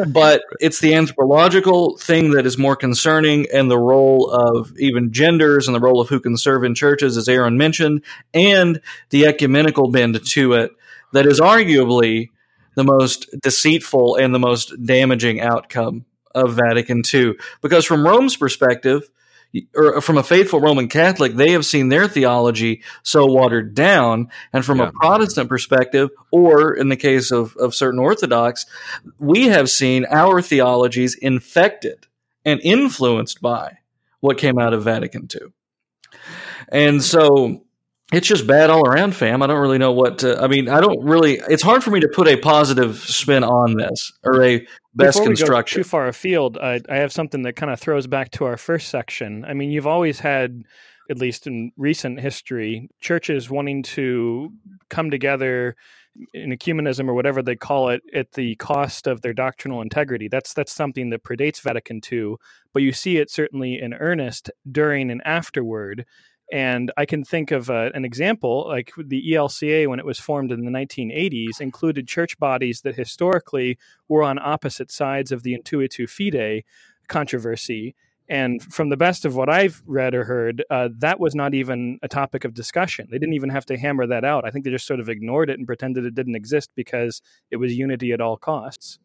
but 0.09 0.43
it's 0.61 0.81
the 0.81 0.95
anthropological 0.95 1.97
thing 1.99 2.31
that 2.33 2.47
is 2.47 2.57
more 2.59 2.77
concerning, 2.77 3.47
and 3.53 3.71
the 3.71 3.79
role 3.79 4.31
of 4.31 4.73
even 4.79 5.13
genders 5.13 5.67
and 5.67 5.75
the 5.75 5.81
role 5.81 6.01
of 6.01 6.09
who 6.09 6.21
can 6.21 6.37
serve 6.37 6.65
in 6.65 6.75
churches, 6.75 7.17
as 7.17 7.29
Aaron 7.29 7.57
mentioned, 7.57 8.03
and 8.33 8.81
the 9.11 9.27
ecumenical 9.27 9.91
bend 9.91 10.25
to 10.25 10.53
it 10.53 10.71
that 11.13 11.27
is 11.27 11.41
arguably 11.41 12.31
the 12.75 12.85
most 12.85 13.29
deceitful 13.43 14.17
and 14.17 14.35
the 14.35 14.39
most 14.39 14.73
damaging 14.85 15.41
outcome 15.41 16.05
of 16.35 16.55
Vatican 16.55 17.03
II. 17.13 17.35
Because 17.63 17.85
from 17.85 18.07
Rome's 18.07 18.37
perspective, 18.37 19.09
or 19.75 20.01
from 20.01 20.19
a 20.19 20.23
faithful 20.23 20.61
Roman 20.61 20.89
Catholic, 20.89 21.35
they 21.35 21.53
have 21.53 21.65
seen 21.65 21.89
their 21.89 22.09
theology 22.09 22.83
so 23.03 23.27
watered 23.27 23.75
down. 23.75 24.31
And 24.53 24.65
from 24.65 24.79
yeah. 24.79 24.89
a 24.89 24.93
Protestant 24.93 25.49
perspective, 25.49 26.11
or 26.31 26.75
in 26.75 26.89
the 26.89 26.97
case 26.97 27.31
of, 27.31 27.57
of 27.57 27.75
certain 27.75 28.01
Orthodox, 28.01 28.67
we 29.19 29.45
have 29.49 29.71
seen 29.71 30.07
our 30.11 30.43
theologies 30.43 31.15
infected 31.15 32.07
and 32.45 32.61
influenced 32.63 33.41
by 33.41 33.79
what 34.21 34.39
came 34.39 34.59
out 34.59 34.73
of 34.73 34.85
Vatican 34.85 35.29
II. 35.33 35.53
And 36.69 37.03
so 37.03 37.65
it's 38.13 38.27
just 38.27 38.47
bad 38.47 38.71
all 38.71 38.87
around, 38.87 39.15
fam. 39.17 39.43
I 39.43 39.47
don't 39.47 39.61
really 39.61 39.79
know 39.79 39.93
what 39.93 40.19
to, 40.19 40.41
I 40.41 40.47
mean, 40.47 40.69
I 40.69 40.81
don't 40.81 41.03
really, 41.05 41.41
it's 41.49 41.63
hard 41.63 41.83
for 41.83 41.91
me 41.91 42.01
to 42.01 42.09
put 42.09 42.29
a 42.29 42.37
positive 42.37 42.99
spin 42.99 43.45
on 43.45 43.77
this 43.77 44.13
or 44.23 44.43
a 44.43 44.67
best 44.95 45.19
Before 45.19 45.27
construction. 45.27 45.83
Too 45.83 45.89
far 45.89 46.07
afield, 46.09 46.59
I, 46.59 46.81
I 46.89 46.97
have 46.97 47.13
something 47.13 47.43
that 47.43 47.55
kind 47.55 47.73
of 47.73 47.81
throws 47.81 48.07
back 48.07 48.31
to 48.33 48.45
our 48.45 48.57
first 48.57 48.89
section. 48.89 49.45
I 49.45 49.55
mean, 49.55 49.71
you've 49.71 49.87
always 49.87 50.21
had 50.21 50.65
at 51.11 51.19
least 51.19 51.47
in 51.47 51.73
recent 51.77 52.21
history, 52.21 52.89
churches 53.01 53.51
wanting 53.51 53.83
to 53.83 54.53
come 54.89 55.11
together 55.11 55.77
in 56.33 56.51
ecumenism 56.51 57.09
or 57.09 57.15
whatever 57.15 57.43
they 57.43 57.57
call 57.57 57.89
it 57.89 58.03
at 58.15 58.33
the 58.33 58.55
cost 58.57 59.07
of 59.07 59.21
their 59.21 59.33
doctrinal 59.33 59.83
integrity. 59.83 60.29
That's 60.29 60.55
that's 60.55 60.73
something 60.73 61.11
that 61.11 61.25
predates 61.25 61.61
Vatican 61.61 62.01
II, 62.11 62.37
but 62.73 62.83
you 62.83 62.93
see 62.93 63.17
it 63.19 63.31
certainly 63.31 63.79
in 63.81 63.95
earnest 63.95 64.51
during 64.71 65.11
and 65.11 65.21
afterward. 65.25 66.07
And 66.55 66.93
I 66.97 67.05
can 67.05 67.25
think 67.25 67.51
of 67.51 67.69
uh, 67.69 67.91
an 67.95 68.05
example 68.05 68.67
like 68.69 68.93
the 68.97 69.33
ELCA, 69.33 69.89
when 69.89 69.99
it 69.99 70.07
was 70.07 70.21
formed 70.21 70.53
in 70.53 70.65
the 70.65 70.71
1980s, 70.71 71.61
included 71.61 72.07
church 72.07 72.39
bodies 72.39 72.83
that 72.83 72.95
historically 72.95 73.77
were 74.07 74.23
on 74.23 74.39
opposite 74.39 74.93
sides 74.93 75.33
of 75.33 75.43
the 75.43 75.59
Intuitu 75.59 76.09
Fide 76.09 76.63
controversy. 77.09 77.97
And 78.29 78.63
from 78.63 78.89
the 78.89 78.97
best 78.97 79.25
of 79.25 79.35
what 79.35 79.51
I've 79.51 79.83
read 79.85 80.15
or 80.15 80.23
heard, 80.23 80.63
uh, 80.71 80.91
that 80.99 81.19
was 81.19 81.35
not 81.35 81.55
even 81.55 81.99
a 82.05 82.09
topic 82.09 82.45
of 82.45 82.55
discussion. 82.55 83.09
They 83.11 83.19
didn't 83.19 83.35
even 83.35 83.51
have 83.51 83.67
to 83.67 83.77
hammer 83.77 84.07
that 84.07 84.25
out. 84.25 84.45
I 84.47 84.53
think 84.53 84.65
they 84.65 84.71
just 84.71 84.87
sort 84.87 85.01
of 85.01 85.09
ignored 85.09 85.51
it 85.51 85.59
and 85.59 85.67
pretended 85.67 86.05
it 86.05 86.15
didn't 86.15 86.37
exist 86.37 86.71
because 86.77 87.21
it 87.51 87.57
was 87.57 87.75
unity 87.75 88.13
at 88.13 88.21
all 88.21 88.37
costs. 88.37 89.01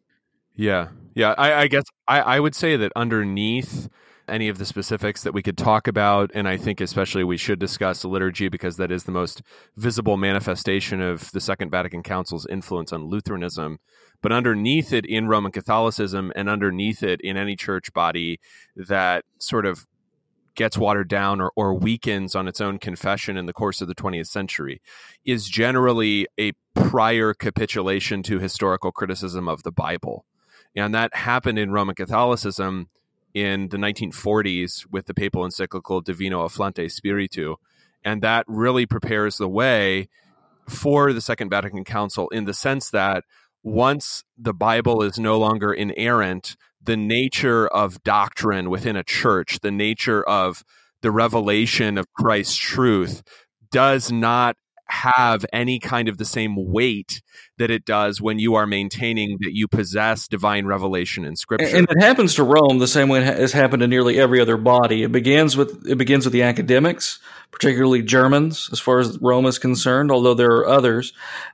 Yeah. 0.54 0.90
Yeah. 1.16 1.34
I, 1.36 1.62
I 1.62 1.66
guess 1.66 1.84
I, 2.06 2.20
I 2.20 2.38
would 2.38 2.54
say 2.54 2.76
that 2.76 2.92
underneath 2.94 3.88
any 4.30 4.48
of 4.48 4.58
the 4.58 4.64
specifics 4.64 5.22
that 5.22 5.34
we 5.34 5.42
could 5.42 5.58
talk 5.58 5.86
about. 5.86 6.30
And 6.34 6.48
I 6.48 6.56
think 6.56 6.80
especially 6.80 7.24
we 7.24 7.36
should 7.36 7.58
discuss 7.58 8.04
liturgy 8.04 8.48
because 8.48 8.76
that 8.76 8.90
is 8.90 9.04
the 9.04 9.12
most 9.12 9.42
visible 9.76 10.16
manifestation 10.16 11.00
of 11.00 11.30
the 11.32 11.40
Second 11.40 11.70
Vatican 11.70 12.02
Council's 12.02 12.46
influence 12.46 12.92
on 12.92 13.04
Lutheranism. 13.04 13.78
But 14.22 14.32
underneath 14.32 14.92
it 14.92 15.06
in 15.06 15.28
Roman 15.28 15.52
Catholicism 15.52 16.32
and 16.36 16.48
underneath 16.48 17.02
it 17.02 17.20
in 17.22 17.36
any 17.36 17.56
church 17.56 17.92
body 17.92 18.38
that 18.76 19.24
sort 19.38 19.66
of 19.66 19.86
gets 20.54 20.76
watered 20.76 21.08
down 21.08 21.40
or, 21.40 21.52
or 21.56 21.74
weakens 21.74 22.34
on 22.34 22.46
its 22.46 22.60
own 22.60 22.78
confession 22.78 23.36
in 23.36 23.46
the 23.46 23.52
course 23.52 23.80
of 23.80 23.88
the 23.88 23.94
20th 23.94 24.26
century 24.26 24.82
is 25.24 25.48
generally 25.48 26.26
a 26.38 26.52
prior 26.74 27.32
capitulation 27.32 28.22
to 28.22 28.38
historical 28.38 28.92
criticism 28.92 29.48
of 29.48 29.62
the 29.62 29.72
Bible. 29.72 30.24
And 30.76 30.94
that 30.94 31.14
happened 31.14 31.58
in 31.58 31.72
Roman 31.72 31.94
Catholicism 31.94 32.88
in 33.34 33.68
the 33.68 33.76
1940s 33.76 34.86
with 34.90 35.06
the 35.06 35.14
papal 35.14 35.44
encyclical 35.44 36.00
Divino 36.00 36.44
Afflante 36.44 36.90
Spiritu. 36.90 37.56
And 38.04 38.22
that 38.22 38.44
really 38.48 38.86
prepares 38.86 39.36
the 39.36 39.48
way 39.48 40.08
for 40.68 41.12
the 41.12 41.20
Second 41.20 41.50
Vatican 41.50 41.84
Council 41.84 42.28
in 42.30 42.44
the 42.44 42.54
sense 42.54 42.90
that 42.90 43.24
once 43.62 44.24
the 44.38 44.54
Bible 44.54 45.02
is 45.02 45.18
no 45.18 45.38
longer 45.38 45.72
inerrant, 45.72 46.56
the 46.82 46.96
nature 46.96 47.66
of 47.66 48.02
doctrine 48.02 48.70
within 48.70 48.96
a 48.96 49.04
church, 49.04 49.60
the 49.60 49.70
nature 49.70 50.22
of 50.22 50.64
the 51.02 51.10
revelation 51.10 51.98
of 51.98 52.12
Christ's 52.12 52.56
truth 52.56 53.22
does 53.70 54.10
not 54.10 54.56
have 54.90 55.46
any 55.52 55.78
kind 55.78 56.08
of 56.08 56.18
the 56.18 56.24
same 56.24 56.54
weight 56.56 57.22
that 57.58 57.70
it 57.70 57.84
does 57.84 58.20
when 58.20 58.38
you 58.38 58.54
are 58.54 58.66
maintaining 58.66 59.38
that 59.40 59.54
you 59.54 59.68
possess 59.68 60.26
divine 60.28 60.66
revelation 60.66 61.24
in 61.24 61.36
scripture. 61.36 61.76
And 61.76 61.86
it 61.88 62.02
happens 62.02 62.34
to 62.34 62.42
Rome 62.42 62.78
the 62.78 62.88
same 62.88 63.08
way 63.08 63.20
it 63.20 63.24
has 63.24 63.52
happened 63.52 63.80
to 63.80 63.86
nearly 63.86 64.18
every 64.18 64.40
other 64.40 64.56
body. 64.56 65.02
It 65.02 65.12
begins 65.12 65.56
with 65.56 65.86
it 65.88 65.96
begins 65.96 66.24
with 66.24 66.32
the 66.32 66.42
academics, 66.42 67.20
particularly 67.50 68.02
Germans 68.02 68.68
as 68.72 68.80
far 68.80 68.98
as 68.98 69.18
Rome 69.20 69.46
is 69.46 69.58
concerned, 69.58 70.10
although 70.10 70.34
there 70.34 70.50
are 70.50 70.68
others. 70.68 71.12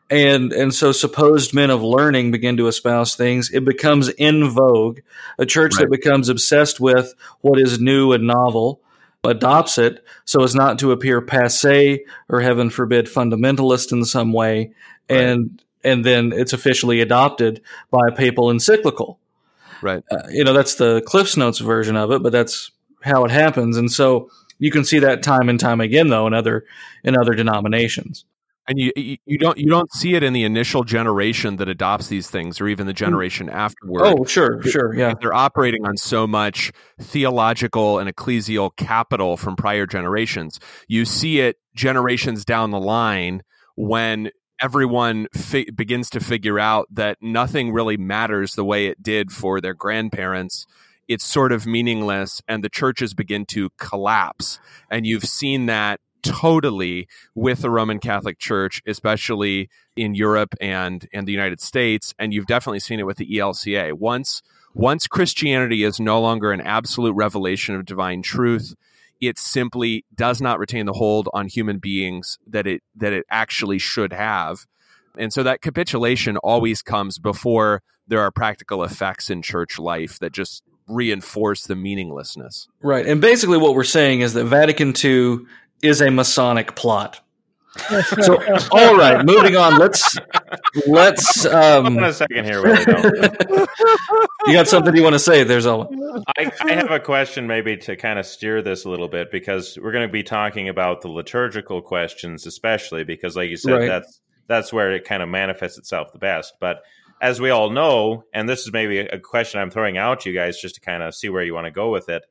And 0.09 0.53
and 0.53 0.75
so 0.75 0.93
supposed 0.93 1.55
men 1.55 1.71
of 1.71 1.83
learning 1.83 2.31
begin 2.31 2.57
to 2.57 2.69
espouse 2.69 3.17
things. 3.17 3.51
It 3.51 3.65
becomes 3.65 4.09
in 4.09 4.49
vogue. 4.49 5.01
A 5.39 5.47
church 5.47 5.75
right. 5.77 5.83
that 5.83 5.91
becomes 5.91 6.29
obsessed 6.29 6.81
with 6.81 7.15
what 7.41 7.61
is 7.61 7.81
new 7.81 8.13
and 8.13 8.27
novel 8.27 8.81
adopts 9.25 9.79
it 9.79 10.05
so 10.25 10.43
as 10.43 10.55
not 10.55 10.79
to 10.79 10.93
appear 10.93 11.21
passe 11.21 12.05
or 12.29 12.41
heaven 12.41 12.71
forbid 12.71 13.07
fundamentalist 13.07 13.93
in 13.93 14.05
some 14.05 14.33
way 14.33 14.71
right. 15.11 15.21
and 15.21 15.63
and 15.85 16.05
then 16.05 16.33
it's 16.33 16.53
officially 16.53 17.01
adopted 17.01 17.63
by 17.91 18.01
a 18.09 18.15
papal 18.15 18.51
encyclical. 18.51 19.21
Right. 19.83 20.03
Uh, 20.11 20.23
you 20.31 20.45
know 20.45 20.53
that's 20.53 20.77
the 20.77 21.03
cliffs 21.07 21.37
notes 21.37 21.59
version 21.59 21.97
of 21.97 22.11
it 22.11 22.23
but 22.23 22.33
that's 22.33 22.71
how 23.03 23.25
it 23.25 23.31
happens. 23.31 23.77
And 23.77 23.91
so 23.91 24.31
you 24.59 24.71
can 24.71 24.85
see 24.85 24.99
that 25.01 25.23
time 25.23 25.49
and 25.49 25.61
time 25.61 25.81
again 25.81 26.09
though 26.09 26.27
in 26.27 26.35
other 26.35 26.65
in 27.05 27.17
other 27.17 27.35
denominations 27.35 28.25
and 28.69 28.79
you 28.79 28.93
you 28.97 29.39
don't 29.39 29.59
you 29.59 29.69
don't 29.69 29.93
see 29.93 30.15
it 30.15 30.23
in 30.23 30.33
the 30.33 30.45
initial 30.45 30.85
generation 30.85 31.57
that 31.57 31.69
adopts 31.69 32.09
these 32.09 32.29
things 32.29 32.61
or 32.61 32.69
even 32.69 32.87
the 32.87 32.93
mm. 32.93 32.97
generation 32.97 33.49
afterward. 33.49 34.03
Oh 34.05 34.25
sure 34.25 34.63
sure 34.63 34.95
yeah. 34.95 35.15
they're 35.21 35.35
operating 35.35 35.87
on 35.87 35.97
so 35.97 36.27
much 36.27 36.73
theological 37.01 37.99
and 37.99 38.09
ecclesial 38.09 38.75
capital 38.77 39.37
from 39.37 39.57
prior 39.57 39.87
generations 39.87 40.59
you 40.89 41.05
see 41.05 41.41
it 41.41 41.57
generations 41.75 42.45
down 42.45 42.71
the 42.71 42.81
line 42.81 43.43
when 43.77 44.31
everyone 44.61 45.29
fi- 45.35 45.71
begins 45.75 46.11
to 46.11 46.21
figure 46.21 46.59
out 46.59 46.87
that 46.91 47.19
nothing 47.21 47.73
really 47.73 47.97
matters 47.97 48.55
the 48.55 48.65
way 48.65 48.87
it 48.87 49.03
did 49.03 49.31
for 49.31 49.61
their 49.61 49.75
grandparents. 49.75 50.67
It's 51.09 51.25
sort 51.25 51.53
of 51.53 51.67
meaningless 51.67 52.43
and 52.49 52.65
the 52.65 52.69
churches 52.69 53.15
begin 53.15 53.45
to 53.47 53.71
collapse. 53.79 54.59
And 54.91 55.07
you've 55.07 55.25
seen 55.25 55.67
that 55.67 56.01
totally 56.27 57.09
with 57.35 57.61
the 57.63 57.71
Roman 57.71 57.99
Catholic 57.99 58.39
Church, 58.39 58.83
especially 58.87 59.69
in 59.97 60.15
Europe 60.15 60.55
and 60.61 61.09
and 61.13 61.27
the 61.27 61.33
United 61.33 61.61
States, 61.61 62.15
and 62.19 62.33
you've 62.33 62.47
definitely 62.47 62.81
seen 62.81 63.01
it 63.01 63.07
with 63.07 63.17
the 63.17 63.27
ELCA. 63.27 63.93
Once 63.95 64.43
once 64.75 65.07
Christianity 65.07 65.85
is 65.85 65.99
no 65.99 66.21
longer 66.21 66.53
an 66.53 66.61
absolute 66.61 67.15
revelation 67.15 67.75
of 67.75 67.87
divine 67.87 68.21
truth, 68.21 68.75
it 69.21 69.39
simply 69.39 70.05
does 70.15 70.41
not 70.41 70.59
retain 70.59 70.85
the 70.85 70.93
hold 70.93 71.29
on 71.33 71.49
human 71.49 71.79
beings 71.79 72.39
that 72.47 72.67
it 72.67 72.83
that 72.95 73.13
it 73.13 73.25
actually 73.31 73.79
should 73.79 74.13
have. 74.13 74.67
And 75.19 75.33
so 75.33 75.43
that 75.43 75.63
capitulation 75.63 76.37
always 76.37 76.83
comes 76.83 77.19
before 77.19 77.83
there 78.07 78.21
are 78.21 78.31
practical 78.31 78.85
effects 78.85 79.31
in 79.31 79.43
church 79.43 79.79
life 79.79 80.19
that 80.19 80.33
just 80.33 80.63
reinforce 80.89 81.67
the 81.67 81.75
meaninglessness. 81.75 82.69
Right. 82.81 83.07
And 83.07 83.21
basically 83.21 83.59
what 83.59 83.75
we're 83.75 83.85
saying 83.85 84.21
is 84.21 84.35
that 84.35 84.45
Vatican 84.45 84.95
II 85.03 85.39
is 85.83 86.01
a 86.01 86.11
Masonic 86.11 86.75
plot. 86.75 87.21
so, 88.23 88.43
all 88.71 88.97
right, 88.97 89.25
moving 89.25 89.57
on. 89.57 89.79
Let's 89.79 90.17
let's. 90.87 91.45
Um, 91.45 91.99
a 91.99 92.13
second 92.13 92.45
here, 92.45 92.67
you 94.47 94.53
got 94.53 94.67
something 94.67 94.97
you 94.97 95.03
want 95.03 95.13
to 95.13 95.19
say? 95.19 95.45
There's 95.45 95.67
all. 95.67 95.91
I, 96.39 96.51
I 96.61 96.73
have 96.73 96.91
a 96.91 96.99
question, 96.99 97.47
maybe 97.47 97.77
to 97.79 97.97
kind 97.97 98.19
of 98.19 98.25
steer 98.25 98.63
this 98.63 98.87
a 98.87 98.89
little 98.89 99.09
bit, 99.09 99.31
because 99.31 99.79
we're 99.81 99.93
going 99.93 100.09
to 100.09 100.13
be 100.13 100.23
talking 100.23 100.71
about 100.71 101.03
the 101.03 101.09
liturgical 101.09 101.83
questions, 101.83 102.47
especially 102.47 103.05
because, 103.05 103.37
like 103.37 103.51
you 103.51 103.59
said, 103.59 103.73
right. 103.73 103.87
that's 103.87 104.21
that's 104.47 104.73
where 104.73 104.93
it 104.93 105.05
kind 105.05 105.23
of 105.23 105.29
manifests 105.29 105.77
itself 105.77 106.13
the 106.13 106.19
best. 106.19 106.55
But 106.59 106.79
as 107.21 107.41
we 107.41 107.51
all 107.51 107.71
know, 107.71 108.25
and 108.33 108.49
this 108.49 108.61
is 108.61 108.73
maybe 108.73 109.01
a 109.01 109.19
question 109.19 109.61
I'm 109.61 109.71
throwing 109.71 109.99
out 109.99 110.21
to 110.21 110.31
you 110.31 110.35
guys 110.35 110.59
just 110.59 110.77
to 110.77 110.81
kind 110.81 111.03
of 111.03 111.15
see 111.15 111.29
where 111.29 111.43
you 111.43 111.55
want 111.55 111.67
to 111.67 111.71
go 111.71 111.91
with 111.91 112.09
it 112.09 112.23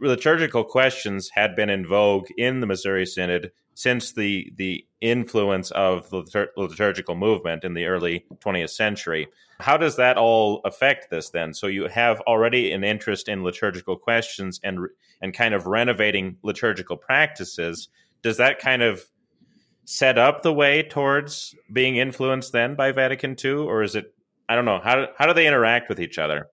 liturgical 0.00 0.64
questions 0.64 1.30
had 1.34 1.54
been 1.54 1.70
in 1.70 1.86
vogue 1.86 2.28
in 2.36 2.60
the 2.60 2.66
Missouri 2.66 3.06
Synod 3.06 3.52
since 3.74 4.12
the 4.12 4.52
the 4.56 4.86
influence 5.00 5.70
of 5.72 6.08
the 6.10 6.48
liturgical 6.56 7.14
movement 7.14 7.64
in 7.64 7.74
the 7.74 7.84
early 7.84 8.24
20th 8.36 8.70
century. 8.70 9.28
How 9.60 9.76
does 9.76 9.96
that 9.96 10.16
all 10.16 10.60
affect 10.64 11.10
this 11.10 11.30
then? 11.30 11.52
So 11.54 11.66
you 11.66 11.88
have 11.88 12.20
already 12.22 12.72
an 12.72 12.84
interest 12.84 13.28
in 13.28 13.44
liturgical 13.44 13.96
questions 13.96 14.60
and 14.62 14.78
and 15.20 15.34
kind 15.34 15.54
of 15.54 15.66
renovating 15.66 16.36
liturgical 16.42 16.96
practices. 16.96 17.88
Does 18.22 18.38
that 18.38 18.58
kind 18.58 18.82
of 18.82 19.04
set 19.84 20.18
up 20.18 20.42
the 20.42 20.52
way 20.52 20.82
towards 20.82 21.54
being 21.72 21.96
influenced 21.96 22.52
then 22.52 22.74
by 22.74 22.92
Vatican 22.92 23.36
II, 23.42 23.52
or 23.52 23.82
is 23.82 23.94
it? 23.94 24.14
I 24.48 24.54
don't 24.54 24.64
know. 24.64 24.80
How 24.82 24.94
do, 24.94 25.06
how 25.16 25.26
do 25.26 25.32
they 25.32 25.46
interact 25.46 25.88
with 25.88 26.00
each 26.00 26.18
other? 26.18 26.48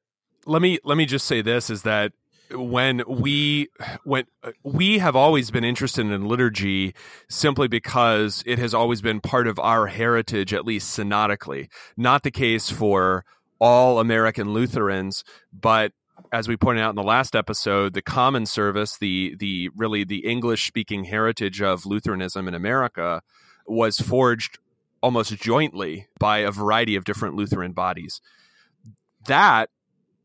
Let 0.45 0.61
me 0.61 0.79
let 0.83 0.97
me 0.97 1.05
just 1.05 1.27
say 1.27 1.41
this: 1.41 1.69
is 1.69 1.83
that 1.83 2.13
when 2.53 3.03
we 3.07 3.69
when 4.03 4.25
uh, 4.43 4.51
we 4.63 4.99
have 4.99 5.15
always 5.15 5.51
been 5.51 5.63
interested 5.63 6.05
in 6.05 6.27
liturgy 6.27 6.93
simply 7.29 7.67
because 7.67 8.43
it 8.45 8.59
has 8.59 8.73
always 8.73 9.01
been 9.01 9.19
part 9.19 9.47
of 9.47 9.59
our 9.59 9.87
heritage 9.87 10.53
at 10.53 10.65
least 10.65 10.89
synodically. 10.89 11.69
Not 11.97 12.23
the 12.23 12.31
case 12.31 12.69
for 12.69 13.25
all 13.59 13.99
american 13.99 14.53
lutherans 14.53 15.23
but 15.53 15.91
as 16.33 16.47
we 16.47 16.57
pointed 16.57 16.81
out 16.81 16.89
in 16.89 16.95
the 16.95 17.03
last 17.03 17.35
episode 17.35 17.93
the 17.93 18.01
common 18.01 18.43
service 18.43 18.97
the 18.97 19.35
the 19.37 19.69
really 19.75 20.03
the 20.03 20.25
english 20.25 20.65
speaking 20.65 21.03
heritage 21.03 21.61
of 21.61 21.85
lutheranism 21.85 22.47
in 22.47 22.55
america 22.55 23.21
was 23.67 23.99
forged 23.99 24.57
almost 25.01 25.35
jointly 25.37 26.07
by 26.19 26.39
a 26.39 26.51
variety 26.51 26.95
of 26.95 27.03
different 27.03 27.35
lutheran 27.35 27.73
bodies. 27.73 28.21
That 29.27 29.69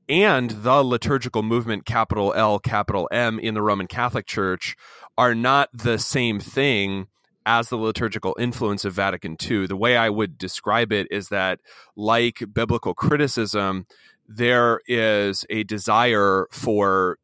and 0.08 0.50
the 0.50 0.82
liturgical 0.82 1.42
movement, 1.42 1.84
capital 1.84 2.32
L, 2.34 2.58
capital 2.58 3.08
M, 3.10 3.38
in 3.38 3.54
the 3.54 3.62
Roman 3.62 3.86
Catholic 3.86 4.26
Church 4.26 4.76
are 5.18 5.34
not 5.34 5.70
the 5.72 5.98
same 5.98 6.40
thing 6.40 7.08
as 7.44 7.68
the 7.68 7.76
liturgical 7.76 8.36
influence 8.38 8.84
of 8.84 8.92
Vatican 8.92 9.36
II. 9.40 9.66
The 9.66 9.76
way 9.76 9.96
I 9.96 10.10
would 10.10 10.36
describe 10.36 10.92
it 10.92 11.06
is 11.10 11.28
that, 11.28 11.60
like 11.94 12.42
biblical 12.52 12.92
criticism, 12.92 13.86
there 14.28 14.80
is 14.86 15.46
a 15.48 15.62
desire 15.62 16.48
for 16.50 17.18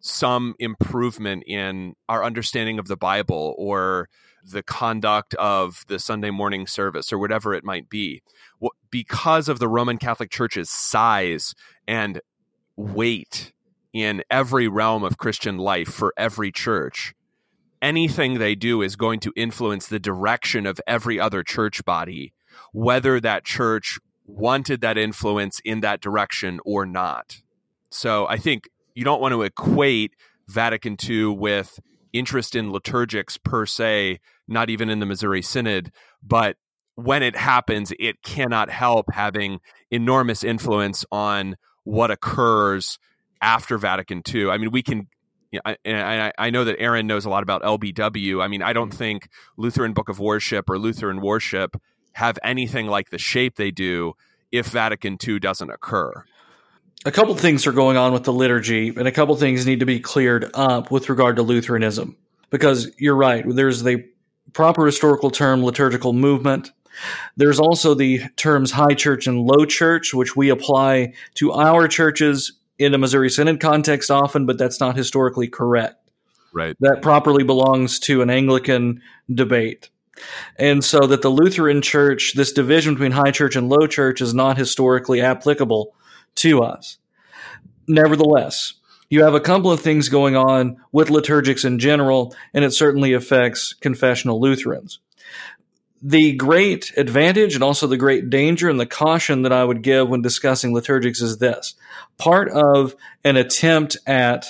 some 0.00 0.54
improvement 0.58 1.44
in 1.46 1.96
our 2.10 2.22
understanding 2.22 2.78
of 2.78 2.88
the 2.88 2.96
Bible 2.96 3.54
or 3.56 4.10
the 4.50 4.62
conduct 4.62 5.34
of 5.34 5.84
the 5.88 5.98
Sunday 5.98 6.30
morning 6.30 6.66
service 6.66 7.12
or 7.12 7.18
whatever 7.18 7.54
it 7.54 7.64
might 7.64 7.88
be. 7.88 8.22
Because 8.90 9.48
of 9.48 9.58
the 9.58 9.68
Roman 9.68 9.98
Catholic 9.98 10.30
Church's 10.30 10.70
size 10.70 11.54
and 11.88 12.20
weight 12.76 13.52
in 13.92 14.22
every 14.30 14.68
realm 14.68 15.04
of 15.04 15.18
Christian 15.18 15.58
life 15.58 15.88
for 15.88 16.12
every 16.16 16.52
church, 16.52 17.14
anything 17.80 18.34
they 18.34 18.54
do 18.54 18.82
is 18.82 18.96
going 18.96 19.20
to 19.20 19.32
influence 19.36 19.86
the 19.86 20.00
direction 20.00 20.66
of 20.66 20.80
every 20.86 21.18
other 21.20 21.42
church 21.42 21.84
body, 21.84 22.32
whether 22.72 23.20
that 23.20 23.44
church 23.44 23.98
wanted 24.26 24.80
that 24.80 24.98
influence 24.98 25.60
in 25.64 25.80
that 25.80 26.00
direction 26.00 26.60
or 26.64 26.86
not. 26.86 27.42
So 27.90 28.26
I 28.26 28.38
think 28.38 28.68
you 28.94 29.04
don't 29.04 29.20
want 29.20 29.32
to 29.32 29.42
equate 29.42 30.14
Vatican 30.48 30.96
II 31.02 31.26
with 31.26 31.78
interest 32.12 32.54
in 32.54 32.72
liturgics 32.72 33.42
per 33.42 33.66
se, 33.66 34.20
not 34.48 34.70
even 34.70 34.90
in 34.90 35.00
the 35.00 35.06
Missouri 35.06 35.42
Synod, 35.42 35.92
but 36.22 36.56
when 36.96 37.22
it 37.22 37.36
happens, 37.36 37.92
it 37.98 38.22
cannot 38.22 38.70
help 38.70 39.06
having 39.12 39.60
enormous 39.90 40.44
influence 40.44 41.04
on 41.10 41.56
what 41.82 42.10
occurs 42.10 42.98
after 43.40 43.78
Vatican 43.78 44.22
II. 44.32 44.50
I 44.50 44.58
mean, 44.58 44.70
we 44.70 44.82
can. 44.82 45.08
You 45.50 45.60
know, 45.64 45.72
I, 45.94 46.32
I, 46.36 46.50
know 46.50 46.64
that 46.64 46.80
Aaron 46.80 47.06
knows 47.06 47.26
a 47.26 47.30
lot 47.30 47.44
about 47.44 47.62
LBW. 47.62 48.42
I 48.42 48.48
mean, 48.48 48.60
I 48.60 48.72
don't 48.72 48.88
mm-hmm. 48.88 48.98
think 48.98 49.28
Lutheran 49.56 49.92
Book 49.92 50.08
of 50.08 50.18
Worship 50.18 50.68
or 50.68 50.80
Lutheran 50.80 51.20
Worship 51.20 51.80
have 52.14 52.40
anything 52.42 52.88
like 52.88 53.10
the 53.10 53.18
shape 53.18 53.54
they 53.54 53.70
do 53.70 54.14
if 54.50 54.66
Vatican 54.66 55.16
II 55.24 55.38
doesn't 55.38 55.70
occur 55.70 56.24
a 57.04 57.12
couple 57.12 57.34
things 57.34 57.66
are 57.66 57.72
going 57.72 57.96
on 57.96 58.12
with 58.12 58.24
the 58.24 58.32
liturgy, 58.32 58.88
and 58.88 59.06
a 59.06 59.12
couple 59.12 59.36
things 59.36 59.66
need 59.66 59.80
to 59.80 59.86
be 59.86 60.00
cleared 60.00 60.50
up 60.54 60.90
with 60.90 61.08
regard 61.08 61.36
to 61.36 61.42
Lutheranism. 61.42 62.16
Because 62.50 62.90
you're 62.98 63.16
right, 63.16 63.44
there's 63.46 63.82
the 63.82 64.04
proper 64.52 64.86
historical 64.86 65.30
term 65.30 65.64
liturgical 65.64 66.12
movement. 66.12 66.72
There's 67.36 67.58
also 67.58 67.94
the 67.94 68.20
terms 68.36 68.70
high 68.70 68.94
church 68.94 69.26
and 69.26 69.40
low 69.40 69.64
church, 69.64 70.14
which 70.14 70.36
we 70.36 70.48
apply 70.50 71.14
to 71.34 71.52
our 71.52 71.88
churches 71.88 72.52
in 72.78 72.94
a 72.94 72.98
Missouri 72.98 73.30
Synod 73.30 73.60
context 73.60 74.10
often, 74.10 74.46
but 74.46 74.58
that's 74.58 74.80
not 74.80 74.96
historically 74.96 75.48
correct. 75.48 75.96
Right. 76.52 76.76
That 76.80 77.02
properly 77.02 77.42
belongs 77.42 77.98
to 78.00 78.22
an 78.22 78.30
Anglican 78.30 79.02
debate. 79.32 79.90
And 80.56 80.84
so 80.84 81.00
that 81.06 81.22
the 81.22 81.30
Lutheran 81.30 81.82
church, 81.82 82.34
this 82.34 82.52
division 82.52 82.94
between 82.94 83.12
high 83.12 83.32
church 83.32 83.56
and 83.56 83.68
low 83.68 83.88
church, 83.88 84.20
is 84.20 84.32
not 84.32 84.56
historically 84.56 85.20
applicable 85.20 85.94
to 86.36 86.62
us. 86.62 86.98
Nevertheless, 87.88 88.74
you 89.14 89.22
have 89.22 89.34
a 89.34 89.40
couple 89.40 89.70
of 89.70 89.78
things 89.78 90.08
going 90.08 90.34
on 90.34 90.76
with 90.90 91.08
liturgics 91.08 91.64
in 91.64 91.78
general, 91.78 92.34
and 92.52 92.64
it 92.64 92.72
certainly 92.72 93.12
affects 93.12 93.72
confessional 93.72 94.40
Lutherans. 94.40 94.98
The 96.02 96.32
great 96.32 96.92
advantage 96.96 97.54
and 97.54 97.62
also 97.62 97.86
the 97.86 97.96
great 97.96 98.28
danger 98.28 98.68
and 98.68 98.78
the 98.78 98.86
caution 98.86 99.42
that 99.42 99.52
I 99.52 99.62
would 99.62 99.82
give 99.82 100.08
when 100.08 100.20
discussing 100.20 100.74
liturgics 100.74 101.22
is 101.22 101.38
this 101.38 101.76
part 102.18 102.50
of 102.50 102.96
an 103.22 103.36
attempt 103.36 103.96
at 104.04 104.46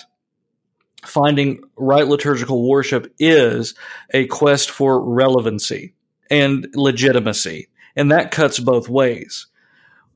finding 1.05 1.63
right 1.77 2.07
liturgical 2.09 2.67
worship 2.67 3.13
is 3.19 3.75
a 4.15 4.27
quest 4.27 4.71
for 4.71 4.99
relevancy 4.99 5.93
and 6.31 6.67
legitimacy. 6.75 7.69
And 7.97 8.13
that 8.13 8.31
cuts 8.31 8.59
both 8.59 8.89
ways. 8.89 9.47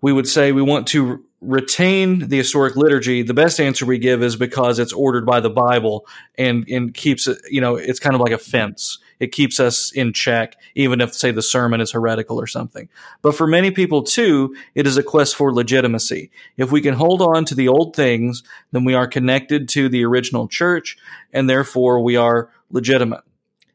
We 0.00 0.12
would 0.12 0.26
say 0.26 0.52
we 0.52 0.62
want 0.62 0.86
to 0.88 1.22
retain 1.40 2.28
the 2.28 2.38
historic 2.38 2.74
liturgy, 2.74 3.22
the 3.22 3.34
best 3.34 3.60
answer 3.60 3.86
we 3.86 3.98
give 3.98 4.22
is 4.22 4.34
because 4.36 4.78
it's 4.78 4.92
ordered 4.92 5.24
by 5.24 5.40
the 5.40 5.50
Bible 5.50 6.06
and, 6.36 6.68
and 6.68 6.92
keeps 6.92 7.28
it, 7.28 7.38
you 7.48 7.60
know, 7.60 7.76
it's 7.76 8.00
kind 8.00 8.14
of 8.14 8.20
like 8.20 8.32
a 8.32 8.38
fence. 8.38 8.98
It 9.20 9.32
keeps 9.32 9.58
us 9.60 9.92
in 9.92 10.12
check, 10.12 10.56
even 10.74 11.00
if, 11.00 11.14
say, 11.14 11.30
the 11.30 11.42
sermon 11.42 11.80
is 11.80 11.92
heretical 11.92 12.40
or 12.40 12.46
something. 12.46 12.88
But 13.22 13.34
for 13.34 13.46
many 13.46 13.70
people, 13.70 14.02
too, 14.02 14.54
it 14.74 14.86
is 14.86 14.96
a 14.96 15.02
quest 15.02 15.34
for 15.34 15.52
legitimacy. 15.52 16.30
If 16.56 16.70
we 16.70 16.80
can 16.80 16.94
hold 16.94 17.22
on 17.22 17.44
to 17.46 17.54
the 17.54 17.68
old 17.68 17.94
things, 17.96 18.42
then 18.72 18.84
we 18.84 18.94
are 18.94 19.08
connected 19.08 19.68
to 19.70 19.88
the 19.88 20.04
original 20.04 20.46
church, 20.48 20.96
and 21.32 21.48
therefore 21.48 22.00
we 22.02 22.16
are 22.16 22.50
legitimate. 22.70 23.22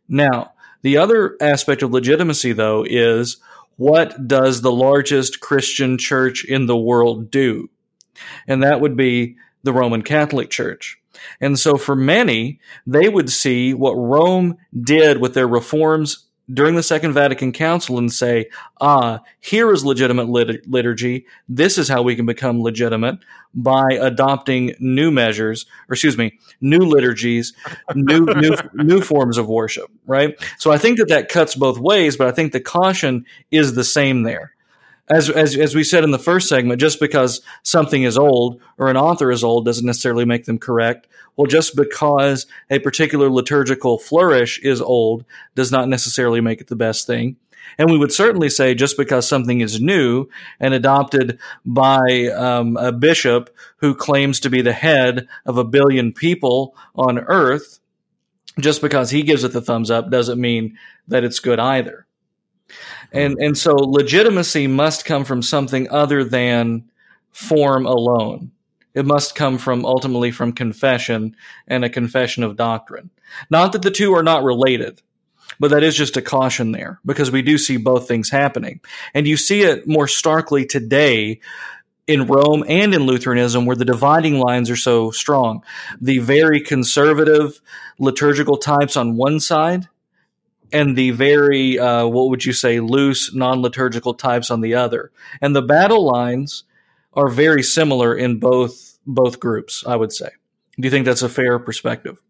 Now, 0.07 0.53
the 0.81 0.97
other 0.97 1.37
aspect 1.41 1.81
of 1.81 1.91
legitimacy, 1.91 2.53
though, 2.53 2.85
is 2.87 3.37
what 3.77 4.27
does 4.27 4.61
the 4.61 4.71
largest 4.71 5.39
Christian 5.39 5.97
church 5.97 6.45
in 6.45 6.65
the 6.65 6.77
world 6.77 7.31
do? 7.31 7.69
And 8.47 8.63
that 8.63 8.81
would 8.81 8.95
be 8.95 9.35
the 9.63 9.73
Roman 9.73 10.01
Catholic 10.01 10.49
Church. 10.49 10.99
And 11.39 11.57
so 11.57 11.77
for 11.77 11.95
many, 11.95 12.59
they 12.85 13.07
would 13.07 13.29
see 13.29 13.73
what 13.73 13.93
Rome 13.93 14.57
did 14.79 15.19
with 15.19 15.33
their 15.33 15.47
reforms 15.47 16.22
during 16.51 16.75
the 16.75 16.83
Second 16.83 17.13
Vatican 17.13 17.51
Council 17.51 17.97
and 17.97 18.11
say, 18.11 18.49
ah, 18.81 19.21
here 19.39 19.71
is 19.71 19.85
legitimate 19.85 20.29
lit- 20.29 20.69
liturgy. 20.69 21.25
This 21.47 21.77
is 21.77 21.87
how 21.87 22.01
we 22.01 22.15
can 22.15 22.25
become 22.25 22.61
legitimate 22.61 23.19
by 23.53 23.87
adopting 23.91 24.75
new 24.79 25.11
measures, 25.11 25.65
or 25.89 25.93
excuse 25.93 26.17
me, 26.17 26.39
new 26.59 26.79
liturgies, 26.79 27.53
new 27.95 28.25
new 28.35 28.55
new 28.73 29.01
forms 29.01 29.37
of 29.37 29.47
worship. 29.47 29.89
Right. 30.05 30.35
So 30.57 30.71
I 30.71 30.77
think 30.77 30.97
that 30.97 31.09
that 31.09 31.29
cuts 31.29 31.55
both 31.55 31.77
ways, 31.77 32.17
but 32.17 32.27
I 32.27 32.31
think 32.31 32.51
the 32.51 32.59
caution 32.59 33.25
is 33.51 33.75
the 33.75 33.83
same 33.83 34.23
there. 34.23 34.52
As, 35.09 35.29
as, 35.29 35.57
as 35.57 35.75
we 35.75 35.83
said 35.83 36.03
in 36.03 36.11
the 36.11 36.19
first 36.19 36.47
segment, 36.47 36.79
just 36.79 36.99
because 36.99 37.41
something 37.61 38.03
is 38.03 38.17
old 38.17 38.61
or 38.77 38.89
an 38.89 38.97
author 38.97 39.31
is 39.31 39.43
old 39.43 39.65
doesn't 39.65 39.85
necessarily 39.85 40.23
make 40.23 40.45
them 40.45 40.57
correct. 40.57 41.07
Well, 41.35 41.47
just 41.47 41.75
because 41.75 42.45
a 42.69 42.79
particular 42.79 43.29
liturgical 43.29 43.97
flourish 43.97 44.59
is 44.59 44.81
old 44.81 45.25
does 45.55 45.71
not 45.71 45.89
necessarily 45.89 46.39
make 46.41 46.61
it 46.61 46.67
the 46.67 46.75
best 46.75 47.05
thing. 47.05 47.35
And 47.77 47.89
we 47.89 47.97
would 47.97 48.11
certainly 48.11 48.49
say 48.49 48.75
just 48.75 48.97
because 48.97 49.27
something 49.27 49.61
is 49.61 49.81
new 49.81 50.27
and 50.59 50.73
adopted 50.73 51.39
by 51.65 52.27
um, 52.27 52.77
a 52.77 52.91
bishop 52.91 53.49
who 53.77 53.95
claims 53.95 54.39
to 54.41 54.49
be 54.49 54.61
the 54.61 54.73
head 54.73 55.27
of 55.45 55.57
a 55.57 55.63
billion 55.63 56.13
people 56.13 56.75
on 56.95 57.19
earth, 57.19 57.79
just 58.59 58.81
because 58.81 59.09
he 59.09 59.23
gives 59.23 59.43
it 59.43 59.53
the 59.53 59.61
thumbs 59.61 59.89
up 59.89 60.11
doesn't 60.11 60.39
mean 60.39 60.77
that 61.07 61.23
it's 61.23 61.39
good 61.39 61.59
either. 61.59 62.05
And, 63.13 63.37
mm. 63.37 63.45
and 63.45 63.57
so 63.57 63.73
legitimacy 63.75 64.67
must 64.67 65.05
come 65.05 65.23
from 65.23 65.41
something 65.41 65.89
other 65.89 66.23
than 66.23 66.89
form 67.31 67.85
alone. 67.85 68.51
It 68.93 69.05
must 69.05 69.35
come 69.35 69.57
from 69.57 69.85
ultimately 69.85 70.31
from 70.31 70.53
confession 70.53 71.35
and 71.67 71.83
a 71.83 71.89
confession 71.89 72.43
of 72.43 72.55
doctrine. 72.55 73.09
Not 73.49 73.71
that 73.71 73.81
the 73.81 73.91
two 73.91 74.13
are 74.13 74.23
not 74.23 74.43
related, 74.43 75.01
but 75.59 75.71
that 75.71 75.83
is 75.83 75.95
just 75.95 76.17
a 76.17 76.21
caution 76.21 76.71
there 76.71 76.99
because 77.05 77.31
we 77.31 77.41
do 77.41 77.57
see 77.57 77.77
both 77.77 78.07
things 78.07 78.29
happening. 78.29 78.81
And 79.13 79.27
you 79.27 79.37
see 79.37 79.61
it 79.61 79.87
more 79.87 80.07
starkly 80.07 80.65
today 80.65 81.39
in 82.05 82.27
Rome 82.27 82.63
and 82.67 82.93
in 82.93 83.03
Lutheranism 83.03 83.65
where 83.65 83.75
the 83.75 83.85
dividing 83.85 84.39
lines 84.39 84.69
are 84.69 84.75
so 84.75 85.11
strong. 85.11 85.63
The 86.01 86.19
very 86.19 86.59
conservative 86.59 87.61
liturgical 87.97 88.57
types 88.57 88.97
on 88.97 89.15
one 89.15 89.39
side 89.39 89.87
and 90.73 90.97
the 90.97 91.11
very, 91.11 91.79
uh, 91.79 92.05
what 92.07 92.29
would 92.29 92.43
you 92.43 92.53
say, 92.53 92.79
loose 92.79 93.33
non 93.33 93.61
liturgical 93.61 94.13
types 94.13 94.51
on 94.51 94.61
the 94.61 94.73
other. 94.73 95.11
And 95.41 95.55
the 95.55 95.61
battle 95.61 96.05
lines 96.05 96.63
are 97.13 97.29
very 97.29 97.63
similar 97.63 98.15
in 98.15 98.39
both 98.39 98.99
both 99.05 99.39
groups. 99.39 99.83
I 99.85 99.95
would 99.95 100.11
say. 100.11 100.29
Do 100.77 100.87
you 100.87 100.89
think 100.89 101.05
that's 101.05 101.21
a 101.21 101.29
fair 101.29 101.59
perspective? 101.59 102.21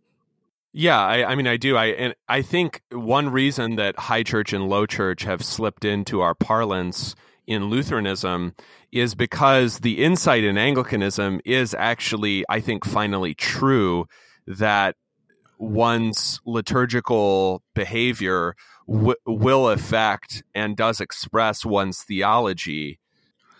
Yeah, 0.75 0.99
I, 0.99 1.31
I, 1.31 1.35
mean, 1.35 1.47
I 1.47 1.57
do. 1.57 1.77
I 1.77 1.85
and 1.85 2.15
I 2.27 2.41
think 2.41 2.81
one 2.91 3.29
reason 3.29 3.75
that 3.75 3.97
high 3.97 4.23
church 4.23 4.53
and 4.53 4.67
low 4.67 4.85
church 4.85 5.23
have 5.23 5.43
slipped 5.43 5.85
into 5.85 6.21
our 6.21 6.33
parlance 6.33 7.15
in 7.45 7.65
Lutheranism 7.65 8.55
is 8.91 9.13
because 9.15 9.79
the 9.79 10.03
insight 10.03 10.43
in 10.43 10.57
Anglicanism 10.57 11.41
is 11.45 11.75
actually, 11.75 12.43
I 12.49 12.59
think, 12.59 12.85
finally 12.85 13.33
true 13.35 14.07
that 14.47 14.95
one's 15.63 16.41
liturgical 16.45 17.63
behavior 17.73 18.55
w- 18.87 19.15
will 19.25 19.69
affect 19.69 20.43
and 20.53 20.75
does 20.75 20.99
express 20.99 21.65
one's 21.65 22.01
theology 22.01 22.99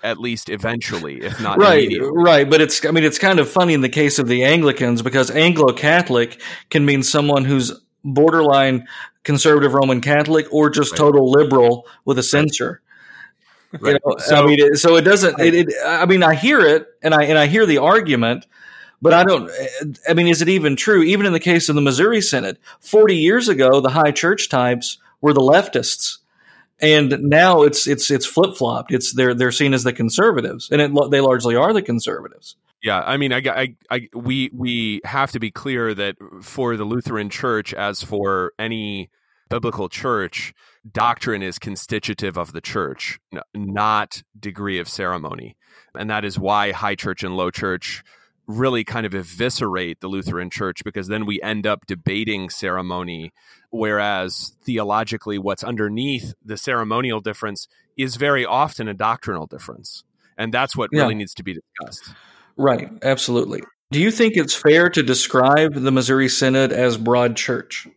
at 0.04 0.18
least 0.18 0.50
eventually, 0.50 1.22
if 1.22 1.40
not 1.42 1.58
right, 1.58 1.90
right. 2.02 2.50
But 2.50 2.60
it's 2.60 2.86
I 2.86 2.92
mean 2.92 3.06
it's 3.06 3.18
kind 3.18 3.40
of 3.40 3.50
funny 3.50 3.74
in 3.74 3.82
the 3.82 3.90
case 3.90 4.20
of 4.20 4.28
the 4.28 4.44
Anglicans 4.44 5.02
because 5.02 5.32
Anglo 5.32 5.72
Catholic 5.74 6.42
can 6.70 6.86
mean 6.86 7.04
someone 7.04 7.46
who's 7.46 7.72
borderline 8.04 8.86
conservative 9.24 9.74
Roman 9.74 10.02
Catholic 10.02 10.46
or 10.52 10.70
just 10.70 10.92
right. 10.92 10.98
total 10.98 11.32
liberal 11.32 11.88
with 12.04 12.20
a 12.20 12.24
censure. 12.24 12.82
Right. 13.80 13.94
You 13.94 14.00
know, 14.06 14.18
so 14.20 14.36
I 14.36 14.46
mean, 14.46 14.60
it, 14.60 14.78
so 14.78 14.98
it 14.98 15.02
doesn't. 15.02 15.40
It, 15.40 15.56
it, 15.56 15.74
I 15.86 16.06
mean, 16.06 16.22
I 16.22 16.36
hear 16.36 16.60
it 16.60 16.86
and 17.02 17.14
I 17.14 17.24
and 17.24 17.38
I 17.38 17.48
hear 17.48 17.66
the 17.66 17.80
argument, 17.80 18.46
but 19.04 19.14
I 19.14 19.24
don't. 19.24 19.50
Eh, 19.50 19.68
eh, 19.82 19.86
I 20.10 20.14
mean, 20.14 20.28
is 20.28 20.42
it 20.42 20.50
even 20.50 20.76
true? 20.76 21.04
Even 21.04 21.26
in 21.26 21.34
the 21.34 21.40
case 21.40 21.70
of 21.70 21.76
the 21.76 21.82
Missouri 21.82 22.22
Synod, 22.22 22.58
forty 22.80 23.18
years 23.18 23.50
ago, 23.50 23.82
the 23.82 23.90
high 23.90 24.12
church 24.12 24.50
types 24.50 24.98
were 25.22 25.34
the 25.34 25.42
leftists 25.42 26.18
and 26.84 27.24
now 27.24 27.62
it's 27.62 27.88
it's 27.88 28.12
it's 28.12 28.26
flip 28.26 28.56
flopped. 28.56 28.92
It's 28.92 29.14
they're 29.14 29.34
they're 29.34 29.52
seen 29.52 29.74
as 29.74 29.84
the 29.84 29.94
conservatives, 29.94 30.70
and 30.70 30.82
it, 30.82 30.92
they 31.12 31.22
largely 31.22 31.56
are 31.56 31.74
the 31.74 31.82
conservatives. 31.82 32.58
Yeah, 32.84 33.00
I 33.00 33.16
mean, 33.16 33.32
I, 33.32 33.42
I, 33.46 33.76
I, 33.90 34.10
we 34.14 34.52
we 34.54 35.00
have 35.06 35.32
to 35.32 35.40
be 35.40 35.50
clear 35.50 35.94
that 35.94 36.18
for 36.42 36.76
the 36.76 36.84
Lutheran 36.84 37.30
Church, 37.30 37.74
as 37.74 38.04
for 38.04 38.52
any 38.60 39.10
biblical 39.50 39.88
church, 39.88 40.54
doctrine 40.92 41.42
is 41.42 41.58
constitutive 41.58 42.38
of 42.38 42.52
the 42.52 42.60
church, 42.60 43.20
not 43.54 44.22
degree 44.38 44.80
of 44.80 44.90
ceremony, 44.90 45.56
and 45.96 46.10
that 46.10 46.26
is 46.26 46.38
why 46.38 46.74
high 46.74 46.96
church 46.96 47.24
and 47.24 47.38
low 47.38 47.50
church 47.50 48.04
really 48.48 48.84
kind 48.84 49.06
of 49.06 49.14
eviscerate 49.14 50.00
the 50.02 50.08
Lutheran 50.08 50.50
Church 50.50 50.84
because 50.84 51.08
then 51.08 51.26
we 51.26 51.42
end 51.42 51.66
up 51.66 51.86
debating 51.88 52.50
ceremony, 52.50 53.32
whereas 53.70 54.56
theologically, 54.64 55.38
what's 55.38 55.64
underneath 55.64 56.34
the 56.44 56.58
ceremonial 56.58 57.22
difference 57.22 57.68
is 57.98 58.16
very 58.16 58.46
often 58.46 58.88
a 58.88 58.94
doctrinal 58.94 59.46
difference, 59.46 60.04
and 60.38 60.54
that's 60.54 60.76
what 60.76 60.90
really 60.92 61.16
needs 61.16 61.34
to 61.36 61.44
be 61.44 61.54
discussed. 61.54 62.14
Right, 62.58 62.90
absolutely. 63.02 63.62
Do 63.92 64.00
you 64.00 64.12
think 64.12 64.36
it's 64.36 64.56
fair 64.56 64.90
to 64.90 65.04
describe 65.04 65.76
the 65.76 65.92
Missouri 65.92 66.28
Synod 66.28 66.72
as 66.72 66.98
broad 66.98 67.36
church? 67.36 67.88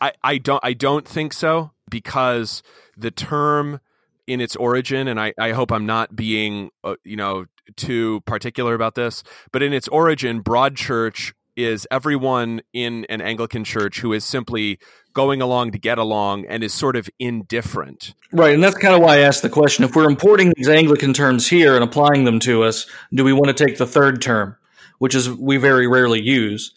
I, 0.00 0.12
I 0.22 0.38
don't 0.38 0.60
I 0.64 0.72
don't 0.72 1.06
think 1.06 1.32
so 1.32 1.72
because 1.90 2.62
the 2.96 3.10
term 3.10 3.80
in 4.26 4.40
its 4.40 4.56
origin, 4.56 5.08
and 5.08 5.20
I, 5.20 5.32
I 5.38 5.52
hope 5.52 5.72
I'm 5.72 5.86
not 5.86 6.14
being 6.14 6.70
uh, 6.84 6.96
you 7.04 7.16
know 7.16 7.46
too 7.76 8.20
particular 8.26 8.74
about 8.74 8.94
this, 8.94 9.22
but 9.52 9.62
in 9.62 9.72
its 9.72 9.88
origin, 9.88 10.40
broad 10.40 10.76
church 10.76 11.34
is 11.56 11.86
everyone 11.90 12.62
in 12.72 13.04
an 13.08 13.20
Anglican 13.20 13.64
church 13.64 14.00
who 14.00 14.12
is 14.12 14.24
simply 14.24 14.78
going 15.12 15.42
along 15.42 15.70
to 15.72 15.78
get 15.78 15.98
along 15.98 16.46
and 16.46 16.64
is 16.64 16.72
sort 16.72 16.96
of 16.96 17.08
indifferent. 17.18 18.14
Right. 18.32 18.54
And 18.54 18.64
that's 18.64 18.78
kind 18.78 18.94
of 18.94 19.02
why 19.02 19.16
I 19.16 19.18
asked 19.18 19.42
the 19.42 19.50
question. 19.50 19.84
If 19.84 19.94
we're 19.94 20.08
importing 20.08 20.52
these 20.56 20.68
Anglican 20.68 21.12
terms 21.12 21.48
here 21.48 21.74
and 21.74 21.84
applying 21.84 22.24
them 22.24 22.40
to 22.40 22.62
us, 22.62 22.86
do 23.12 23.22
we 23.24 23.32
want 23.32 23.54
to 23.54 23.64
take 23.64 23.76
the 23.76 23.86
third 23.86 24.22
term, 24.22 24.56
which 24.98 25.14
is 25.14 25.28
we 25.28 25.58
very 25.58 25.86
rarely 25.86 26.22
use? 26.22 26.72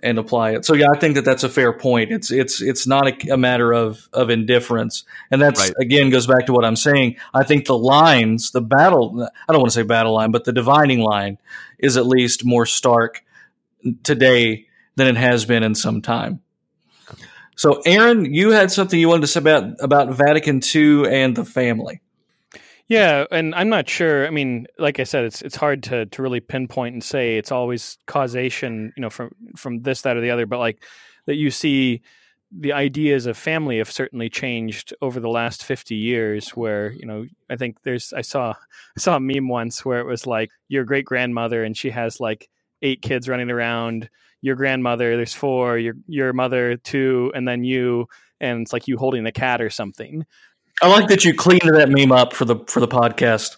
And 0.00 0.18
apply 0.18 0.50
it. 0.52 0.64
So 0.64 0.74
yeah, 0.74 0.90
I 0.94 0.98
think 0.98 1.14
that 1.14 1.24
that's 1.24 1.44
a 1.44 1.48
fair 1.48 1.72
point. 1.72 2.12
It's 2.12 2.30
it's 2.30 2.60
it's 2.60 2.86
not 2.86 3.08
a, 3.08 3.32
a 3.32 3.36
matter 3.36 3.72
of 3.72 4.08
of 4.12 4.30
indifference, 4.30 5.04
and 5.30 5.40
that's 5.40 5.60
right. 5.60 5.72
again 5.80 6.10
goes 6.10 6.26
back 6.26 6.46
to 6.46 6.52
what 6.52 6.64
I'm 6.64 6.76
saying. 6.76 7.16
I 7.34 7.44
think 7.44 7.66
the 7.66 7.78
lines, 7.78 8.50
the 8.50 8.60
battle, 8.60 9.28
I 9.48 9.52
don't 9.52 9.60
want 9.60 9.72
to 9.72 9.74
say 9.74 9.82
battle 9.82 10.14
line, 10.14 10.30
but 10.30 10.44
the 10.44 10.52
dividing 10.52 11.00
line 11.00 11.38
is 11.78 11.96
at 11.96 12.06
least 12.06 12.44
more 12.44 12.66
stark 12.66 13.24
today 14.02 14.66
than 14.96 15.06
it 15.06 15.16
has 15.16 15.44
been 15.44 15.62
in 15.62 15.74
some 15.74 16.02
time. 16.02 16.40
So, 17.56 17.80
Aaron, 17.86 18.34
you 18.34 18.50
had 18.50 18.70
something 18.70 19.00
you 19.00 19.08
wanted 19.08 19.22
to 19.22 19.26
say 19.28 19.40
about 19.40 19.64
about 19.80 20.10
Vatican 20.10 20.60
II 20.74 21.08
and 21.08 21.34
the 21.34 21.44
family. 21.44 22.02
Yeah, 22.88 23.24
and 23.32 23.54
I'm 23.54 23.68
not 23.68 23.88
sure. 23.88 24.26
I 24.26 24.30
mean, 24.30 24.66
like 24.78 25.00
I 25.00 25.04
said, 25.04 25.24
it's 25.24 25.42
it's 25.42 25.56
hard 25.56 25.82
to 25.84 26.06
to 26.06 26.22
really 26.22 26.40
pinpoint 26.40 26.92
and 26.94 27.02
say 27.02 27.36
it's 27.36 27.50
always 27.50 27.98
causation, 28.06 28.92
you 28.96 29.00
know, 29.00 29.10
from 29.10 29.30
from 29.56 29.82
this, 29.82 30.02
that, 30.02 30.16
or 30.16 30.20
the 30.20 30.30
other. 30.30 30.46
But 30.46 30.60
like 30.60 30.84
that, 31.26 31.34
you 31.34 31.50
see 31.50 32.02
the 32.56 32.72
ideas 32.72 33.26
of 33.26 33.36
family 33.36 33.78
have 33.78 33.90
certainly 33.90 34.28
changed 34.28 34.94
over 35.02 35.18
the 35.18 35.28
last 35.28 35.64
50 35.64 35.96
years 35.96 36.50
where 36.50 36.92
you 36.92 37.04
know 37.04 37.26
i 37.50 37.56
think 37.56 37.82
there's 37.82 38.12
i 38.12 38.20
saw 38.20 38.50
i 38.96 39.00
saw 39.00 39.16
a 39.16 39.20
meme 39.20 39.48
once 39.48 39.84
where 39.84 39.98
it 39.98 40.06
was 40.06 40.28
like 40.28 40.50
your 40.68 40.84
great 40.84 41.04
grandmother 41.04 41.64
and 41.64 41.76
she 41.76 41.90
has 41.90 42.20
like 42.20 42.48
eight 42.82 43.02
kids 43.02 43.28
running 43.28 43.50
around 43.50 44.08
your 44.42 44.54
grandmother 44.54 45.16
there's 45.16 45.34
four 45.34 45.76
your 45.76 45.94
your 46.06 46.32
mother 46.32 46.76
two 46.76 47.32
and 47.34 47.48
then 47.48 47.64
you 47.64 48.06
and 48.40 48.62
it's 48.62 48.72
like 48.72 48.86
you 48.86 48.96
holding 48.96 49.24
the 49.24 49.32
cat 49.32 49.60
or 49.60 49.68
something 49.68 50.24
I 50.82 50.88
like 50.88 51.08
that 51.08 51.24
you 51.24 51.34
cleaned 51.34 51.62
that 51.62 51.88
meme 51.88 52.12
up 52.12 52.32
for 52.32 52.44
the 52.44 52.56
for 52.66 52.80
the 52.80 52.88
podcast. 52.88 53.56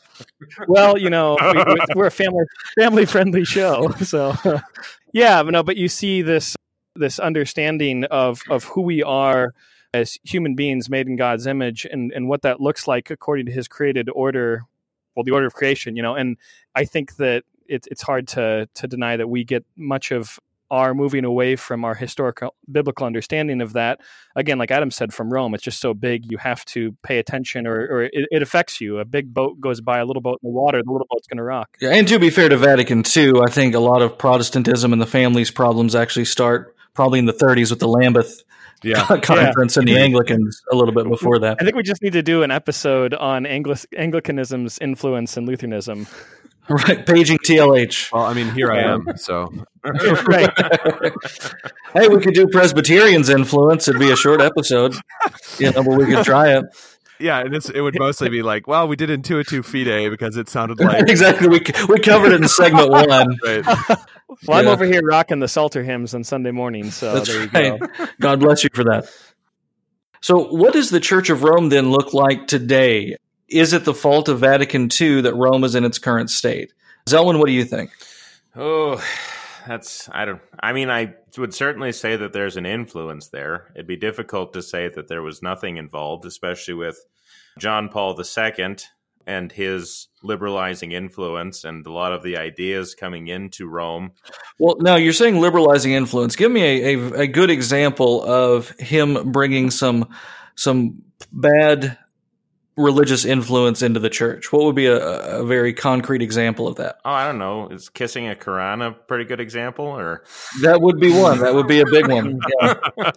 Well, 0.66 0.98
you 0.98 1.10
know, 1.10 1.36
we, 1.40 2.00
are 2.00 2.06
a 2.06 2.10
family 2.10 2.44
family 2.78 3.06
friendly 3.06 3.44
show, 3.44 3.90
so 4.02 4.34
yeah, 5.12 5.42
but 5.42 5.50
no, 5.50 5.62
but 5.62 5.76
you 5.76 5.88
see 5.88 6.22
this 6.22 6.56
this 6.94 7.18
understanding 7.18 8.04
of 8.04 8.42
of 8.48 8.64
who 8.64 8.82
we 8.82 9.02
are 9.02 9.52
as 9.94 10.18
human 10.22 10.54
beings 10.54 10.88
made 10.90 11.06
in 11.08 11.16
God's 11.16 11.46
image 11.46 11.86
and 11.90 12.12
and 12.12 12.28
what 12.28 12.42
that 12.42 12.60
looks 12.60 12.86
like 12.86 13.10
according 13.10 13.46
to 13.46 13.52
His 13.52 13.66
created 13.68 14.08
order, 14.10 14.62
well, 15.16 15.24
the 15.24 15.32
order 15.32 15.46
of 15.46 15.54
creation, 15.54 15.96
you 15.96 16.02
know, 16.02 16.14
and 16.14 16.36
I 16.74 16.84
think 16.84 17.16
that 17.16 17.44
it's 17.66 17.88
it's 17.88 18.02
hard 18.02 18.28
to 18.28 18.68
to 18.74 18.86
deny 18.86 19.16
that 19.16 19.28
we 19.28 19.44
get 19.44 19.64
much 19.76 20.12
of 20.12 20.38
are 20.70 20.94
moving 20.94 21.24
away 21.24 21.56
from 21.56 21.84
our 21.84 21.94
historical 21.94 22.54
biblical 22.70 23.06
understanding 23.06 23.60
of 23.60 23.72
that. 23.72 24.00
Again, 24.36 24.58
like 24.58 24.70
Adam 24.70 24.90
said, 24.90 25.12
from 25.12 25.32
Rome, 25.32 25.54
it's 25.54 25.62
just 25.62 25.80
so 25.80 25.94
big 25.94 26.30
you 26.30 26.38
have 26.38 26.64
to 26.66 26.96
pay 27.02 27.18
attention, 27.18 27.66
or, 27.66 27.80
or 27.80 28.02
it, 28.04 28.12
it, 28.12 28.42
affects 28.42 28.80
you. 28.80 28.98
A 28.98 29.04
big 29.04 29.32
boat 29.32 29.60
goes 29.60 29.80
by, 29.80 29.98
a 29.98 30.04
little 30.04 30.22
boat 30.22 30.38
in 30.42 30.50
the 30.50 30.54
water, 30.54 30.82
the 30.82 30.92
little 30.92 31.06
boat's 31.10 31.26
going 31.26 31.38
to 31.38 31.42
rock. 31.42 31.76
Yeah, 31.80 31.90
and 31.90 32.06
to 32.08 32.18
be 32.18 32.30
fair 32.30 32.48
to 32.48 32.56
Vatican 32.56 33.02
II, 33.16 33.40
I 33.46 33.50
think 33.50 33.74
a 33.74 33.80
lot 33.80 34.02
of 34.02 34.18
Protestantism 34.18 34.92
and 34.92 35.00
the 35.00 35.06
family's 35.06 35.50
problems 35.50 35.94
actually 35.94 36.26
start 36.26 36.74
probably 36.94 37.18
in 37.18 37.26
the 37.26 37.32
30s 37.32 37.70
with 37.70 37.78
the 37.78 37.88
Lambeth 37.88 38.42
yeah. 38.82 39.04
conference 39.22 39.76
yeah. 39.76 39.80
and 39.80 39.88
the 39.88 39.98
Anglicans 39.98 40.62
a 40.70 40.76
little 40.76 40.94
bit 40.94 41.08
before 41.08 41.38
that. 41.40 41.58
I 41.60 41.64
think 41.64 41.76
we 41.76 41.82
just 41.82 42.02
need 42.02 42.12
to 42.12 42.22
do 42.22 42.42
an 42.42 42.50
episode 42.50 43.14
on 43.14 43.46
Angli- 43.46 43.74
Anglicanism's 43.96 44.78
influence 44.80 45.36
in 45.36 45.46
Lutheranism. 45.46 46.06
Right, 46.68 47.04
paging 47.06 47.38
TLH. 47.38 48.12
Well, 48.12 48.24
I 48.24 48.34
mean, 48.34 48.50
here 48.50 48.70
I 48.70 48.80
am. 48.80 49.16
So, 49.16 49.52
right. 49.84 50.50
hey, 51.94 52.08
we 52.08 52.20
could 52.20 52.34
do 52.34 52.46
Presbyterian's 52.48 53.30
influence. 53.30 53.88
It'd 53.88 53.98
be 53.98 54.10
a 54.10 54.16
short 54.16 54.40
episode, 54.40 54.94
you 55.58 55.70
know, 55.72 55.82
but 55.82 55.96
we 55.96 56.04
could 56.06 56.24
try 56.24 56.56
it. 56.56 56.64
Yeah, 57.20 57.40
and 57.40 57.54
it 57.54 57.80
would 57.80 57.98
mostly 57.98 58.28
be 58.28 58.42
like, 58.42 58.66
well, 58.66 58.86
we 58.86 58.94
did 58.94 59.10
Intuitu 59.10 59.64
Fide 59.64 60.10
because 60.10 60.36
it 60.36 60.48
sounded 60.48 60.78
like 60.78 61.02
exactly. 61.08 61.48
We 61.48 61.60
we 61.88 61.98
covered 61.98 62.32
it 62.32 62.40
in 62.40 62.48
segment 62.48 62.90
one. 62.90 63.38
Right. 63.44 63.64
Well, 64.46 64.62
yeah. 64.62 64.68
I'm 64.68 64.68
over 64.68 64.84
here 64.84 65.00
rocking 65.02 65.38
the 65.38 65.48
Psalter 65.48 65.82
hymns 65.82 66.14
on 66.14 66.22
Sunday 66.22 66.50
morning, 66.50 66.90
so 66.90 67.14
That's 67.14 67.28
there 67.28 67.44
you 67.44 67.48
right. 67.48 67.80
go. 67.80 68.06
God 68.20 68.40
bless 68.40 68.62
you 68.62 68.68
for 68.74 68.84
that. 68.84 69.10
So, 70.20 70.52
what 70.52 70.74
does 70.74 70.90
the 70.90 71.00
Church 71.00 71.30
of 71.30 71.44
Rome 71.44 71.70
then 71.70 71.90
look 71.90 72.12
like 72.12 72.46
today? 72.46 73.16
Is 73.48 73.72
it 73.72 73.84
the 73.84 73.94
fault 73.94 74.28
of 74.28 74.40
Vatican 74.40 74.88
II 75.00 75.22
that 75.22 75.34
Rome 75.34 75.64
is 75.64 75.74
in 75.74 75.84
its 75.84 75.98
current 75.98 76.30
state? 76.30 76.72
Zelwyn, 77.08 77.38
what 77.38 77.46
do 77.46 77.52
you 77.52 77.64
think? 77.64 77.90
Oh, 78.54 79.02
that's 79.66 80.08
I 80.12 80.24
don't. 80.24 80.40
I 80.60 80.72
mean, 80.72 80.90
I 80.90 81.14
would 81.36 81.54
certainly 81.54 81.92
say 81.92 82.16
that 82.16 82.32
there's 82.32 82.56
an 82.56 82.66
influence 82.66 83.28
there. 83.28 83.70
It'd 83.74 83.86
be 83.86 83.96
difficult 83.96 84.52
to 84.54 84.62
say 84.62 84.88
that 84.88 85.08
there 85.08 85.22
was 85.22 85.42
nothing 85.42 85.76
involved, 85.76 86.24
especially 86.24 86.74
with 86.74 86.98
John 87.58 87.88
Paul 87.88 88.18
II 88.18 88.76
and 89.26 89.52
his 89.52 90.08
liberalizing 90.22 90.92
influence 90.92 91.64
and 91.64 91.86
a 91.86 91.92
lot 91.92 92.14
of 92.14 92.22
the 92.22 92.38
ideas 92.38 92.94
coming 92.94 93.28
into 93.28 93.68
Rome. 93.68 94.12
Well, 94.58 94.76
now 94.80 94.96
you're 94.96 95.12
saying 95.12 95.38
liberalizing 95.38 95.92
influence. 95.92 96.34
Give 96.34 96.50
me 96.50 96.62
a, 96.62 96.94
a, 96.94 97.12
a 97.20 97.26
good 97.26 97.50
example 97.50 98.24
of 98.24 98.70
him 98.78 99.30
bringing 99.30 99.70
some 99.70 100.08
some 100.54 101.02
bad 101.30 101.98
religious 102.78 103.24
influence 103.24 103.82
into 103.82 104.00
the 104.00 104.08
church? 104.08 104.52
What 104.52 104.64
would 104.64 104.74
be 104.74 104.86
a, 104.86 105.40
a, 105.40 105.44
very 105.44 105.74
concrete 105.74 106.22
example 106.22 106.66
of 106.66 106.76
that? 106.76 106.98
Oh, 107.04 107.10
I 107.10 107.26
don't 107.26 107.38
know. 107.38 107.68
Is 107.68 107.88
kissing 107.88 108.28
a 108.28 108.34
Quran 108.34 108.86
a 108.86 108.92
pretty 108.92 109.24
good 109.24 109.40
example, 109.40 109.84
or 109.84 110.24
that 110.62 110.80
would 110.80 111.00
be 111.00 111.12
one. 111.12 111.40
That 111.40 111.54
would 111.54 111.66
be 111.66 111.80
a 111.80 111.86
big 111.86 112.08
one. 112.08 112.40
Yeah. 112.60 112.74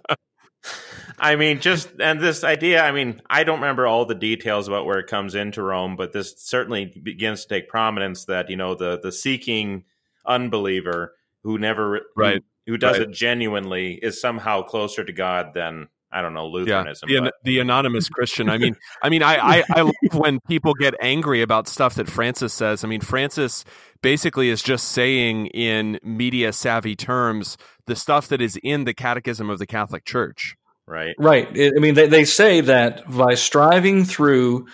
I 1.19 1.35
mean, 1.35 1.59
just 1.59 1.89
and 1.99 2.19
this 2.19 2.43
idea. 2.43 2.83
I 2.83 2.91
mean, 2.91 3.21
I 3.29 3.43
don't 3.43 3.59
remember 3.59 3.85
all 3.85 4.05
the 4.05 4.15
details 4.15 4.67
about 4.67 4.85
where 4.85 4.97
it 4.97 5.07
comes 5.07 5.35
into 5.35 5.61
Rome, 5.61 5.95
but 5.95 6.11
this 6.11 6.33
certainly 6.37 6.85
begins 6.85 7.43
to 7.43 7.47
take 7.47 7.69
prominence. 7.69 8.25
That 8.25 8.49
you 8.49 8.55
know, 8.55 8.73
the 8.73 8.99
the 8.99 9.11
seeking 9.11 9.83
unbeliever 10.25 11.13
who 11.43 11.59
never 11.59 12.01
right 12.15 12.43
who, 12.65 12.73
who 12.73 12.77
does 12.77 12.97
right. 12.97 13.07
it 13.07 13.11
genuinely 13.11 13.93
is 13.93 14.19
somehow 14.19 14.63
closer 14.63 15.03
to 15.03 15.13
God 15.13 15.53
than 15.53 15.89
I 16.11 16.21
don't 16.21 16.33
know 16.33 16.47
Lutheranism. 16.47 17.09
Yeah, 17.09 17.21
the, 17.21 17.33
the 17.43 17.59
anonymous 17.59 18.09
Christian. 18.09 18.49
I 18.49 18.57
mean, 18.57 18.75
I 19.01 19.09
mean, 19.09 19.23
I, 19.23 19.35
I, 19.35 19.63
I 19.69 19.81
love 19.81 19.93
when 20.13 20.39
people 20.41 20.73
get 20.73 20.93
angry 20.99 21.41
about 21.41 21.67
stuff 21.67 21.95
that 21.95 22.09
Francis 22.09 22.53
says. 22.53 22.83
I 22.83 22.87
mean, 22.87 23.01
Francis 23.01 23.63
basically 24.01 24.49
is 24.49 24.61
just 24.61 24.89
saying 24.89 25.47
in 25.47 25.99
media 26.03 26.51
savvy 26.51 26.95
terms 26.95 27.57
the 27.85 27.95
stuff 27.95 28.27
that 28.27 28.41
is 28.41 28.59
in 28.61 28.83
the 28.83 28.93
Catechism 28.93 29.49
of 29.49 29.59
the 29.59 29.67
Catholic 29.67 30.03
Church. 30.03 30.55
Right. 30.85 31.15
Right. 31.17 31.47
I 31.47 31.79
mean, 31.79 31.93
they, 31.93 32.07
they 32.07 32.25
say 32.25 32.61
that 32.61 33.09
by 33.09 33.35
striving 33.35 34.03
through, 34.03 34.67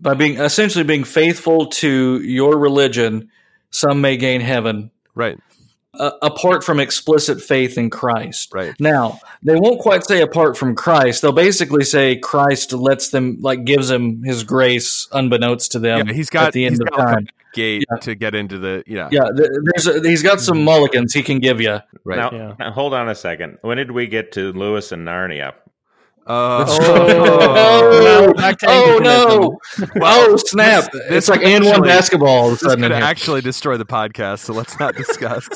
by 0.00 0.14
being 0.14 0.38
essentially 0.38 0.84
being 0.84 1.04
faithful 1.04 1.66
to 1.66 2.20
your 2.22 2.58
religion, 2.58 3.30
some 3.70 4.00
may 4.00 4.16
gain 4.16 4.40
heaven. 4.40 4.90
Right 5.14 5.38
uh, 5.98 6.12
apart 6.22 6.64
from 6.64 6.80
explicit 6.80 7.40
faith 7.40 7.76
in 7.76 7.90
Christ. 7.90 8.52
Right. 8.52 8.74
Now, 8.80 9.20
they 9.42 9.56
won't 9.56 9.80
quite 9.80 10.04
say 10.04 10.22
apart 10.22 10.56
from 10.56 10.74
Christ. 10.74 11.22
They'll 11.22 11.32
basically 11.32 11.84
say 11.84 12.16
Christ 12.16 12.72
lets 12.72 13.10
them, 13.10 13.38
like, 13.40 13.64
gives 13.64 13.88
them 13.88 14.22
his 14.22 14.44
grace 14.44 15.08
unbeknownst 15.12 15.72
to 15.72 15.78
them. 15.78 16.08
Yeah, 16.08 16.14
he's 16.14 16.30
got 16.30 16.48
at 16.48 16.52
the 16.52 16.66
end 16.66 16.80
of 16.80 16.90
time. 16.96 17.26
Gate 17.54 17.84
yeah. 17.90 17.98
to 17.98 18.14
get 18.14 18.34
into 18.34 18.56
the 18.56 18.82
yeah 18.86 19.10
yeah. 19.12 19.28
There's 19.34 19.86
a, 19.86 20.00
he's 20.00 20.22
got 20.22 20.40
some 20.40 20.64
mulligans 20.64 21.12
he 21.12 21.22
can 21.22 21.38
give 21.38 21.60
you. 21.60 21.80
Right. 22.02 22.16
Now, 22.16 22.30
yeah. 22.32 22.54
now, 22.58 22.72
hold 22.72 22.94
on 22.94 23.10
a 23.10 23.14
second. 23.14 23.58
When 23.60 23.76
did 23.76 23.90
we 23.90 24.06
get 24.06 24.32
to 24.32 24.52
Lewis 24.52 24.90
and 24.90 25.06
Narnia? 25.06 25.52
Oh, 26.26 26.64
Oh, 28.24 28.32
back 28.34 28.58
oh 28.64 28.98
Anglicanism. 28.98 29.94
no! 30.00 30.00
oh 30.02 30.36
snap! 30.36 30.90
this 30.92 31.02
it's 31.10 31.28
like 31.28 31.40
could 31.40 31.48
and 31.48 31.64
one 31.64 31.82
basketball 31.82 32.28
all 32.28 32.46
of 32.46 32.52
a 32.52 32.54
this 32.56 32.60
sudden. 32.60 32.82
could 32.82 32.92
actually 32.92 33.40
destroy 33.40 33.76
the 33.76 33.84
podcast, 33.84 34.40
so 34.40 34.52
let's 34.52 34.78
not 34.78 34.94
discuss. 34.94 35.48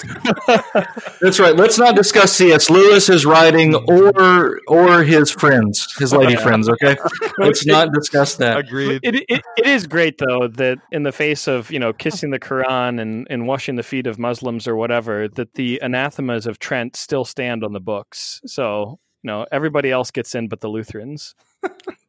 That's 1.20 1.38
right. 1.38 1.54
Let's 1.54 1.78
not 1.78 1.94
discuss 1.94 2.32
C.S. 2.32 2.68
Lewis, 2.70 3.06
his 3.06 3.24
writing, 3.24 3.74
or 3.74 4.60
or 4.66 5.02
his 5.04 5.30
friends, 5.30 5.86
his 5.98 6.12
lady 6.12 6.36
friends. 6.42 6.68
Okay, 6.68 6.96
let's 7.38 7.64
not 7.66 7.92
discuss 7.92 8.34
that. 8.36 8.58
Agreed. 8.58 9.00
It, 9.02 9.16
it, 9.28 9.42
it 9.56 9.66
is 9.66 9.86
great 9.86 10.18
though 10.18 10.48
that 10.48 10.78
in 10.90 11.04
the 11.04 11.12
face 11.12 11.46
of 11.46 11.70
you 11.70 11.78
know 11.78 11.92
kissing 11.92 12.30
the 12.30 12.40
Quran 12.40 13.00
and, 13.00 13.26
and 13.30 13.46
washing 13.46 13.76
the 13.76 13.82
feet 13.82 14.06
of 14.06 14.18
Muslims 14.18 14.66
or 14.66 14.74
whatever 14.76 15.28
that 15.28 15.54
the 15.54 15.78
anathemas 15.82 16.46
of 16.46 16.58
Trent 16.58 16.96
still 16.96 17.24
stand 17.24 17.62
on 17.62 17.72
the 17.72 17.80
books. 17.80 18.40
So 18.46 18.98
you 19.26 19.32
know 19.32 19.44
everybody 19.50 19.90
else 19.90 20.12
gets 20.12 20.36
in 20.36 20.46
but 20.46 20.60
the 20.60 20.68
Lutherans. 20.68 21.34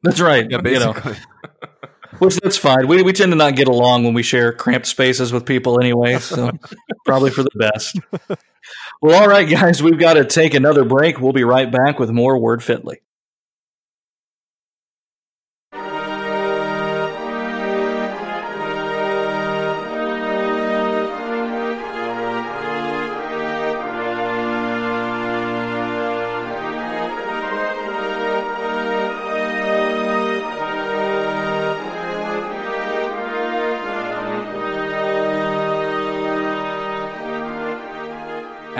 That's 0.03 0.22
right. 0.22 0.45
Yeah, 0.47 0.59
you 0.63 0.80
know, 0.80 0.93
which 2.20 2.36
that's 2.36 2.57
fine. 2.57 2.88
We 2.88 3.01
we 3.01 3.11
tend 3.11 3.32
to 3.32 3.36
not 3.36 3.55
get 3.55 3.68
along 3.68 4.03
when 4.03 4.13
we 4.13 4.22
share 4.22 4.53
cramped 4.53 4.86
spaces 4.86 5.34
with 5.34 5.43
people 5.43 5.82
anyway. 5.82 6.20
So 6.20 6.51
probably 7.05 7.32
for 7.32 7.41
the 7.41 7.49
best. 7.57 7.97
Well, 9.01 9.20
all 9.20 9.28
right, 9.28 9.49
guys, 9.49 9.82
we've 9.82 9.97
got 9.97 10.13
to 10.13 10.26
take 10.26 10.53
another 10.53 10.86
break. 10.86 11.20
We'll 11.20 11.34
be 11.34 11.43
right 11.43 11.72
back 11.72 11.97
with 11.97 12.11
more 12.11 12.38
Word 12.38 12.63
Fitly. 12.63 13.01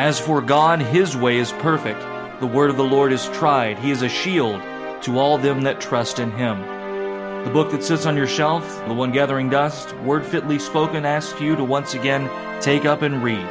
As 0.08 0.22
for 0.22 0.42
God, 0.42 0.82
his 0.82 1.18
way 1.18 1.36
is 1.38 1.52
perfect. 1.52 2.00
The 2.40 2.48
word 2.48 2.70
of 2.70 2.78
the 2.78 2.82
Lord 2.82 3.12
is 3.12 3.28
tried. 3.34 3.78
He 3.78 3.92
is 3.92 4.04
a 4.04 4.08
shield 4.08 4.62
to 5.02 5.20
all 5.20 5.38
them 5.38 5.64
that 5.64 5.82
trust 5.82 6.20
in 6.20 6.32
him. 6.32 6.62
The 7.44 7.52
book 7.52 7.72
that 7.72 7.84
sits 7.84 8.06
on 8.06 8.16
your 8.16 8.26
shelf, 8.26 8.64
the 8.88 8.94
one 8.94 9.12
gathering 9.12 9.50
dust, 9.50 9.94
word 9.98 10.26
fitly 10.26 10.60
spoken, 10.60 11.06
asks 11.06 11.42
you 11.42 11.58
to 11.58 11.64
once 11.66 11.94
again 11.94 12.30
take 12.62 12.86
up 12.86 13.02
and 13.02 13.22
read. 13.22 13.46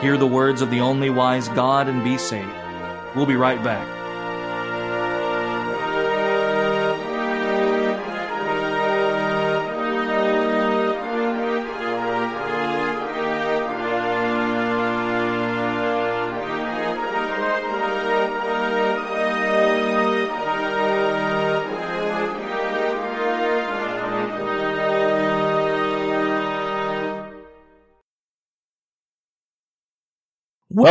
Hear 0.00 0.16
the 0.16 0.28
words 0.28 0.62
of 0.62 0.70
the 0.70 0.78
only 0.78 1.10
wise 1.10 1.48
God 1.48 1.88
and 1.88 2.04
be 2.04 2.18
saved. 2.18 2.54
We'll 3.16 3.26
be 3.26 3.34
right 3.34 3.60
back. 3.64 3.95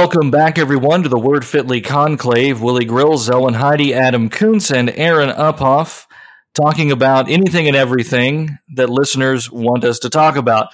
Welcome 0.05 0.29
back, 0.29 0.59
everyone, 0.59 1.01
to 1.01 1.09
the 1.09 1.17
Word 1.17 1.43
Fitly 1.43 1.81
Conclave. 1.81 2.61
Willie 2.61 2.85
Grills, 2.85 3.27
Zelwyn 3.27 3.55
Heide, 3.55 3.91
Adam 3.91 4.29
Koontz, 4.29 4.69
and 4.69 4.91
Aaron 4.91 5.31
Uphoff 5.31 6.05
talking 6.53 6.91
about 6.91 7.27
anything 7.27 7.65
and 7.65 7.75
everything 7.75 8.59
that 8.75 8.87
listeners 8.87 9.51
want 9.51 9.83
us 9.83 9.97
to 9.97 10.11
talk 10.11 10.35
about. 10.35 10.67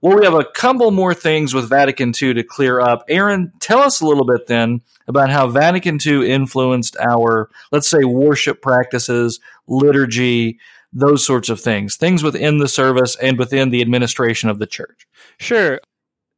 Well, 0.00 0.16
we 0.16 0.24
have 0.24 0.32
a 0.32 0.46
couple 0.54 0.90
more 0.90 1.12
things 1.12 1.52
with 1.52 1.68
Vatican 1.68 2.14
II 2.18 2.32
to 2.32 2.42
clear 2.42 2.80
up. 2.80 3.04
Aaron, 3.10 3.52
tell 3.60 3.80
us 3.80 4.00
a 4.00 4.06
little 4.06 4.24
bit 4.24 4.46
then 4.46 4.80
about 5.06 5.28
how 5.28 5.48
Vatican 5.48 5.98
II 6.04 6.26
influenced 6.26 6.96
our, 6.96 7.50
let's 7.70 7.88
say, 7.88 8.04
worship 8.04 8.62
practices, 8.62 9.38
liturgy, 9.66 10.60
those 10.94 11.26
sorts 11.26 11.50
of 11.50 11.60
things, 11.60 11.96
things 11.96 12.22
within 12.22 12.56
the 12.56 12.68
service 12.68 13.16
and 13.16 13.38
within 13.38 13.68
the 13.68 13.82
administration 13.82 14.48
of 14.48 14.58
the 14.58 14.66
church. 14.66 15.06
Sure. 15.36 15.78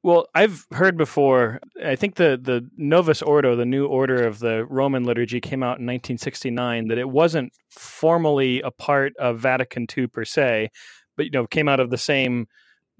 Well, 0.03 0.27
I've 0.35 0.67
heard 0.73 0.97
before. 0.97 1.61
I 1.85 1.95
think 1.95 2.15
the 2.15 2.39
the 2.41 2.67
Novus 2.77 3.21
Ordo, 3.21 3.55
the 3.55 3.67
new 3.67 3.87
order 3.87 4.27
of 4.27 4.39
the 4.39 4.65
Roman 4.65 5.05
liturgy, 5.05 5.41
came 5.41 5.63
out 5.63 5.79
in 5.79 5.87
1969. 5.87 6.89
That 6.89 6.99
it 6.99 7.11
wasn't 7.11 7.53
formally 7.71 8.63
a 8.63 8.71
part 8.71 9.13
of 9.19 9.41
Vatican 9.41 9.87
II 9.95 10.07
per 10.07 10.25
se, 10.25 10.71
but 11.17 11.27
you 11.27 11.31
know 11.31 11.47
came 11.47 11.69
out 11.69 11.81
of 11.81 11.91
the 11.91 11.99
same 11.99 12.47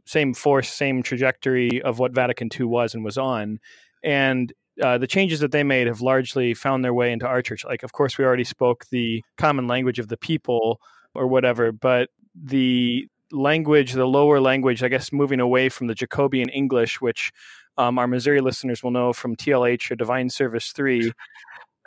same 0.05 0.35
force, 0.35 0.69
same 0.71 1.03
trajectory 1.03 1.81
of 1.83 1.99
what 1.99 2.13
Vatican 2.13 2.49
II 2.59 2.67
was 2.67 2.95
and 2.95 3.05
was 3.05 3.17
on. 3.17 3.59
And 4.05 4.53
uh, 4.83 4.99
the 4.99 5.07
changes 5.07 5.41
that 5.41 5.53
they 5.53 5.63
made 5.63 5.87
have 5.87 6.01
largely 6.01 6.55
found 6.55 6.85
their 6.85 6.95
way 6.95 7.13
into 7.13 7.27
our 7.27 7.43
church. 7.43 7.65
Like, 7.65 7.83
of 7.83 7.93
course, 7.93 8.19
we 8.19 8.25
already 8.25 8.45
spoke 8.45 8.87
the 8.91 9.23
common 9.37 9.67
language 9.67 9.99
of 9.99 10.09
the 10.09 10.17
people 10.17 10.81
or 11.15 11.27
whatever, 11.27 11.73
but 11.73 12.09
the 12.35 13.07
language, 13.33 13.93
the 13.93 14.07
lower 14.07 14.41
language, 14.41 14.83
I 14.83 14.89
guess, 14.89 15.13
moving 15.13 15.41
away 15.41 15.69
from 15.69 15.87
the 15.87 15.95
Jacobean 15.95 16.49
English, 16.49 17.01
which 17.01 17.33
um, 17.79 17.99
our 17.99 18.07
Missouri 18.07 18.41
listeners 18.41 18.83
will 18.83 18.91
know 18.91 19.13
from 19.13 19.37
TLH 19.37 19.91
or 19.91 19.97
Divine 19.97 20.29
Service 20.31 20.73
3. 20.73 21.13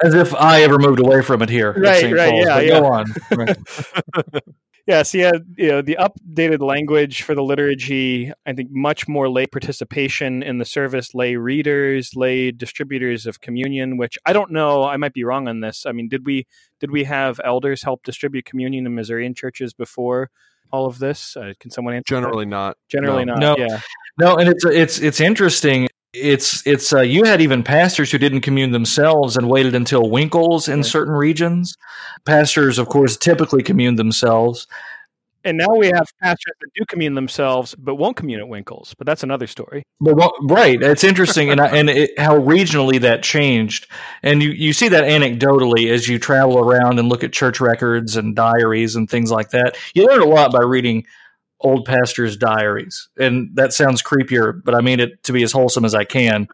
As 0.04 0.14
if 0.14 0.34
I 0.36 0.64
ever 0.64 0.80
moved 0.80 1.00
away 1.00 1.22
from 1.22 1.42
it 1.42 1.50
here. 1.50 1.70
at 1.70 1.78
Right, 1.78 2.02
St. 2.02 2.14
right, 2.14 2.32
Paul's, 2.32 2.46
yeah, 2.46 2.60
yeah. 2.60 2.80
Go 2.80 2.86
on. 2.86 3.14
Right. 3.36 4.44
Yes, 4.86 5.14
yeah, 5.14 5.32
you 5.56 5.70
know, 5.70 5.82
the 5.82 5.98
updated 5.98 6.60
language 6.60 7.22
for 7.22 7.34
the 7.34 7.42
liturgy, 7.42 8.34
I 8.46 8.52
think 8.52 8.70
much 8.70 9.08
more 9.08 9.30
lay 9.30 9.48
participation 9.48 10.44
in 10.44 10.58
the 10.58 10.66
service, 10.66 11.16
lay 11.16 11.38
readers, 11.38 12.12
lay 12.18 12.52
distributors 12.52 13.26
of 13.26 13.40
communion, 13.40 13.96
which 13.96 14.18
I 14.26 14.34
don't 14.34 14.52
know, 14.52 14.84
I 14.84 14.98
might 14.98 15.14
be 15.14 15.24
wrong 15.24 15.48
on 15.48 15.62
this. 15.62 15.86
I 15.86 15.94
mean, 15.94 16.10
did 16.10 16.26
we 16.26 16.48
did 16.82 16.92
we 16.92 17.06
have 17.06 17.40
elders 17.46 17.84
help 17.84 18.04
distribute 18.04 18.44
communion 18.44 18.86
in 18.86 18.94
Missourian 18.94 19.34
churches 19.34 19.74
before 19.74 20.30
all 20.74 20.88
of 20.88 21.00
this? 21.00 21.38
Uh, 21.38 21.54
can 21.60 21.72
someone 21.72 21.94
answer? 21.94 22.16
that? 22.16 22.22
Generally 22.22 22.46
not. 22.48 22.78
generally 22.90 23.24
no. 23.24 23.36
not. 23.36 23.58
No. 23.60 23.66
Yeah. 23.66 23.80
No, 24.20 24.36
and 24.36 24.50
it's 24.50 24.66
it's 24.66 25.00
it's 25.00 25.22
interesting. 25.22 25.88
It's 26.14 26.66
it's 26.68 26.92
uh, 26.94 27.02
you 27.02 27.24
had 27.24 27.42
even 27.42 27.64
pastors 27.64 28.12
who 28.12 28.18
didn't 28.18 28.42
commune 28.42 28.72
themselves 28.72 29.38
and 29.38 29.50
waited 29.50 29.74
until 29.74 30.04
Winkels 30.04 30.68
in 30.68 30.80
Right. 30.80 30.86
certain 30.86 31.14
regions. 31.14 31.78
Pastors, 32.26 32.78
of 32.78 32.88
course, 32.90 33.18
typically 33.18 33.64
commune 33.64 33.96
themselves. 33.96 34.68
And 35.46 35.58
now 35.58 35.76
we 35.76 35.88
have 35.88 36.08
pastors 36.22 36.54
that 36.62 36.70
do 36.76 36.86
commune 36.88 37.16
themselves, 37.16 37.76
but 37.76 37.96
won't 37.96 38.16
commune 38.16 38.40
at 38.40 38.48
Winkels. 38.48 38.94
But 38.98 39.08
that's 39.08 39.24
another 39.24 39.48
story. 39.48 39.84
But 40.00 40.16
what- 40.16 40.34
right, 40.44 40.82
it's 40.82 41.04
interesting, 41.04 41.50
and 41.50 41.60
I, 41.60 41.68
and 41.76 41.90
it, 41.90 42.18
how 42.18 42.38
regionally 42.40 43.00
that 43.02 43.24
changed, 43.24 43.88
and 44.22 44.42
you 44.42 44.52
you 44.52 44.74
see 44.74 44.88
that 44.90 45.04
anecdotally 45.04 45.90
as 45.92 46.08
you 46.08 46.18
travel 46.20 46.60
around 46.60 47.00
and 47.00 47.10
look 47.10 47.24
at 47.24 47.34
church 47.34 47.60
records 47.60 48.16
and 48.16 48.36
diaries 48.36 48.96
and 48.96 49.10
things 49.10 49.32
like 49.32 49.50
that. 49.52 49.76
You 49.94 50.06
learn 50.08 50.22
a 50.22 50.26
lot 50.26 50.52
by 50.52 50.62
reading 50.64 51.06
old 51.60 51.86
pastors' 51.86 52.38
diaries, 52.38 53.10
and 53.18 53.50
that 53.56 53.74
sounds 53.74 54.02
creepier, 54.02 54.62
but 54.64 54.76
I 54.76 54.82
mean 54.82 55.00
it 55.00 55.24
to 55.24 55.34
be 55.34 55.44
as 55.44 55.52
wholesome 55.52 55.86
as 55.86 55.96
I 55.96 56.06
can. 56.06 56.48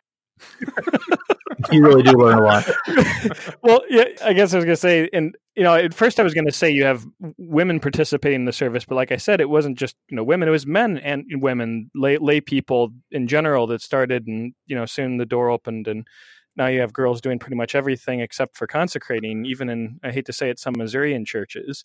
you 1.71 1.83
really 1.83 2.03
do 2.03 2.11
learn 2.11 2.37
a 2.37 2.43
lot. 2.43 2.69
well, 3.61 3.81
yeah, 3.89 4.05
I 4.23 4.33
guess 4.33 4.53
I 4.53 4.57
was 4.57 4.65
going 4.65 4.75
to 4.75 4.81
say, 4.81 5.09
and 5.13 5.35
you 5.55 5.63
know, 5.63 5.75
at 5.75 5.93
first 5.93 6.19
I 6.19 6.23
was 6.23 6.33
going 6.33 6.45
to 6.45 6.51
say 6.51 6.69
you 6.69 6.85
have 6.85 7.05
women 7.37 7.79
participating 7.79 8.41
in 8.41 8.45
the 8.45 8.53
service, 8.53 8.85
but 8.85 8.95
like 8.95 9.11
I 9.11 9.17
said, 9.17 9.41
it 9.41 9.49
wasn't 9.49 9.77
just 9.77 9.95
you 10.09 10.15
know 10.15 10.23
women; 10.23 10.47
it 10.47 10.51
was 10.51 10.65
men 10.65 10.97
and 10.97 11.25
women, 11.41 11.91
lay 11.95 12.17
lay 12.17 12.41
people 12.41 12.89
in 13.11 13.27
general 13.27 13.67
that 13.67 13.81
started, 13.81 14.27
and 14.27 14.53
you 14.67 14.75
know, 14.75 14.85
soon 14.85 15.17
the 15.17 15.25
door 15.25 15.49
opened, 15.49 15.87
and 15.87 16.07
now 16.55 16.67
you 16.67 16.81
have 16.81 16.93
girls 16.93 17.21
doing 17.21 17.39
pretty 17.39 17.55
much 17.55 17.75
everything 17.75 18.19
except 18.19 18.57
for 18.57 18.67
consecrating, 18.67 19.45
even 19.45 19.69
in 19.69 19.99
I 20.03 20.11
hate 20.11 20.25
to 20.27 20.33
say 20.33 20.49
it, 20.49 20.59
some 20.59 20.75
Missourian 20.77 21.25
churches. 21.25 21.83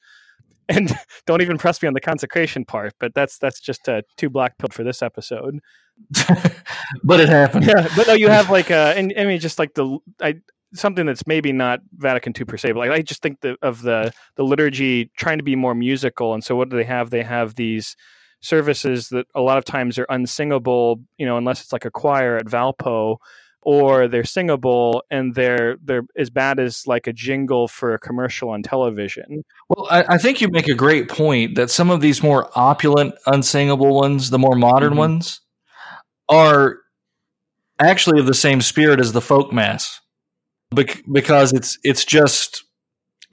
And 0.69 0.91
don't 1.27 1.43
even 1.43 1.59
press 1.59 1.83
me 1.83 1.89
on 1.89 1.95
the 1.95 2.01
consecration 2.01 2.65
part, 2.65 2.95
but 2.99 3.15
that's 3.15 3.39
that's 3.39 3.61
just 3.61 3.89
uh, 3.89 4.03
too 4.17 4.31
black 4.31 4.59
pilled 4.59 4.75
for 4.75 4.85
this 4.85 5.03
episode. 5.03 5.61
but 7.05 7.21
it 7.21 7.29
happened. 7.29 7.67
Yeah, 7.67 7.89
but 7.97 8.07
no, 8.07 8.15
you 8.15 8.29
have 8.29 8.51
like 8.51 8.71
uh, 8.71 8.95
and 8.97 9.13
I 9.17 9.25
mean, 9.25 9.41
just 9.41 9.59
like 9.59 9.75
the 9.75 9.99
I 10.21 10.37
something 10.75 11.07
that's 11.07 11.27
maybe 11.27 11.53
not 11.53 11.81
Vatican 11.97 12.33
II 12.39 12.45
per 12.47 12.57
se, 12.57 12.73
but 12.73 12.81
like 12.81 12.91
I 12.91 13.03
just 13.03 13.23
think 13.23 13.41
the, 13.41 13.57
of 13.63 13.83
the 13.83 14.13
the 14.37 14.45
liturgy 14.45 15.11
trying 15.17 15.39
to 15.39 15.45
be 15.45 15.57
more 15.57 15.75
musical, 15.75 16.35
and 16.35 16.43
so 16.45 16.57
what 16.57 16.69
do 16.69 16.77
they 16.77 16.85
have? 16.85 17.11
They 17.11 17.23
have 17.23 17.55
these 17.55 17.97
services 18.41 19.09
that 19.09 19.27
a 19.35 19.41
lot 19.41 19.57
of 19.57 19.65
times 19.65 19.99
are 19.99 20.07
unsingable, 20.11 21.03
you 21.17 21.27
know, 21.27 21.39
unless 21.39 21.63
it's 21.63 21.73
like 21.73 21.87
a 21.87 21.91
choir 21.91 22.37
at 22.37 22.45
Valpo, 22.45 23.17
or 23.63 24.07
they're 24.09 24.25
singable 24.25 25.03
and 25.11 25.35
they're 25.35 25.77
they're 25.83 26.03
as 26.17 26.31
bad 26.31 26.61
as 26.61 26.87
like 26.87 27.07
a 27.07 27.13
jingle 27.13 27.67
for 27.69 27.95
a 27.95 27.99
commercial 27.99 28.51
on 28.51 28.63
television. 28.63 29.43
Well, 29.69 29.89
I, 29.91 30.05
I 30.15 30.19
think 30.19 30.41
you 30.41 30.49
make 30.49 30.69
a 30.69 30.75
great 30.75 31.09
point 31.09 31.55
that 31.57 31.71
some 31.71 31.91
of 31.91 32.01
these 32.01 32.23
more 32.23 32.51
opulent, 32.55 33.15
unsingable 33.27 33.95
ones, 33.95 34.31
the 34.31 34.39
more 34.39 34.55
modern 34.55 34.93
Mhm. 34.95 34.99
ones, 34.99 35.41
are 36.29 36.79
actually 37.79 38.21
of 38.21 38.27
the 38.27 38.35
same 38.35 38.61
spirit 38.61 39.01
as 39.01 39.13
the 39.13 39.21
folk 39.21 39.53
mass, 39.53 40.01
Bec- 40.75 41.03
because 41.11 41.53
it's 41.53 41.79
it's 41.83 42.05
just 42.05 42.65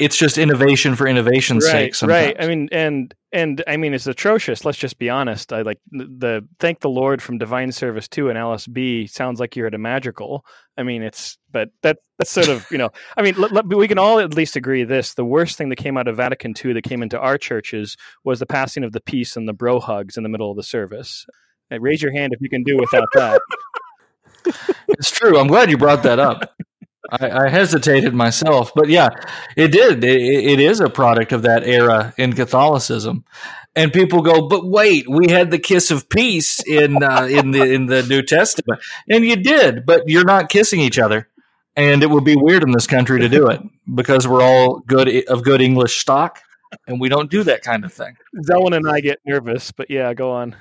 it's 0.01 0.17
just 0.17 0.39
innovation 0.39 0.95
for 0.95 1.07
innovation's 1.07 1.63
right, 1.65 1.71
sake. 1.71 1.95
Sometimes. 1.95 2.25
Right. 2.25 2.35
I 2.39 2.47
mean, 2.47 2.69
and 2.71 3.13
and 3.31 3.63
I 3.67 3.77
mean, 3.77 3.93
it's 3.93 4.07
atrocious. 4.07 4.65
Let's 4.65 4.79
just 4.79 4.97
be 4.97 5.09
honest. 5.09 5.53
I 5.53 5.61
like 5.61 5.77
the 5.91 6.47
thank 6.59 6.79
the 6.79 6.89
Lord 6.89 7.21
from 7.21 7.37
Divine 7.37 7.71
Service 7.71 8.07
Two 8.07 8.29
and 8.29 8.37
LSB 8.37 9.09
sounds 9.09 9.39
like 9.39 9.55
you're 9.55 9.67
at 9.67 9.75
a 9.75 9.77
magical. 9.77 10.43
I 10.75 10.81
mean, 10.81 11.03
it's 11.03 11.37
but 11.51 11.69
that 11.83 11.99
that's 12.17 12.31
sort 12.31 12.47
of 12.47 12.65
you 12.71 12.79
know. 12.79 12.89
I 13.15 13.21
mean, 13.21 13.35
let, 13.37 13.51
let, 13.51 13.67
we 13.67 13.87
can 13.87 13.99
all 13.99 14.19
at 14.19 14.33
least 14.33 14.55
agree 14.55 14.83
this: 14.83 15.13
the 15.13 15.25
worst 15.25 15.55
thing 15.55 15.69
that 15.69 15.75
came 15.75 15.97
out 15.97 16.07
of 16.07 16.17
Vatican 16.17 16.55
II 16.63 16.73
that 16.73 16.83
came 16.83 17.03
into 17.03 17.19
our 17.19 17.37
churches 17.37 17.95
was 18.23 18.39
the 18.39 18.47
passing 18.47 18.83
of 18.83 18.93
the 18.93 19.01
peace 19.01 19.37
and 19.37 19.47
the 19.47 19.53
bro 19.53 19.79
hugs 19.79 20.17
in 20.17 20.23
the 20.23 20.29
middle 20.29 20.49
of 20.49 20.57
the 20.57 20.63
service. 20.63 21.27
Raise 21.77 22.01
your 22.01 22.11
hand 22.13 22.33
if 22.33 22.41
you 22.41 22.49
can 22.49 22.63
do 22.63 22.77
without 22.77 23.07
that. 23.13 23.41
it's 24.89 25.11
true. 25.11 25.37
I'm 25.37 25.47
glad 25.47 25.69
you 25.69 25.77
brought 25.77 26.03
that 26.03 26.19
up. 26.19 26.55
I, 27.11 27.45
I, 27.45 27.49
hesitated 27.49 28.13
myself, 28.13 28.71
but 28.73 28.87
yeah, 28.87 29.09
it 29.57 29.69
did. 29.69 30.03
It, 30.03 30.21
it 30.21 30.59
is 30.59 30.79
a 30.79 30.89
product 30.89 31.33
of 31.33 31.41
that 31.41 31.67
era 31.67 32.13
in 32.17 32.33
Catholicism, 32.33 33.25
and 33.75 33.91
people 33.91 34.21
go, 34.21 34.47
"But 34.47 34.65
wait, 34.65 35.09
we 35.09 35.29
had 35.29 35.51
the 35.51 35.59
kiss 35.59 35.91
of 35.91 36.07
peace 36.07 36.63
in 36.65 37.03
uh, 37.03 37.27
in 37.29 37.51
the 37.51 37.63
in 37.63 37.87
the 37.87 38.03
New 38.03 38.21
Testament, 38.21 38.79
and 39.09 39.25
you 39.25 39.35
did, 39.35 39.85
but 39.85 40.07
you're 40.07 40.23
not 40.23 40.49
kissing 40.49 40.79
each 40.79 40.99
other." 40.99 41.27
And 41.75 42.03
it 42.03 42.09
would 42.09 42.25
be 42.25 42.35
weird 42.35 42.63
in 42.63 42.71
this 42.71 42.85
country 42.85 43.21
to 43.21 43.29
do 43.29 43.47
it 43.47 43.61
because 43.93 44.27
we're 44.27 44.43
all 44.43 44.79
good 44.79 45.27
of 45.29 45.43
good 45.43 45.61
English 45.61 45.99
stock, 45.99 46.39
and 46.87 46.99
we 46.99 47.09
don't 47.09 47.31
do 47.31 47.43
that 47.43 47.61
kind 47.61 47.83
of 47.83 47.91
thing. 47.93 48.15
Zelwyn 48.45 48.75
and 48.75 48.89
I 48.89 48.99
get 48.99 49.19
nervous, 49.25 49.71
but 49.71 49.89
yeah, 49.89 50.13
go 50.13 50.31
on. 50.31 50.55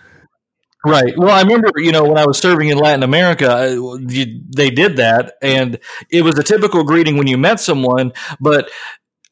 Right. 0.84 1.12
Well, 1.16 1.30
I 1.30 1.42
remember, 1.42 1.72
you 1.76 1.92
know, 1.92 2.04
when 2.04 2.16
I 2.16 2.24
was 2.26 2.38
serving 2.38 2.68
in 2.68 2.78
Latin 2.78 3.02
America, 3.02 3.50
uh, 3.50 3.98
they 4.00 4.70
did 4.70 4.96
that, 4.96 5.34
and 5.42 5.78
it 6.10 6.22
was 6.22 6.38
a 6.38 6.42
typical 6.42 6.84
greeting 6.84 7.18
when 7.18 7.26
you 7.26 7.36
met 7.36 7.60
someone, 7.60 8.12
but 8.40 8.70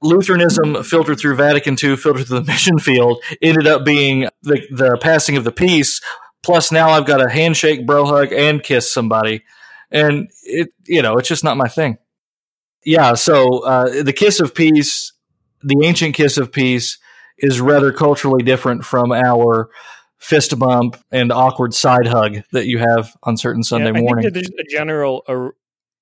Lutheranism 0.03 0.83
filtered 0.85 1.19
through 1.19 1.37
Vatican 1.37 1.77
II, 1.83 1.97
filtered 1.97 2.27
through 2.27 2.41
the 2.41 2.45
mission 2.53 2.79
field, 2.79 3.23
ended 3.41 3.67
up 3.67 3.85
being 3.85 4.29
the, 4.43 4.61
the 4.71 4.99
passing 5.01 5.39
of 5.39 5.45
the 5.45 5.53
peace. 5.53 6.03
Plus, 6.43 6.71
now 6.71 6.91
I've 6.91 7.07
got 7.07 7.25
a 7.25 7.31
handshake, 7.31 7.87
bro 7.87 8.05
hug, 8.05 8.33
and 8.33 8.63
kiss 8.63 8.93
somebody, 8.93 9.43
and 9.91 10.31
it, 10.45 10.69
you 10.85 11.01
know, 11.01 11.17
it's 11.17 11.29
just 11.29 11.45
not 11.45 11.57
my 11.57 11.69
thing. 11.69 11.97
Yeah. 12.85 13.15
So 13.15 13.65
uh, 13.65 14.03
the 14.03 14.13
kiss 14.13 14.39
of 14.39 14.55
peace, 14.55 15.13
the 15.63 15.81
ancient 15.83 16.15
kiss 16.15 16.37
of 16.37 16.53
peace, 16.53 16.99
is 17.39 17.61
rather 17.61 17.93
culturally 17.93 18.43
different 18.43 18.85
from 18.85 19.13
our 19.13 19.71
fist 20.19 20.59
bump 20.59 20.97
and 21.11 21.33
awkward 21.33 21.73
side 21.73 22.07
hug 22.07 22.43
that 22.53 22.67
you 22.67 22.79
have 22.79 23.17
on 23.23 23.37
certain 23.37 23.63
Sunday 23.63 23.93
yeah, 23.93 24.01
morning. 24.01 24.31
there's 24.33 24.51
a 24.59 24.65
general 24.69 25.23
ir- 25.29 25.55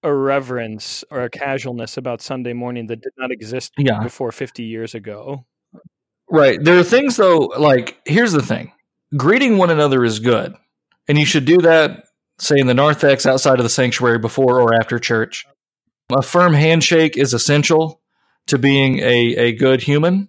irreverence 0.03 1.05
or 1.11 1.23
a 1.23 1.31
casualness 1.31 1.97
about 1.97 2.23
Sunday 2.23 2.53
morning 2.53 2.87
that 2.87 3.03
did 3.03 3.13
not 3.19 3.31
exist 3.31 3.73
yeah. 3.77 4.03
before 4.03 4.33
50 4.33 4.63
years 4.63 4.95
ago. 4.95 5.45
Right. 6.31 6.63
There 6.63 6.79
are 6.79 6.85
things 6.85 7.17
though, 7.17 7.53
like 7.59 8.01
here's 8.05 8.33
the 8.33 8.43
thing. 8.43 8.73
Greeting 9.17 9.59
one 9.59 9.71
another 9.71 10.05
is 10.05 10.19
good. 10.19 10.55
And 11.09 11.19
you 11.19 11.25
should 11.25 11.45
do 11.45 11.59
that, 11.59 12.05
say 12.39 12.59
in 12.59 12.67
the 12.67 12.75
narthex 12.75 13.27
outside 13.27 13.59
of 13.59 13.65
the 13.65 13.71
sanctuary 13.71 14.19
before 14.19 14.61
or 14.61 14.75
after 14.75 14.99
church. 14.99 15.47
A 16.17 16.23
firm 16.23 16.53
handshake 16.53 17.17
is 17.17 17.33
essential 17.33 18.01
to 18.47 18.59
being 18.59 18.99
a, 19.01 19.37
a 19.37 19.53
good 19.53 19.83
human. 19.83 20.29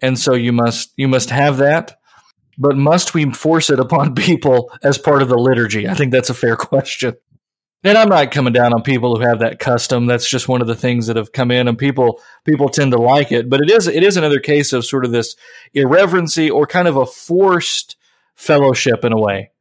And 0.00 0.18
so 0.18 0.34
you 0.34 0.52
must 0.52 0.92
you 0.96 1.08
must 1.08 1.30
have 1.30 1.58
that 1.58 1.98
but 2.58 2.76
must 2.76 3.14
we 3.14 3.30
force 3.30 3.70
it 3.70 3.80
upon 3.80 4.14
people 4.16 4.72
as 4.82 4.98
part 4.98 5.22
of 5.22 5.28
the 5.28 5.38
liturgy? 5.38 5.88
I 5.88 5.94
think 5.94 6.12
that's 6.12 6.30
a 6.30 6.34
fair 6.34 6.56
question. 6.56 7.16
And 7.84 7.96
I'm 7.96 8.08
not 8.08 8.32
coming 8.32 8.52
down 8.52 8.74
on 8.74 8.82
people 8.82 9.14
who 9.14 9.22
have 9.22 9.38
that 9.38 9.60
custom. 9.60 10.06
That's 10.06 10.28
just 10.28 10.48
one 10.48 10.60
of 10.60 10.66
the 10.66 10.74
things 10.74 11.06
that 11.06 11.16
have 11.16 11.30
come 11.30 11.52
in, 11.52 11.68
and 11.68 11.78
people 11.78 12.20
people 12.44 12.68
tend 12.68 12.90
to 12.90 12.98
like 12.98 13.30
it. 13.30 13.48
But 13.48 13.60
it 13.60 13.70
is 13.70 13.86
it 13.86 14.02
is 14.02 14.16
another 14.16 14.40
case 14.40 14.72
of 14.72 14.84
sort 14.84 15.04
of 15.04 15.12
this 15.12 15.36
irreverency 15.74 16.50
or 16.50 16.66
kind 16.66 16.88
of 16.88 16.96
a 16.96 17.06
forced 17.06 17.96
fellowship 18.34 19.04
in 19.04 19.12
a 19.12 19.18
way, 19.18 19.52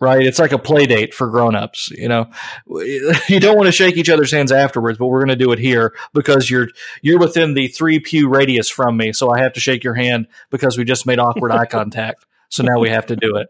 right? 0.00 0.24
It's 0.24 0.38
like 0.38 0.52
a 0.52 0.58
play 0.58 0.86
date 0.86 1.14
for 1.14 1.28
grown-ups. 1.28 1.90
You 1.90 2.08
know, 2.08 2.30
you 2.66 3.40
don't 3.40 3.56
want 3.56 3.66
to 3.66 3.72
shake 3.72 3.96
each 3.96 4.10
other's 4.10 4.32
hands 4.32 4.52
afterwards, 4.52 4.98
but 4.98 5.06
we're 5.06 5.20
going 5.20 5.36
to 5.38 5.44
do 5.44 5.52
it 5.52 5.58
here 5.58 5.94
because 6.12 6.50
you're 6.50 6.68
you're 7.02 7.18
within 7.18 7.54
the 7.54 7.68
three 7.68 8.00
pew 8.00 8.28
radius 8.28 8.68
from 8.68 8.96
me, 8.96 9.12
so 9.12 9.30
I 9.30 9.40
have 9.40 9.52
to 9.54 9.60
shake 9.60 9.84
your 9.84 9.94
hand 9.94 10.26
because 10.50 10.76
we 10.76 10.84
just 10.84 11.06
made 11.06 11.18
awkward 11.18 11.52
eye 11.52 11.66
contact. 11.70 12.26
So 12.48 12.62
now 12.62 12.78
we 12.78 12.90
have 12.90 13.06
to 13.06 13.16
do 13.16 13.36
it. 13.36 13.48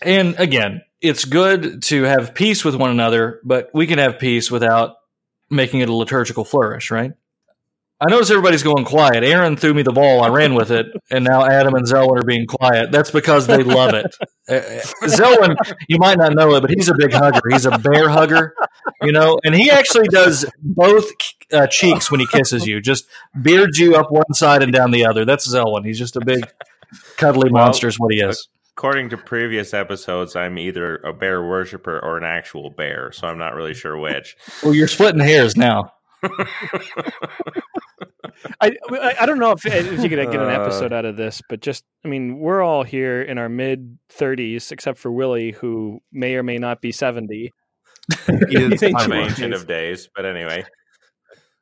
And 0.00 0.34
again, 0.38 0.82
it's 1.00 1.24
good 1.24 1.82
to 1.84 2.02
have 2.04 2.34
peace 2.34 2.64
with 2.64 2.74
one 2.74 2.90
another, 2.90 3.40
but 3.44 3.70
we 3.72 3.86
can 3.86 3.98
have 3.98 4.18
peace 4.18 4.50
without 4.50 4.96
making 5.50 5.80
it 5.80 5.88
a 5.88 5.94
liturgical 5.94 6.44
flourish, 6.44 6.90
right? 6.90 7.12
I 8.02 8.10
notice 8.10 8.30
everybody's 8.30 8.64
going 8.64 8.84
quiet. 8.84 9.22
Aaron 9.22 9.56
threw 9.56 9.74
me 9.74 9.82
the 9.82 9.92
ball. 9.92 10.24
I 10.24 10.28
ran 10.28 10.56
with 10.56 10.72
it. 10.72 10.86
And 11.12 11.24
now 11.24 11.46
Adam 11.46 11.74
and 11.74 11.86
Zelwyn 11.86 12.20
are 12.20 12.24
being 12.24 12.46
quiet. 12.46 12.90
That's 12.90 13.12
because 13.12 13.46
they 13.46 13.62
love 13.62 13.94
it. 13.94 14.16
Uh, 14.48 14.54
uh, 14.54 14.80
Zelwyn, 15.04 15.54
you 15.88 15.98
might 15.98 16.18
not 16.18 16.34
know 16.34 16.56
it, 16.56 16.62
but 16.62 16.70
he's 16.70 16.88
a 16.88 16.94
big 16.94 17.12
hugger. 17.12 17.40
He's 17.48 17.64
a 17.64 17.78
bear 17.78 18.08
hugger, 18.08 18.56
you 19.02 19.12
know, 19.12 19.38
and 19.44 19.54
he 19.54 19.70
actually 19.70 20.08
does 20.08 20.44
both 20.60 21.04
uh, 21.52 21.68
cheeks 21.68 22.10
when 22.10 22.18
he 22.18 22.26
kisses 22.26 22.66
you, 22.66 22.80
just 22.80 23.06
beards 23.40 23.78
you 23.78 23.94
up 23.94 24.10
one 24.10 24.34
side 24.34 24.64
and 24.64 24.72
down 24.72 24.90
the 24.90 25.06
other. 25.06 25.24
That's 25.24 25.46
Zelwyn. 25.46 25.86
He's 25.86 25.98
just 25.98 26.16
a 26.16 26.20
big 26.24 26.44
cuddly 27.18 27.50
well, 27.52 27.66
monster 27.66 27.86
is 27.86 28.00
what 28.00 28.12
he 28.12 28.20
is. 28.20 28.48
According 28.76 29.10
to 29.10 29.16
previous 29.16 29.72
episodes, 29.72 30.34
I'm 30.34 30.58
either 30.58 30.96
a 30.96 31.12
bear 31.12 31.40
worshiper 31.40 32.00
or 32.00 32.16
an 32.16 32.24
actual 32.24 32.70
bear, 32.70 33.12
so 33.12 33.28
I'm 33.28 33.38
not 33.38 33.54
really 33.54 33.74
sure 33.74 33.96
which. 33.96 34.36
well, 34.64 34.74
you're 34.74 34.88
splitting 34.88 35.20
hairs 35.20 35.56
now. 35.56 35.92
I 38.60 38.76
I 39.20 39.26
don't 39.26 39.38
know 39.38 39.52
if, 39.52 39.64
if 39.66 40.02
you 40.02 40.08
could 40.08 40.30
get 40.30 40.40
an 40.40 40.48
uh. 40.48 40.62
episode 40.62 40.92
out 40.92 41.04
of 41.04 41.16
this, 41.16 41.42
but 41.48 41.60
just 41.60 41.84
I 42.04 42.08
mean, 42.08 42.38
we're 42.38 42.62
all 42.62 42.82
here 42.82 43.22
in 43.22 43.38
our 43.38 43.48
mid 43.48 43.98
30s, 44.16 44.72
except 44.72 44.98
for 44.98 45.10
Willie, 45.10 45.52
who 45.52 46.00
may 46.12 46.34
or 46.34 46.42
may 46.42 46.58
not 46.58 46.80
be 46.80 46.92
70. 46.92 47.52
He's 48.48 48.82
ancient 48.82 49.54
of 49.54 49.66
days, 49.66 50.08
but 50.14 50.24
anyway. 50.24 50.64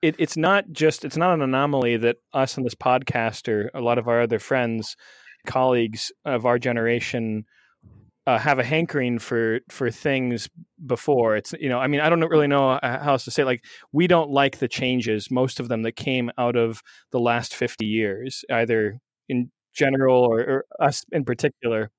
It, 0.03 0.17
it's 0.19 0.37
not 0.37 0.65
just 0.73 1.05
it's 1.05 1.17
not 1.17 1.35
an 1.35 1.43
anomaly 1.43 1.99
that 1.99 2.17
us 2.33 2.57
on 2.57 2.65
this 2.65 2.75
podcast 2.75 3.49
or 3.49 3.71
a 3.75 3.83
lot 3.83 3.99
of 3.99 4.09
our 4.09 4.23
other 4.23 4.39
friends 4.39 4.97
colleagues 5.47 6.13
of 6.25 6.47
our 6.47 6.59
generation 6.59 7.45
uh, 8.31 8.39
have 8.39 8.61
a 8.61 8.65
hankering 8.65 9.19
for 9.19 9.59
for 9.69 9.91
things 9.91 10.49
before 10.87 11.37
it's 11.37 11.53
you 11.59 11.69
know 11.69 11.81
i 11.81 11.89
mean 11.89 12.01
i 12.01 12.09
don't 12.09 12.21
really 12.29 12.47
know 12.47 12.71
uh, 12.71 13.03
how 13.03 13.13
else 13.13 13.25
to 13.25 13.31
say 13.31 13.43
it. 13.43 13.47
like 13.47 13.65
we 13.91 14.07
don't 14.07 14.31
like 14.31 14.59
the 14.59 14.69
changes 14.69 15.31
most 15.31 15.59
of 15.59 15.69
them 15.69 15.83
that 15.83 15.97
came 15.97 16.31
out 16.39 16.55
of 16.55 16.81
the 17.11 17.19
last 17.19 17.55
50 17.55 17.85
years 17.85 18.45
either 18.51 19.01
in 19.29 19.51
general 19.75 20.23
or, 20.23 20.41
or 20.41 20.65
us 20.81 21.05
in 21.11 21.25
particular 21.25 21.91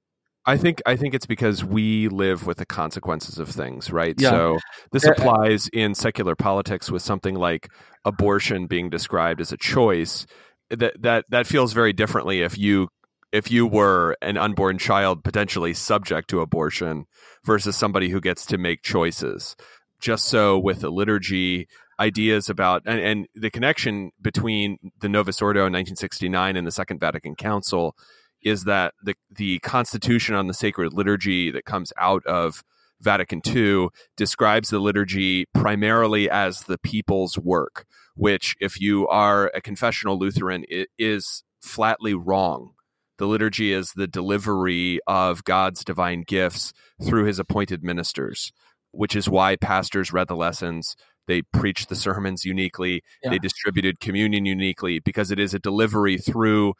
I 0.43 0.57
think 0.57 0.81
I 0.87 0.95
think 0.95 1.13
it's 1.13 1.27
because 1.27 1.63
we 1.63 2.07
live 2.07 2.47
with 2.47 2.57
the 2.57 2.65
consequences 2.65 3.37
of 3.37 3.47
things, 3.47 3.91
right? 3.91 4.15
Yeah. 4.17 4.31
So 4.31 4.57
this 4.91 5.05
uh, 5.05 5.09
uh, 5.09 5.11
applies 5.11 5.69
in 5.71 5.93
secular 5.93 6.35
politics 6.35 6.89
with 6.89 7.03
something 7.03 7.35
like 7.35 7.69
abortion 8.05 8.65
being 8.65 8.89
described 8.89 9.39
as 9.39 9.51
a 9.51 9.57
choice. 9.57 10.25
That 10.71 10.99
that 10.99 11.25
that 11.29 11.45
feels 11.45 11.73
very 11.73 11.93
differently 11.93 12.41
if 12.41 12.57
you 12.57 12.87
if 13.31 13.49
you 13.49 13.65
were 13.65 14.17
an 14.21 14.37
unborn 14.37 14.77
child 14.77 15.23
potentially 15.23 15.73
subject 15.73 16.29
to 16.29 16.41
abortion 16.41 17.05
versus 17.45 17.75
somebody 17.75 18.09
who 18.09 18.21
gets 18.21 18.45
to 18.47 18.57
make 18.57 18.81
choices. 18.81 19.55
Just 19.99 20.25
so 20.25 20.57
with 20.57 20.81
the 20.81 20.89
liturgy, 20.89 21.67
ideas 21.99 22.49
about 22.49 22.81
and, 22.85 22.99
and 22.99 23.27
the 23.35 23.51
connection 23.51 24.11
between 24.19 24.77
the 24.99 25.07
Novus 25.07 25.41
Ordo 25.41 25.59
in 25.59 25.73
1969 25.73 26.57
and 26.57 26.65
the 26.65 26.71
Second 26.71 26.99
Vatican 26.99 27.35
Council 27.35 27.95
is 28.41 28.63
that 28.63 28.95
the 29.03 29.13
the 29.29 29.59
Constitution 29.59 30.33
on 30.35 30.47
the 30.47 30.53
Sacred 30.53 30.93
Liturgy 30.93 31.51
that 31.51 31.65
comes 31.65 31.93
out 31.97 32.25
of 32.25 32.63
Vatican 32.99 33.41
II 33.45 33.89
describes 34.17 34.69
the 34.69 34.79
liturgy 34.79 35.45
primarily 35.53 36.29
as 36.29 36.61
the 36.61 36.77
people's 36.77 37.37
work, 37.37 37.85
which, 38.15 38.55
if 38.59 38.79
you 38.79 39.07
are 39.07 39.51
a 39.53 39.61
confessional 39.61 40.17
Lutheran, 40.17 40.63
is 40.97 41.43
flatly 41.61 42.13
wrong 42.13 42.73
the 43.21 43.27
liturgy 43.27 43.71
is 43.71 43.91
the 43.95 44.07
delivery 44.07 44.99
of 45.05 45.43
God's 45.43 45.83
divine 45.83 46.23
gifts 46.25 46.73
through 47.05 47.25
his 47.25 47.37
appointed 47.37 47.83
ministers, 47.83 48.51
which 48.89 49.15
is 49.15 49.29
why 49.29 49.55
pastors 49.55 50.11
read 50.11 50.27
the 50.27 50.35
lessons. 50.35 50.95
They 51.27 51.43
preached 51.43 51.89
the 51.89 51.95
sermons 51.95 52.45
uniquely. 52.45 53.03
Yeah. 53.23 53.29
They 53.29 53.37
distributed 53.37 53.99
communion 53.99 54.47
uniquely 54.47 54.97
because 54.97 55.29
it 55.29 55.37
is 55.39 55.53
a 55.53 55.59
delivery 55.59 56.17
through 56.17 56.73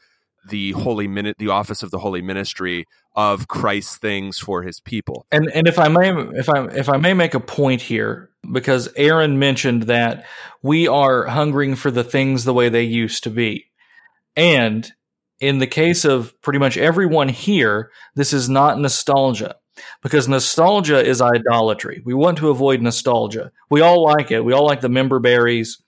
the 0.50 0.72
holy 0.72 1.08
minute, 1.08 1.36
the 1.38 1.50
office 1.50 1.84
of 1.84 1.92
the 1.92 2.00
holy 2.00 2.24
ministry 2.24 2.86
of 3.16 3.48
Christ's 3.48 3.98
things 3.98 4.40
for 4.40 4.64
His 4.64 4.80
people. 4.80 5.28
And 5.32 5.48
and 5.54 5.68
if 5.68 5.78
I 5.78 5.90
may, 5.90 6.10
if 6.10 6.50
I 6.50 6.66
if 6.70 6.90
I 6.90 6.98
may 6.98 7.14
make 7.14 7.36
a 7.36 7.40
point 7.40 7.84
here, 7.84 8.32
because 8.52 8.90
Aaron 8.96 9.38
mentioned 9.38 9.84
that 9.84 10.26
we 10.64 10.88
are 10.88 11.28
hungering 11.28 11.76
for 11.76 11.92
the 11.92 12.04
things 12.04 12.46
the 12.46 12.54
way 12.56 12.70
they 12.70 12.82
used 12.82 13.26
to 13.26 13.30
be, 13.30 13.68
and 14.36 14.92
in 15.42 15.58
the 15.58 15.68
case 15.68 16.06
of 16.06 16.40
pretty 16.42 16.60
much 16.60 16.78
everyone 16.78 17.28
here, 17.28 17.92
this 18.16 18.32
is 18.32 18.48
not 18.48 18.80
nostalgia 18.80 19.56
because 20.04 20.28
nostalgia 20.28 21.04
is 21.04 21.22
idolatry. 21.22 22.02
We 22.06 22.14
want 22.14 22.38
to 22.38 22.50
avoid 22.50 22.82
nostalgia. 22.82 23.52
We 23.70 23.82
all 23.82 24.04
like 24.04 24.32
it. 24.32 24.46
We 24.46 24.54
all 24.54 24.66
like 24.66 24.82
the 24.82 24.90
member 24.90 25.20
berries. 25.20 25.82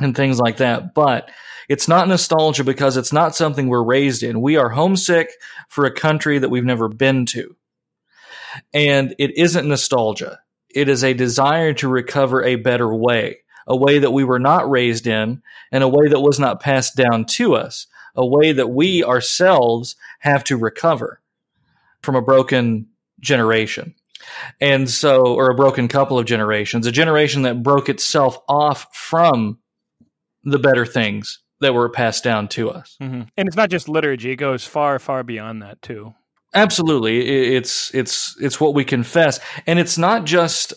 and 0.00 0.14
things 0.14 0.38
like 0.38 0.58
that. 0.58 0.94
But 0.94 1.30
it's 1.68 1.88
not 1.88 2.08
nostalgia 2.08 2.64
because 2.64 2.96
it's 2.96 3.12
not 3.12 3.34
something 3.34 3.68
we're 3.68 3.84
raised 3.84 4.22
in. 4.22 4.40
We 4.40 4.56
are 4.56 4.68
homesick 4.68 5.30
for 5.68 5.84
a 5.84 5.94
country 5.94 6.38
that 6.38 6.50
we've 6.50 6.64
never 6.64 6.88
been 6.88 7.26
to. 7.26 7.56
And 8.72 9.14
it 9.18 9.36
isn't 9.36 9.68
nostalgia. 9.68 10.40
It 10.70 10.88
is 10.88 11.04
a 11.04 11.14
desire 11.14 11.72
to 11.74 11.88
recover 11.88 12.42
a 12.42 12.56
better 12.56 12.92
way, 12.92 13.38
a 13.66 13.76
way 13.76 13.98
that 14.00 14.12
we 14.12 14.24
were 14.24 14.40
not 14.40 14.68
raised 14.68 15.06
in, 15.06 15.42
and 15.72 15.84
a 15.84 15.88
way 15.88 16.08
that 16.08 16.20
was 16.20 16.38
not 16.38 16.60
passed 16.60 16.96
down 16.96 17.24
to 17.26 17.54
us, 17.54 17.86
a 18.14 18.26
way 18.26 18.52
that 18.52 18.68
we 18.68 19.04
ourselves 19.04 19.96
have 20.20 20.44
to 20.44 20.56
recover 20.56 21.20
from 22.02 22.16
a 22.16 22.22
broken 22.22 22.86
generation. 23.20 23.94
And 24.60 24.88
so, 24.88 25.22
or 25.22 25.50
a 25.50 25.54
broken 25.54 25.88
couple 25.88 26.18
of 26.18 26.26
generations, 26.26 26.86
a 26.86 26.92
generation 26.92 27.42
that 27.42 27.62
broke 27.62 27.88
itself 27.88 28.38
off 28.48 28.86
from 28.94 29.58
the 30.44 30.58
better 30.58 30.86
things 30.86 31.40
that 31.60 31.74
were 31.74 31.88
passed 31.88 32.24
down 32.24 32.48
to 32.48 32.70
us. 32.70 32.96
Mm-hmm. 33.00 33.22
And 33.36 33.48
it's 33.48 33.56
not 33.56 33.70
just 33.70 33.88
liturgy; 33.88 34.30
it 34.30 34.36
goes 34.36 34.64
far, 34.64 34.98
far 34.98 35.22
beyond 35.22 35.62
that 35.62 35.82
too. 35.82 36.14
Absolutely, 36.54 37.54
it's 37.56 37.94
it's 37.94 38.36
it's 38.40 38.60
what 38.60 38.74
we 38.74 38.84
confess, 38.84 39.40
and 39.66 39.78
it's 39.78 39.98
not 39.98 40.24
just. 40.24 40.74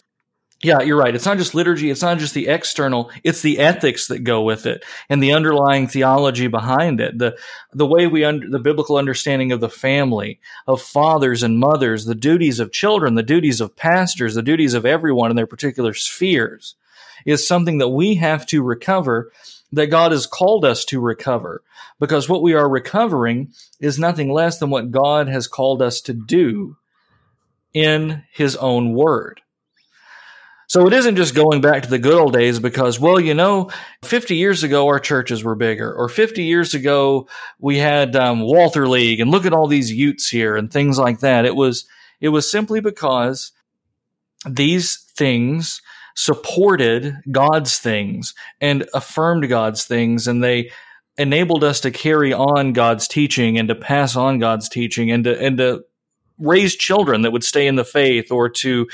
Yeah, 0.68 0.82
you're 0.82 0.98
right. 0.98 1.16
It's 1.16 1.26
not 1.26 1.38
just 1.38 1.56
liturgy. 1.56 1.90
It's 1.90 2.02
not 2.02 2.18
just 2.18 2.34
the 2.34 2.50
external. 2.50 3.10
It's 3.24 3.42
the 3.42 3.60
ethics 3.60 4.08
that 4.08 4.26
go 4.26 4.42
with 4.42 4.66
it 4.66 4.84
and 5.08 5.24
the 5.24 5.32
underlying 5.32 5.88
theology 5.88 6.48
behind 6.48 7.00
it. 7.00 7.18
The, 7.18 7.38
the 7.72 7.86
way 7.86 8.06
we 8.06 8.26
under, 8.26 8.50
the 8.50 8.60
biblical 8.60 8.98
understanding 8.98 9.54
of 9.54 9.62
the 9.62 9.70
family, 9.70 10.42
of 10.68 10.82
fathers 10.82 11.42
and 11.42 11.58
mothers, 11.58 12.04
the 12.04 12.16
duties 12.16 12.60
of 12.60 12.74
children, 12.74 13.16
the 13.16 13.24
duties 13.24 13.62
of 13.62 13.78
pastors, 13.78 14.36
the 14.36 14.42
duties 14.42 14.74
of 14.74 14.86
everyone 14.86 15.30
in 15.30 15.38
their 15.38 15.48
particular 15.48 15.94
spheres 15.94 16.76
is 17.26 17.48
something 17.48 17.78
that 17.78 17.88
we 17.88 18.16
have 18.16 18.46
to 18.48 18.62
recover 18.62 19.32
that 19.72 19.88
God 19.88 20.12
has 20.12 20.28
called 20.28 20.66
us 20.66 20.84
to 20.86 21.00
recover 21.00 21.64
because 21.98 22.28
what 22.28 22.42
we 22.42 22.56
are 22.56 22.68
recovering 22.68 23.54
is 23.80 23.98
nothing 23.98 24.34
less 24.34 24.60
than 24.60 24.70
what 24.70 24.92
God 24.92 25.30
has 25.30 25.48
called 25.48 25.82
us 25.82 26.02
to 26.02 26.14
do 26.14 26.76
in 27.74 28.26
His 28.34 28.58
own 28.58 28.92
Word. 28.92 29.40
So 30.68 30.86
it 30.86 30.92
isn't 30.92 31.16
just 31.16 31.34
going 31.34 31.62
back 31.62 31.84
to 31.84 31.90
the 31.90 31.98
good 31.98 32.14
old 32.14 32.34
days 32.34 32.60
because, 32.60 33.00
well, 33.00 33.22
you 33.22 33.34
know, 33.34 33.72
50 34.04 34.36
years 34.36 34.64
ago 34.64 34.88
our 34.88 35.00
churches 35.00 35.42
were 35.44 35.56
bigger, 35.56 35.94
or 35.94 36.10
50 36.10 36.44
years 36.44 36.74
ago 36.74 37.28
we 37.58 37.78
had 37.78 38.16
um, 38.18 38.42
Walther 38.42 38.88
League, 38.88 39.22
and 39.22 39.32
look 39.32 39.46
at 39.46 39.54
all 39.54 39.68
these 39.68 39.92
Utes 39.92 40.28
here 40.28 40.58
and 40.58 40.72
things 40.72 41.00
like 41.00 41.20
that. 41.22 41.46
It 41.46 41.56
was 41.56 41.88
it 42.20 42.30
was 42.30 42.52
simply 42.52 42.82
because 42.82 43.54
these 44.46 44.98
things 45.16 45.82
supported 46.16 47.16
God's 47.32 47.78
things 47.78 48.34
and 48.60 48.90
affirmed 48.94 49.48
God's 49.48 49.86
things, 49.86 50.28
and 50.28 50.44
they 50.44 50.72
enabled 51.18 51.64
us 51.64 51.80
to 51.82 51.92
carry 51.92 52.34
on 52.34 52.74
God's 52.74 53.08
teaching 53.08 53.58
and 53.58 53.70
to 53.70 53.76
pass 53.76 54.18
on 54.18 54.40
God's 54.40 54.68
teaching 54.68 55.12
and 55.12 55.24
to 55.24 55.40
and 55.40 55.58
to 55.60 55.86
raise 56.40 56.76
children 56.76 57.22
that 57.22 57.32
would 57.32 57.44
stay 57.44 57.68
in 57.68 57.76
the 57.76 57.84
faith 57.84 58.32
or 58.32 58.50
to 58.50 58.88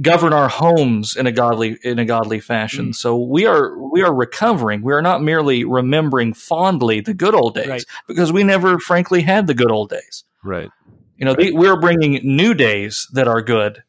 govern 0.00 0.32
our 0.32 0.48
homes 0.48 1.16
in 1.16 1.26
a 1.26 1.32
godly 1.32 1.78
in 1.82 1.98
a 1.98 2.04
godly 2.04 2.40
fashion. 2.40 2.90
Mm. 2.90 2.94
So 2.94 3.16
we 3.16 3.46
are 3.46 3.78
we 3.78 4.02
are 4.02 4.14
recovering. 4.14 4.82
We 4.82 4.92
are 4.92 5.02
not 5.02 5.22
merely 5.22 5.64
remembering 5.64 6.34
fondly 6.34 7.00
the 7.00 7.14
good 7.14 7.34
old 7.34 7.54
days 7.54 7.68
right. 7.68 7.84
because 8.06 8.32
we 8.32 8.42
never 8.42 8.78
frankly 8.78 9.22
had 9.22 9.46
the 9.46 9.54
good 9.54 9.70
old 9.70 9.90
days. 9.90 10.24
Right. 10.42 10.70
You 11.16 11.26
know, 11.26 11.34
right. 11.34 11.54
we're 11.54 11.78
bringing 11.78 12.20
new 12.24 12.54
days 12.54 13.08
that 13.12 13.28
are 13.28 13.40
good 13.40 13.82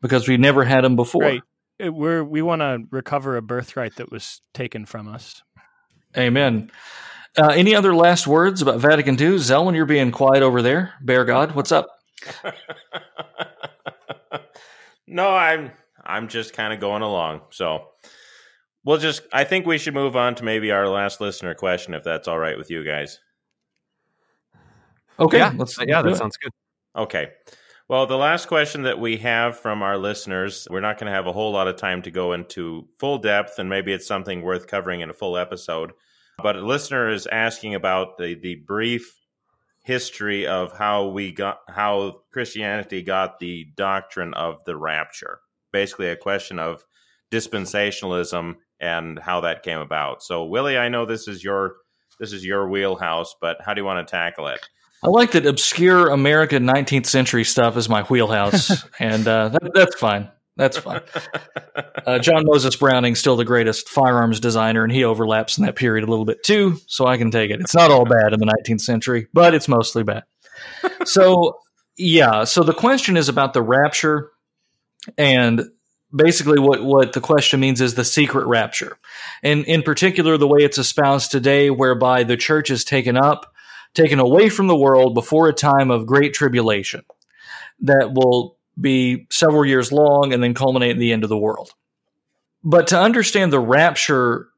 because 0.00 0.26
we 0.26 0.36
never 0.36 0.64
had 0.64 0.82
them 0.82 0.96
before. 0.96 1.22
Right 1.22 1.42
we're 1.90 2.22
we 2.22 2.42
want 2.42 2.60
to 2.60 2.84
recover 2.90 3.36
a 3.36 3.42
birthright 3.42 3.96
that 3.96 4.10
was 4.10 4.40
taken 4.52 4.86
from 4.86 5.08
us. 5.08 5.42
Amen. 6.16 6.70
Uh, 7.36 7.48
any 7.48 7.74
other 7.74 7.94
last 7.94 8.26
words 8.26 8.60
about 8.60 8.78
Vatican 8.78 9.14
II? 9.14 9.36
Zelwyn, 9.36 9.74
you're 9.74 9.86
being 9.86 10.12
quiet 10.12 10.42
over 10.42 10.60
there. 10.60 10.92
Bear 11.00 11.24
God, 11.24 11.54
what's 11.54 11.72
up? 11.72 11.88
no, 15.06 15.30
I'm 15.30 15.72
I'm 16.04 16.28
just 16.28 16.52
kind 16.52 16.72
of 16.72 16.80
going 16.80 17.02
along. 17.02 17.42
So 17.50 17.88
we'll 18.84 18.98
just 18.98 19.22
I 19.32 19.44
think 19.44 19.66
we 19.66 19.78
should 19.78 19.94
move 19.94 20.16
on 20.16 20.34
to 20.36 20.44
maybe 20.44 20.70
our 20.70 20.88
last 20.88 21.20
listener 21.20 21.54
question 21.54 21.94
if 21.94 22.04
that's 22.04 22.28
all 22.28 22.38
right 22.38 22.58
with 22.58 22.70
you 22.70 22.84
guys. 22.84 23.18
Okay. 25.18 25.38
Yeah, 25.38 25.52
let's, 25.56 25.78
yeah 25.86 26.02
that 26.02 26.16
sounds 26.16 26.36
good. 26.36 26.52
Okay. 26.96 27.30
Well, 27.88 28.06
the 28.06 28.16
last 28.16 28.48
question 28.48 28.82
that 28.82 28.98
we 28.98 29.18
have 29.18 29.58
from 29.58 29.82
our 29.82 29.98
listeners, 29.98 30.66
we're 30.70 30.80
not 30.80 30.98
going 30.98 31.10
to 31.10 31.14
have 31.14 31.26
a 31.26 31.32
whole 31.32 31.52
lot 31.52 31.68
of 31.68 31.76
time 31.76 32.00
to 32.02 32.10
go 32.10 32.32
into 32.32 32.88
full 32.98 33.18
depth, 33.18 33.58
and 33.58 33.68
maybe 33.68 33.92
it's 33.92 34.06
something 34.06 34.40
worth 34.40 34.66
covering 34.66 35.00
in 35.00 35.10
a 35.10 35.14
full 35.14 35.36
episode. 35.36 35.92
But 36.42 36.56
a 36.56 36.64
listener 36.64 37.10
is 37.10 37.26
asking 37.26 37.74
about 37.74 38.16
the, 38.16 38.34
the 38.34 38.54
brief 38.66 39.21
history 39.82 40.46
of 40.46 40.76
how 40.76 41.08
we 41.08 41.32
got 41.32 41.58
how 41.68 42.22
Christianity 42.32 43.02
got 43.02 43.38
the 43.38 43.66
doctrine 43.76 44.34
of 44.34 44.64
the 44.64 44.76
rapture. 44.76 45.40
Basically, 45.72 46.08
a 46.08 46.16
question 46.16 46.58
of 46.58 46.84
dispensationalism 47.32 48.56
and 48.80 49.18
how 49.18 49.40
that 49.40 49.62
came 49.62 49.78
about. 49.78 50.22
So, 50.22 50.44
Willie, 50.44 50.78
I 50.78 50.88
know 50.88 51.06
this 51.06 51.28
is 51.28 51.42
your 51.42 51.76
this 52.20 52.32
is 52.32 52.44
your 52.44 52.68
wheelhouse, 52.68 53.34
but 53.40 53.56
how 53.64 53.74
do 53.74 53.80
you 53.80 53.84
want 53.84 54.06
to 54.06 54.10
tackle 54.10 54.48
it? 54.48 54.60
I 55.04 55.08
like 55.08 55.32
that 55.32 55.46
obscure 55.46 56.10
American 56.10 56.64
19th 56.64 57.06
century 57.06 57.42
stuff 57.42 57.76
is 57.76 57.88
my 57.88 58.02
wheelhouse, 58.02 58.84
and 59.00 59.26
uh, 59.26 59.48
that, 59.48 59.72
that's 59.74 59.96
fine. 59.96 60.30
That's 60.56 60.76
fine. 60.76 61.02
Uh, 62.04 62.18
John 62.18 62.42
Moses 62.44 62.74
Browning 62.74 63.14
still 63.14 63.36
the 63.36 63.44
greatest 63.44 63.88
firearms 63.88 64.40
designer, 64.40 64.82
and 64.82 64.92
he 64.92 65.04
overlaps 65.04 65.56
in 65.56 65.64
that 65.64 65.76
period 65.76 66.02
a 66.02 66.10
little 66.10 66.24
bit 66.24 66.42
too, 66.42 66.78
so 66.88 67.06
I 67.06 67.16
can 67.16 67.30
take 67.30 67.52
it. 67.52 67.60
It's 67.60 67.76
not 67.76 67.92
all 67.92 68.04
bad 68.04 68.32
in 68.32 68.40
the 68.40 68.52
19th 68.66 68.80
century, 68.80 69.28
but 69.32 69.54
it's 69.54 69.68
mostly 69.68 70.02
bad. 70.02 70.24
So, 71.04 71.58
yeah. 71.96 72.42
So 72.42 72.64
the 72.64 72.74
question 72.74 73.16
is 73.16 73.28
about 73.28 73.54
the 73.54 73.62
rapture, 73.62 74.32
and 75.16 75.62
basically 76.14 76.58
what 76.58 76.82
what 76.82 77.12
the 77.12 77.20
question 77.20 77.60
means 77.60 77.80
is 77.80 77.94
the 77.94 78.04
secret 78.04 78.46
rapture, 78.46 78.98
and 79.44 79.64
in 79.66 79.82
particular 79.82 80.36
the 80.36 80.48
way 80.48 80.62
it's 80.62 80.78
espoused 80.78 81.30
today, 81.30 81.70
whereby 81.70 82.24
the 82.24 82.36
church 82.36 82.68
is 82.68 82.82
taken 82.84 83.16
up 83.16 83.52
taken 83.94 84.18
away 84.18 84.48
from 84.48 84.66
the 84.66 84.76
world 84.76 85.14
before 85.14 85.48
a 85.48 85.54
time 85.54 85.90
of 85.90 86.06
great 86.06 86.34
tribulation 86.34 87.04
that 87.80 88.12
will 88.14 88.56
be 88.80 89.26
several 89.30 89.64
years 89.64 89.92
long 89.92 90.32
and 90.32 90.42
then 90.42 90.54
culminate 90.54 90.92
in 90.92 90.98
the 90.98 91.12
end 91.12 91.24
of 91.24 91.28
the 91.28 91.38
world. 91.38 91.70
But 92.64 92.88
to 92.88 92.98
understand 92.98 93.52
the 93.52 93.60
rapture, 93.60 94.48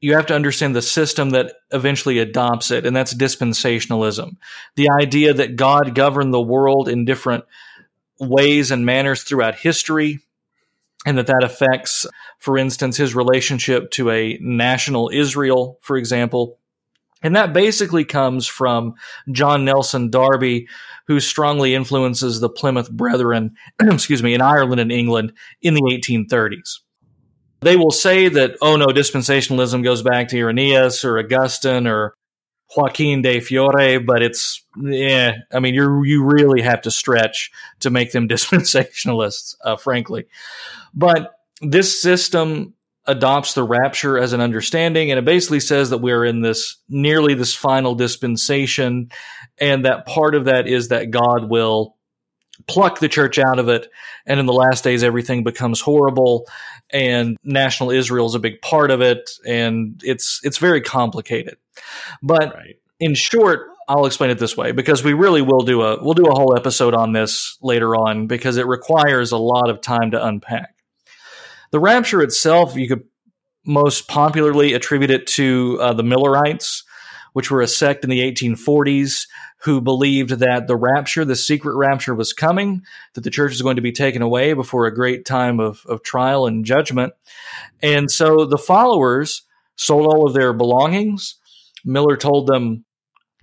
you 0.00 0.14
have 0.14 0.26
to 0.26 0.34
understand 0.34 0.74
the 0.74 0.82
system 0.82 1.30
that 1.30 1.52
eventually 1.72 2.18
adopts 2.18 2.70
it, 2.70 2.86
and 2.86 2.94
that's 2.94 3.12
dispensationalism. 3.12 4.36
The 4.76 4.90
idea 4.90 5.34
that 5.34 5.56
God 5.56 5.94
governed 5.94 6.32
the 6.32 6.40
world 6.40 6.88
in 6.88 7.04
different 7.04 7.44
ways 8.18 8.70
and 8.70 8.86
manners 8.86 9.22
throughout 9.22 9.56
history, 9.56 10.20
and 11.04 11.18
that 11.18 11.26
that 11.26 11.42
affects, 11.42 12.06
for 12.38 12.56
instance, 12.56 12.96
his 12.96 13.14
relationship 13.14 13.90
to 13.92 14.10
a 14.10 14.38
national 14.40 15.10
Israel, 15.12 15.78
for 15.82 15.96
example, 15.96 16.58
and 17.22 17.36
that 17.36 17.52
basically 17.52 18.04
comes 18.04 18.46
from 18.46 18.94
John 19.30 19.64
Nelson 19.64 20.10
Darby, 20.10 20.68
who 21.06 21.20
strongly 21.20 21.74
influences 21.74 22.40
the 22.40 22.48
Plymouth 22.48 22.90
Brethren, 22.90 23.54
excuse 23.80 24.22
me, 24.22 24.34
in 24.34 24.40
Ireland 24.40 24.80
and 24.80 24.92
England 24.92 25.32
in 25.60 25.74
the 25.74 25.82
1830s. 25.82 26.78
They 27.60 27.76
will 27.76 27.90
say 27.90 28.28
that, 28.28 28.56
oh 28.62 28.76
no, 28.76 28.86
dispensationalism 28.86 29.84
goes 29.84 30.02
back 30.02 30.28
to 30.28 30.38
Irenaeus 30.38 31.04
or 31.04 31.18
Augustine 31.18 31.86
or 31.86 32.14
Joachim 32.74 33.20
de 33.20 33.40
Fiore, 33.40 33.98
but 33.98 34.22
it's, 34.22 34.64
yeah, 34.80 35.34
I 35.52 35.58
mean, 35.58 35.74
you 35.74 36.02
you 36.04 36.24
really 36.24 36.62
have 36.62 36.82
to 36.82 36.90
stretch 36.90 37.50
to 37.80 37.90
make 37.90 38.12
them 38.12 38.28
dispensationalists, 38.28 39.56
uh, 39.62 39.76
frankly. 39.76 40.26
But 40.94 41.32
this 41.60 42.00
system 42.00 42.74
adopts 43.06 43.54
the 43.54 43.64
rapture 43.64 44.18
as 44.18 44.32
an 44.32 44.40
understanding 44.40 45.10
and 45.10 45.18
it 45.18 45.24
basically 45.24 45.60
says 45.60 45.90
that 45.90 45.98
we're 45.98 46.24
in 46.24 46.42
this 46.42 46.76
nearly 46.88 47.34
this 47.34 47.54
final 47.54 47.94
dispensation 47.94 49.10
and 49.58 49.86
that 49.86 50.06
part 50.06 50.34
of 50.34 50.44
that 50.44 50.66
is 50.66 50.88
that 50.88 51.10
God 51.10 51.48
will 51.48 51.96
pluck 52.66 52.98
the 53.00 53.08
church 53.08 53.38
out 53.38 53.58
of 53.58 53.68
it 53.68 53.88
and 54.26 54.38
in 54.38 54.44
the 54.44 54.52
last 54.52 54.84
days 54.84 55.02
everything 55.02 55.42
becomes 55.42 55.80
horrible 55.80 56.46
and 56.90 57.38
national 57.42 57.90
Israel 57.90 58.26
is 58.26 58.34
a 58.34 58.38
big 58.38 58.60
part 58.60 58.90
of 58.90 59.00
it 59.00 59.30
and 59.46 60.00
it's 60.04 60.40
it's 60.44 60.58
very 60.58 60.82
complicated 60.82 61.56
but 62.22 62.54
right. 62.54 62.76
in 62.98 63.14
short 63.14 63.68
I'll 63.88 64.06
explain 64.06 64.30
it 64.30 64.38
this 64.38 64.56
way 64.56 64.72
because 64.72 65.02
we 65.02 65.14
really 65.14 65.42
will 65.42 65.62
do 65.62 65.80
a 65.82 66.04
we'll 66.04 66.14
do 66.14 66.26
a 66.26 66.34
whole 66.34 66.54
episode 66.54 66.94
on 66.94 67.12
this 67.12 67.56
later 67.62 67.96
on 67.96 68.26
because 68.26 68.58
it 68.58 68.66
requires 68.66 69.32
a 69.32 69.38
lot 69.38 69.70
of 69.70 69.80
time 69.80 70.10
to 70.10 70.24
unpack 70.24 70.74
the 71.70 71.80
rapture 71.80 72.22
itself, 72.22 72.76
you 72.76 72.88
could 72.88 73.04
most 73.64 74.08
popularly 74.08 74.72
attribute 74.72 75.10
it 75.10 75.26
to 75.26 75.78
uh, 75.80 75.92
the 75.92 76.02
Millerites, 76.02 76.82
which 77.32 77.50
were 77.50 77.60
a 77.60 77.68
sect 77.68 78.04
in 78.04 78.10
the 78.10 78.20
1840s 78.20 79.26
who 79.62 79.80
believed 79.80 80.30
that 80.30 80.66
the 80.66 80.76
rapture, 80.76 81.24
the 81.24 81.36
secret 81.36 81.76
rapture, 81.76 82.14
was 82.14 82.32
coming, 82.32 82.82
that 83.14 83.20
the 83.22 83.30
church 83.30 83.52
is 83.52 83.62
going 83.62 83.76
to 83.76 83.82
be 83.82 83.92
taken 83.92 84.22
away 84.22 84.54
before 84.54 84.86
a 84.86 84.94
great 84.94 85.26
time 85.26 85.60
of, 85.60 85.84
of 85.86 86.02
trial 86.02 86.46
and 86.46 86.64
judgment. 86.64 87.12
And 87.82 88.10
so 88.10 88.46
the 88.46 88.58
followers 88.58 89.42
sold 89.76 90.06
all 90.06 90.26
of 90.26 90.34
their 90.34 90.54
belongings. 90.54 91.36
Miller 91.84 92.16
told 92.16 92.46
them, 92.46 92.84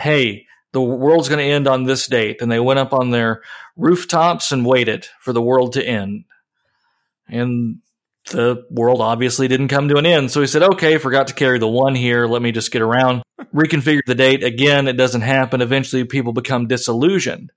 Hey, 0.01 0.47
the 0.73 0.81
world's 0.81 1.29
going 1.29 1.39
to 1.39 1.53
end 1.53 1.67
on 1.67 1.83
this 1.83 2.07
date. 2.07 2.41
And 2.41 2.51
they 2.51 2.59
went 2.59 2.79
up 2.79 2.93
on 2.93 3.11
their 3.11 3.41
rooftops 3.75 4.51
and 4.51 4.65
waited 4.65 5.07
for 5.19 5.33
the 5.33 5.41
world 5.41 5.73
to 5.73 5.87
end. 5.87 6.25
And 7.27 7.79
the 8.27 8.65
world 8.69 9.01
obviously 9.01 9.47
didn't 9.47 9.69
come 9.69 9.89
to 9.89 9.97
an 9.97 10.05
end. 10.05 10.31
So 10.31 10.41
he 10.41 10.47
said, 10.47 10.63
okay, 10.63 10.97
forgot 10.97 11.27
to 11.27 11.33
carry 11.33 11.59
the 11.59 11.67
one 11.67 11.95
here. 11.95 12.27
Let 12.27 12.41
me 12.41 12.51
just 12.51 12.71
get 12.71 12.81
around, 12.81 13.23
reconfigure 13.53 14.01
the 14.05 14.15
date. 14.15 14.43
Again, 14.43 14.87
it 14.87 14.97
doesn't 14.97 15.21
happen. 15.21 15.61
Eventually, 15.61 16.03
people 16.03 16.33
become 16.33 16.67
disillusioned. 16.67 17.51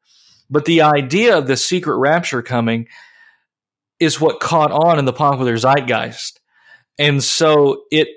But 0.48 0.64
the 0.64 0.82
idea 0.82 1.38
of 1.38 1.46
the 1.46 1.56
secret 1.56 1.96
rapture 1.98 2.42
coming 2.42 2.88
is 3.98 4.20
what 4.20 4.40
caught 4.40 4.72
on 4.72 4.98
in 4.98 5.04
the 5.04 5.12
popular 5.12 5.56
zeitgeist. 5.56 6.40
And 6.98 7.22
so 7.22 7.84
it 7.90 8.08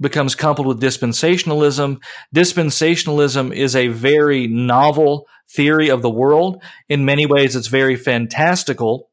becomes 0.00 0.34
coupled 0.34 0.66
with 0.66 0.80
dispensationalism. 0.80 2.02
Dispensationalism 2.34 3.54
is 3.54 3.76
a 3.76 3.88
very 3.88 4.46
novel 4.46 5.26
theory 5.50 5.90
of 5.90 6.02
the 6.02 6.10
world. 6.10 6.62
In 6.88 7.04
many 7.04 7.26
ways, 7.26 7.56
it's 7.56 7.66
very 7.66 7.96
fantastical 7.96 9.09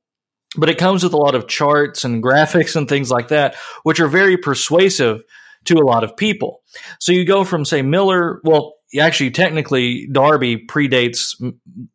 but 0.58 0.70
it 0.70 0.78
comes 0.78 1.04
with 1.04 1.14
a 1.14 1.18
lot 1.18 1.36
of 1.36 1.48
charts 1.48 2.04
and 2.04 2.24
graphics 2.24 2.76
and 2.76 2.90
things 2.90 3.12
like 3.12 3.30
that, 3.30 3.56
which 3.84 4.00
are 4.00 4.08
very 4.08 4.38
persuasive 4.38 5.24
to 5.66 5.76
a 5.76 5.86
lot 5.86 6.04
of 6.04 6.18
people. 6.18 6.62
So 7.00 7.12
you 7.12 7.26
go 7.26 7.44
from, 7.44 7.66
say, 7.66 7.82
Miller, 7.82 8.42
well, 8.44 8.76
actually, 9.00 9.32
technically, 9.32 10.08
Darby 10.08 10.66
predates 10.66 11.36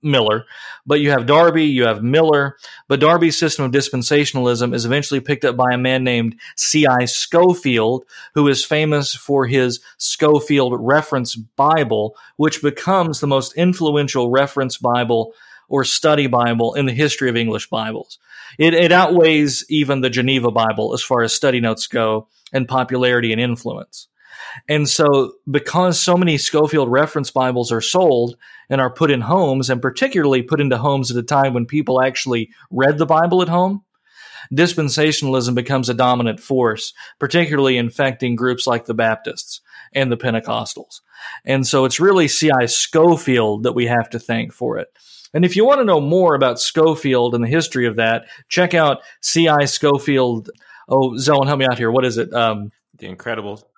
Miller, 0.03 0.45
but 0.85 1.01
you 1.01 1.11
have 1.11 1.27
Darby, 1.27 1.65
you 1.65 1.87
have 1.87 2.03
Miller, 2.03 2.57
but 2.89 3.01
Darby's 3.01 3.39
system 3.39 3.65
of 3.65 3.73
dispensationalism 3.73 4.75
is 4.75 4.85
eventually 4.85 5.21
picked 5.21 5.45
up 5.45 5.57
by 5.57 5.73
a 5.73 5.79
man 5.79 6.05
named 6.05 6.39
C.I. 6.57 7.07
Scofield, 7.07 8.05
who 8.35 8.47
is 8.49 8.65
famous 8.65 9.15
for 9.15 9.47
his 9.47 9.81
Scofield 9.97 10.75
Reference 10.79 11.35
Bible, 11.35 12.17
which 12.37 12.63
becomes 12.63 13.21
the 13.21 13.27
most 13.27 13.55
influential 13.55 14.31
reference 14.31 14.77
Bible 14.77 15.33
or 15.69 15.85
study 15.85 16.27
Bible 16.27 16.75
in 16.75 16.85
the 16.85 16.93
history 16.93 17.31
of 17.31 17.37
English 17.37 17.71
Bibles. 17.71 18.19
It, 18.59 18.75
it 18.75 18.93
outweighs 18.93 19.65
even 19.69 20.01
the 20.01 20.11
Geneva 20.11 20.51
Bible 20.51 20.95
as 20.95 21.03
far 21.03 21.23
as 21.23 21.33
study 21.33 21.61
notes 21.61 21.87
go 21.87 22.29
and 22.53 22.69
popularity 22.69 23.33
and 23.33 23.41
influence. 23.41 24.09
And 24.69 24.89
so, 24.89 25.35
because 25.51 26.01
so 26.01 26.17
many 26.17 26.39
Scofield 26.39 26.91
reference 26.91 27.31
Bibles 27.31 27.73
are 27.73 27.81
sold 27.81 28.37
and 28.69 28.81
are 28.81 28.93
put 28.93 29.11
in 29.11 29.21
homes, 29.21 29.71
and 29.71 29.81
particularly 29.81 30.43
put 30.43 30.61
into 30.61 30.79
homes 30.79 31.11
at 31.11 31.17
a 31.17 31.23
time 31.23 31.55
when 31.55 31.67
people 31.67 32.03
actually 32.03 32.51
read 32.71 32.99
the 32.99 33.07
Bible 33.07 33.43
at 33.43 33.49
home, 33.49 33.85
dispensationalism 34.53 35.55
becomes 35.55 35.89
a 35.89 35.95
dominant 35.95 36.41
force, 36.41 36.93
particularly 37.19 37.77
infecting 37.77 38.37
groups 38.37 38.67
like 38.67 38.85
the 38.85 38.95
Baptists 38.95 39.61
and 39.95 40.11
the 40.11 40.17
Pentecostals. 40.17 41.01
And 41.45 41.67
so, 41.67 41.85
it's 41.85 42.01
really 42.01 42.29
C.I. 42.29 42.67
Scofield 42.67 43.63
that 43.63 43.75
we 43.75 43.87
have 43.87 44.11
to 44.11 44.19
thank 44.19 44.53
for 44.53 44.79
it. 44.79 44.89
And 45.35 45.45
if 45.45 45.57
you 45.57 45.65
want 45.65 45.81
to 45.81 45.85
know 45.85 46.01
more 46.01 46.35
about 46.35 46.61
Scofield 46.61 47.35
and 47.35 47.43
the 47.43 47.49
history 47.49 47.87
of 47.87 47.97
that, 47.97 48.27
check 48.49 48.75
out 48.75 49.03
C.I. 49.21 49.65
Scofield. 49.65 50.51
Oh, 50.89 51.11
Zelwyn, 51.11 51.47
help 51.47 51.59
me 51.59 51.67
out 51.67 51.79
here. 51.79 51.91
What 51.91 52.05
is 52.05 52.19
it? 52.19 52.33
Um, 52.33 52.71
the 52.99 53.07
Incredible. 53.07 53.69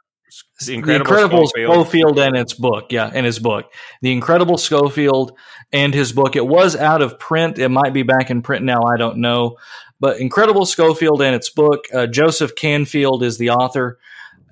The 0.67 0.75
Incredible, 0.75 0.87
the 0.87 0.95
Incredible 0.97 1.47
Scofield. 1.47 1.73
Scofield 1.73 2.19
and 2.19 2.37
its 2.37 2.55
book. 2.55 2.87
Yeah, 2.91 3.11
and 3.13 3.25
his 3.25 3.39
book. 3.39 3.73
The 4.03 4.13
Incredible 4.13 4.59
Scofield 4.59 5.39
and 5.73 5.95
his 5.95 6.13
book. 6.13 6.35
It 6.35 6.47
was 6.47 6.75
out 6.75 7.03
of 7.03 7.19
print. 7.19 7.59
It 7.59 7.69
might 7.69 7.93
be 7.93 8.03
back 8.03 8.31
in 8.31 8.43
print 8.43 8.65
now. 8.65 8.81
I 8.83 8.97
don't 8.97 9.19
know. 9.19 9.57
But 10.01 10.19
Incredible 10.21 10.67
Scofield 10.67 11.23
and 11.23 11.37
its 11.37 11.51
book. 11.51 11.85
Uh, 11.93 12.07
Joseph 12.07 12.57
Canfield 12.57 13.23
is 13.23 13.39
the 13.39 13.51
author. 13.51 13.99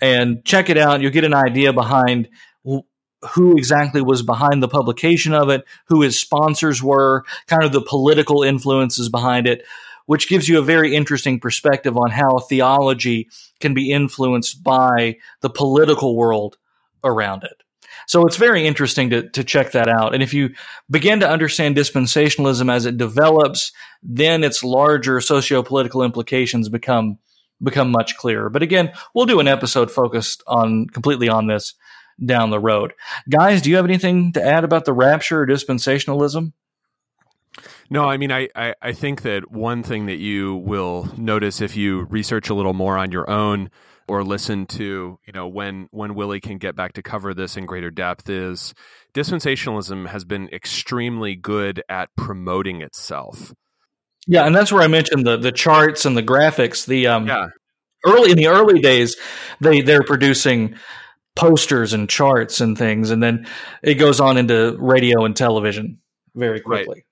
And 0.00 0.44
check 0.44 0.68
it 0.70 0.78
out. 0.78 1.00
You'll 1.00 1.12
get 1.12 1.24
an 1.24 1.34
idea 1.34 1.72
behind 1.72 2.28
who 3.30 3.56
exactly 3.56 4.02
was 4.02 4.22
behind 4.22 4.62
the 4.62 4.68
publication 4.68 5.32
of 5.32 5.48
it, 5.48 5.64
who 5.86 6.02
his 6.02 6.18
sponsors 6.18 6.82
were, 6.82 7.24
kind 7.46 7.64
of 7.64 7.72
the 7.72 7.82
political 7.82 8.42
influences 8.42 9.08
behind 9.08 9.46
it, 9.46 9.64
which 10.06 10.28
gives 10.28 10.48
you 10.48 10.58
a 10.58 10.62
very 10.62 10.94
interesting 10.94 11.38
perspective 11.38 11.96
on 11.96 12.10
how 12.10 12.38
theology 12.38 13.28
can 13.60 13.74
be 13.74 13.92
influenced 13.92 14.62
by 14.62 15.16
the 15.40 15.50
political 15.50 16.16
world 16.16 16.56
around 17.04 17.44
it. 17.44 17.62
So 18.06 18.26
it's 18.26 18.36
very 18.36 18.66
interesting 18.66 19.10
to, 19.10 19.28
to 19.30 19.44
check 19.44 19.72
that 19.72 19.88
out. 19.88 20.12
And 20.12 20.22
if 20.22 20.34
you 20.34 20.54
begin 20.90 21.20
to 21.20 21.30
understand 21.30 21.76
dispensationalism 21.76 22.72
as 22.72 22.84
it 22.84 22.96
develops, 22.96 23.72
then 24.02 24.42
its 24.42 24.64
larger 24.64 25.20
socio-political 25.20 26.02
implications 26.02 26.68
become 26.68 27.18
become 27.62 27.92
much 27.92 28.16
clearer. 28.16 28.50
But 28.50 28.62
again, 28.62 28.92
we'll 29.14 29.26
do 29.26 29.38
an 29.38 29.46
episode 29.46 29.88
focused 29.88 30.42
on 30.48 30.88
completely 30.88 31.28
on 31.28 31.46
this 31.46 31.74
down 32.24 32.50
the 32.50 32.60
road. 32.60 32.92
Guys, 33.28 33.62
do 33.62 33.70
you 33.70 33.76
have 33.76 33.84
anything 33.84 34.32
to 34.32 34.44
add 34.44 34.64
about 34.64 34.84
the 34.84 34.92
rapture 34.92 35.42
or 35.42 35.46
dispensationalism? 35.46 36.52
No, 37.90 38.04
I 38.04 38.16
mean, 38.16 38.32
I, 38.32 38.48
I, 38.54 38.74
I, 38.80 38.92
think 38.92 39.22
that 39.22 39.52
one 39.52 39.82
thing 39.82 40.06
that 40.06 40.16
you 40.16 40.54
will 40.54 41.12
notice 41.18 41.60
if 41.60 41.76
you 41.76 42.04
research 42.04 42.48
a 42.48 42.54
little 42.54 42.72
more 42.72 42.96
on 42.96 43.12
your 43.12 43.28
own 43.28 43.70
or 44.08 44.24
listen 44.24 44.64
to, 44.66 45.18
you 45.26 45.32
know, 45.34 45.46
when, 45.46 45.88
when 45.90 46.14
Willie 46.14 46.40
can 46.40 46.56
get 46.56 46.74
back 46.74 46.94
to 46.94 47.02
cover 47.02 47.34
this 47.34 47.58
in 47.58 47.66
greater 47.66 47.90
depth 47.90 48.30
is 48.30 48.72
dispensationalism 49.12 50.06
has 50.06 50.24
been 50.24 50.48
extremely 50.48 51.36
good 51.36 51.82
at 51.88 52.08
promoting 52.16 52.80
itself. 52.80 53.52
Yeah, 54.26 54.46
and 54.46 54.54
that's 54.54 54.72
where 54.72 54.82
I 54.82 54.86
mentioned 54.88 55.26
the, 55.26 55.36
the 55.36 55.52
charts 55.52 56.04
and 56.04 56.16
the 56.16 56.22
graphics. 56.22 56.86
The 56.86 57.08
um, 57.08 57.26
yeah. 57.26 57.48
early 58.06 58.30
in 58.30 58.36
the 58.36 58.46
early 58.46 58.80
days, 58.80 59.16
they 59.60 59.80
they're 59.80 60.04
producing 60.04 60.76
posters 61.34 61.92
and 61.92 62.08
charts 62.08 62.60
and 62.60 62.76
things, 62.76 63.10
and 63.10 63.22
then 63.22 63.46
it 63.82 63.94
goes 63.94 64.20
on 64.20 64.36
into 64.36 64.76
radio 64.78 65.24
and 65.24 65.36
television 65.36 65.98
very 66.34 66.60
quickly. 66.60 66.96
Right. 66.96 67.04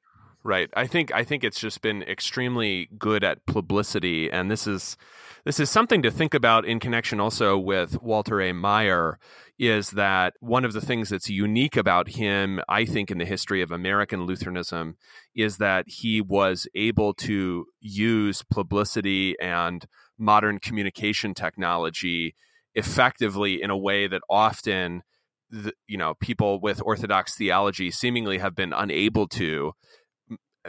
Right. 0.42 0.70
I 0.72 0.86
think 0.86 1.12
I 1.12 1.22
think 1.22 1.44
it's 1.44 1.60
just 1.60 1.82
been 1.82 2.02
extremely 2.02 2.88
good 2.98 3.24
at 3.24 3.44
publicity, 3.44 4.30
and 4.30 4.50
this 4.50 4.66
is 4.66 4.96
this 5.44 5.60
is 5.60 5.70
something 5.70 6.02
to 6.02 6.10
think 6.10 6.34
about 6.34 6.64
in 6.64 6.80
connection 6.80 7.20
also 7.20 7.58
with 7.58 8.02
Walter 8.02 8.40
A. 8.40 8.52
Maier 8.52 9.14
Is 9.58 9.90
that 9.90 10.34
one 10.40 10.64
of 10.64 10.72
the 10.72 10.80
things 10.80 11.10
that's 11.10 11.28
unique 11.28 11.76
about 11.76 12.10
him? 12.10 12.60
I 12.68 12.86
think 12.86 13.10
in 13.10 13.18
the 13.18 13.24
history 13.24 13.60
of 13.60 13.70
American 13.70 14.24
Lutheranism 14.24 14.96
is 15.34 15.58
that 15.58 15.84
he 15.88 16.20
was 16.20 16.66
able 16.74 17.14
to 17.14 17.66
use 17.80 18.42
publicity 18.42 19.34
and 19.40 19.86
modern 20.18 20.58
communication 20.58 21.34
technology 21.34 22.34
effectively 22.81 23.62
in 23.62 23.68
a 23.68 23.76
way 23.76 24.09
that 24.09 24.22
often 24.28 25.03
the, 25.51 25.72
you 25.87 25.99
know 25.99 26.14
people 26.20 26.61
with 26.61 26.81
orthodox 26.85 27.37
theology 27.37 27.91
seemingly 27.91 28.39
have 28.39 28.55
been 28.55 28.72
unable 28.72 29.28
to 29.28 29.72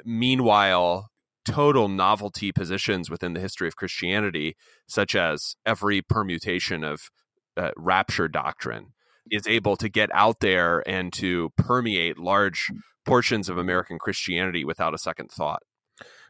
meanwhile 0.03 1.09
total 1.45 1.87
novelty 1.87 2.51
positions 2.51 3.09
within 3.09 3.33
the 3.33 3.39
history 3.39 3.67
of 3.67 3.77
christianity 3.77 4.55
such 4.87 5.15
as 5.15 5.55
every 5.65 6.01
permutation 6.01 6.83
of 6.83 6.99
uh, 7.55 7.71
rapture 7.77 8.27
doctrine 8.27 8.87
is 9.29 9.47
able 9.47 9.77
to 9.77 9.87
get 9.87 10.09
out 10.13 10.41
there 10.41 10.83
and 10.87 11.13
to 11.13 11.49
permeate 11.55 12.17
large 12.17 12.69
portions 13.05 13.47
of 13.47 13.57
american 13.57 13.97
christianity 13.97 14.65
without 14.65 14.93
a 14.93 14.97
second 14.97 15.29
thought. 15.31 15.61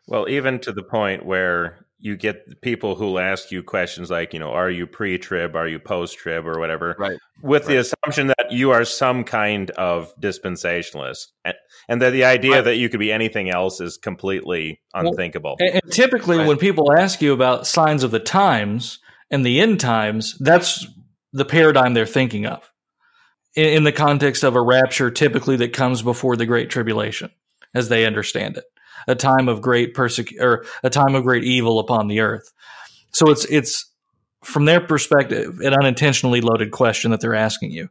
Well 0.08 0.30
even 0.30 0.60
to 0.60 0.72
the 0.72 0.84
point 0.84 1.26
where 1.26 1.86
you 2.02 2.18
get 2.18 2.62
people 2.62 2.96
who'll 2.96 3.20
ask 3.20 3.52
you 3.52 3.62
questions 3.62 4.10
like, 4.10 4.34
you 4.34 4.40
know, 4.40 4.52
are 4.52 4.70
you 4.70 4.88
pre-trib, 4.88 5.56
are 5.56 5.68
you 5.68 5.80
post-trib, 5.80 6.48
or 6.48 6.60
whatever, 6.60 6.96
right? 6.98 7.20
With 7.44 7.64
right. 7.64 7.68
the 7.70 7.78
assumption 7.78 8.28
that 8.28 8.52
you 8.52 8.72
are 8.72 8.84
some 8.84 9.24
kind 9.24 9.70
of 9.72 10.14
dispensationalist, 10.20 11.28
and, 11.46 11.56
and 11.88 12.02
that 12.02 12.10
the 12.10 12.26
idea 12.26 12.56
right. 12.56 12.62
that 12.62 12.78
you 12.78 12.90
could 12.90 13.00
be 13.00 13.12
anything 13.12 13.50
else 13.50 13.80
is 13.80 13.98
completely 13.98 14.82
unthinkable. 14.94 15.58
Well, 15.60 15.70
and, 15.74 15.92
typically, 15.92 16.38
right. 16.38 16.48
when 16.48 16.58
people 16.58 16.92
ask 16.92 17.22
you 17.22 17.34
about 17.34 17.68
signs 17.68 18.04
of 18.04 18.10
the 18.12 18.20
times 18.20 19.00
and 19.30 19.46
the 19.46 19.62
end 19.62 19.80
times, 19.80 20.36
that's 20.40 20.88
the 21.34 21.46
paradigm 21.46 21.94
they're 21.94 22.06
thinking 22.08 22.48
of 22.48 22.70
in, 23.56 23.68
in 23.68 23.84
the 23.84 23.92
context 23.92 24.44
of 24.44 24.56
a 24.56 24.62
rapture, 24.62 25.12
typically 25.12 25.58
that 25.58 25.72
comes 25.72 26.02
before 26.02 26.36
the 26.36 26.48
Great 26.48 26.72
Tribulation, 26.72 27.30
as 27.76 27.90
they 27.90 28.06
understand 28.06 28.58
it 28.58 28.66
a 29.08 29.16
time 29.16 29.48
of 29.48 29.62
great 29.62 29.94
persecution 29.94 30.44
or 30.44 30.66
a 30.84 30.90
time 30.90 31.16
of 31.16 31.24
great 31.24 31.44
evil 31.44 31.80
upon 31.80 32.08
the 32.08 32.20
earth. 32.20 32.52
So 33.12 33.30
it's 33.30 33.46
it's 33.46 33.92
from 34.44 34.66
their 34.66 34.82
perspective 34.82 35.60
an 35.60 35.74
unintentionally 35.74 36.42
loaded 36.42 36.72
question 36.72 37.12
that 37.12 37.22
they're 37.22 37.36
asking 37.36 37.72
you. 37.72 37.90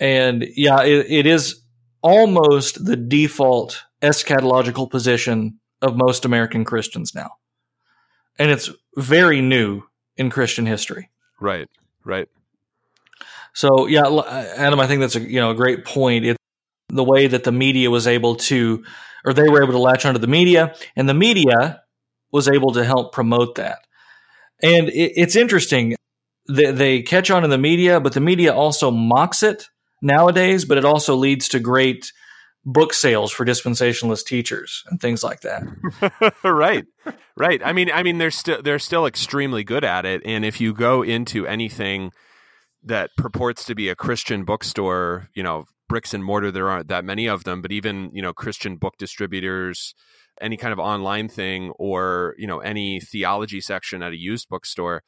And 0.00 0.46
yeah, 0.56 0.82
it, 0.82 1.06
it 1.08 1.26
is 1.26 1.62
almost 2.02 2.84
the 2.84 2.96
default 2.96 3.82
eschatological 4.02 4.90
position 4.90 5.58
of 5.80 5.96
most 5.96 6.24
American 6.24 6.64
Christians 6.64 7.14
now. 7.14 7.32
And 8.38 8.50
it's 8.50 8.70
very 8.96 9.40
new 9.40 9.82
in 10.16 10.30
Christian 10.30 10.66
history. 10.66 11.10
Right. 11.40 11.68
Right. 12.04 12.28
So 13.52 13.86
yeah, 13.86 14.02
Adam, 14.56 14.80
I 14.80 14.86
think 14.86 15.00
that's 15.00 15.16
a 15.16 15.20
you 15.20 15.40
know 15.40 15.50
a 15.50 15.54
great 15.54 15.84
point. 15.84 16.24
It's 16.24 16.38
the 16.88 17.04
way 17.04 17.26
that 17.26 17.44
the 17.44 17.52
media 17.52 17.90
was 17.90 18.06
able 18.06 18.36
to 18.36 18.84
or 19.24 19.32
they 19.32 19.48
were 19.48 19.62
able 19.62 19.72
to 19.72 19.78
latch 19.78 20.04
onto 20.04 20.20
the 20.20 20.26
media, 20.26 20.74
and 20.96 21.08
the 21.08 21.14
media 21.14 21.82
was 22.32 22.48
able 22.48 22.72
to 22.72 22.84
help 22.84 23.12
promote 23.12 23.56
that. 23.56 23.78
And 24.62 24.88
it, 24.88 25.12
it's 25.16 25.36
interesting. 25.36 25.94
they, 26.48 26.72
they 26.72 27.02
catch 27.02 27.30
on 27.30 27.44
in 27.44 27.50
the 27.50 27.58
media, 27.58 28.00
but 28.00 28.12
the 28.12 28.20
media 28.20 28.52
also 28.54 28.90
mocks 28.90 29.42
it 29.42 29.68
nowadays. 30.02 30.64
But 30.64 30.78
it 30.78 30.84
also 30.84 31.14
leads 31.14 31.48
to 31.50 31.60
great 31.60 32.12
book 32.64 32.94
sales 32.94 33.30
for 33.30 33.44
dispensationalist 33.44 34.24
teachers 34.24 34.82
and 34.88 35.00
things 35.00 35.22
like 35.22 35.42
that. 35.42 35.62
right, 36.44 36.84
right. 37.36 37.60
I 37.64 37.72
mean, 37.72 37.90
I 37.92 38.02
mean, 38.02 38.18
they're 38.18 38.30
still 38.30 38.62
they're 38.62 38.78
still 38.78 39.06
extremely 39.06 39.64
good 39.64 39.84
at 39.84 40.04
it. 40.06 40.22
And 40.24 40.44
if 40.44 40.60
you 40.60 40.72
go 40.72 41.02
into 41.02 41.46
anything 41.46 42.12
that 42.82 43.10
purports 43.16 43.64
to 43.64 43.74
be 43.74 43.88
a 43.88 43.94
Christian 43.94 44.44
bookstore, 44.44 45.28
you 45.34 45.42
know, 45.42 45.64
bricks 45.88 46.14
and 46.14 46.24
mortar, 46.24 46.50
there 46.50 46.68
aren't 46.68 46.88
that 46.88 47.04
many 47.04 47.26
of 47.26 47.44
them. 47.44 47.62
But 47.62 47.72
even 47.72 48.10
you 48.12 48.22
know, 48.22 48.32
Christian 48.32 48.76
book 48.76 48.94
distributors, 48.98 49.94
any 50.40 50.56
kind 50.56 50.72
of 50.72 50.78
online 50.78 51.28
thing, 51.28 51.70
or 51.78 52.34
you 52.38 52.46
know, 52.46 52.60
any 52.60 53.00
theology 53.00 53.60
section 53.60 54.02
at 54.02 54.12
a 54.12 54.16
used 54.16 54.48
bookstore 54.48 55.02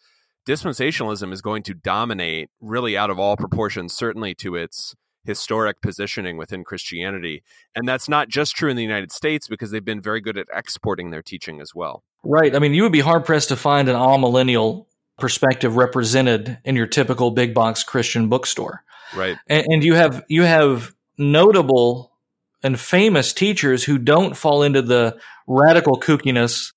dispensationalism 0.46 1.32
is 1.32 1.42
going 1.42 1.62
to 1.64 1.74
dominate 1.74 2.48
really 2.60 2.96
out 2.96 3.10
of 3.10 3.18
all 3.18 3.36
proportions, 3.36 3.92
certainly 3.92 4.34
to 4.36 4.54
its 4.54 4.94
historic 5.24 5.82
positioning 5.82 6.36
within 6.36 6.62
Christianity. 6.62 7.42
And 7.74 7.86
that's 7.86 8.08
not 8.08 8.28
just 8.28 8.54
true 8.54 8.70
in 8.70 8.76
the 8.76 8.82
United 8.82 9.10
States 9.10 9.48
because 9.48 9.72
they've 9.72 9.84
been 9.84 10.00
very 10.00 10.20
good 10.20 10.38
at 10.38 10.46
exporting 10.54 11.10
their 11.10 11.22
teaching 11.22 11.60
as 11.60 11.74
well. 11.74 12.04
Right. 12.24 12.54
I 12.54 12.60
mean, 12.60 12.74
you 12.74 12.84
would 12.84 12.92
be 12.92 13.00
hard 13.00 13.24
pressed 13.24 13.48
to 13.48 13.56
find 13.56 13.88
an 13.88 13.96
amillennial 13.96 14.86
perspective 15.18 15.76
represented 15.76 16.58
in 16.64 16.76
your 16.76 16.86
typical 16.86 17.32
big 17.32 17.52
box 17.52 17.82
Christian 17.82 18.28
bookstore. 18.28 18.84
Right. 19.14 19.36
And, 19.46 19.66
and 19.68 19.84
you 19.84 19.94
have 19.94 20.24
you 20.28 20.42
have 20.42 20.94
notable 21.18 22.12
and 22.62 22.78
famous 22.78 23.32
teachers 23.32 23.84
who 23.84 23.98
don't 23.98 24.36
fall 24.36 24.62
into 24.62 24.82
the 24.82 25.18
radical 25.46 26.00
kookiness 26.00 26.72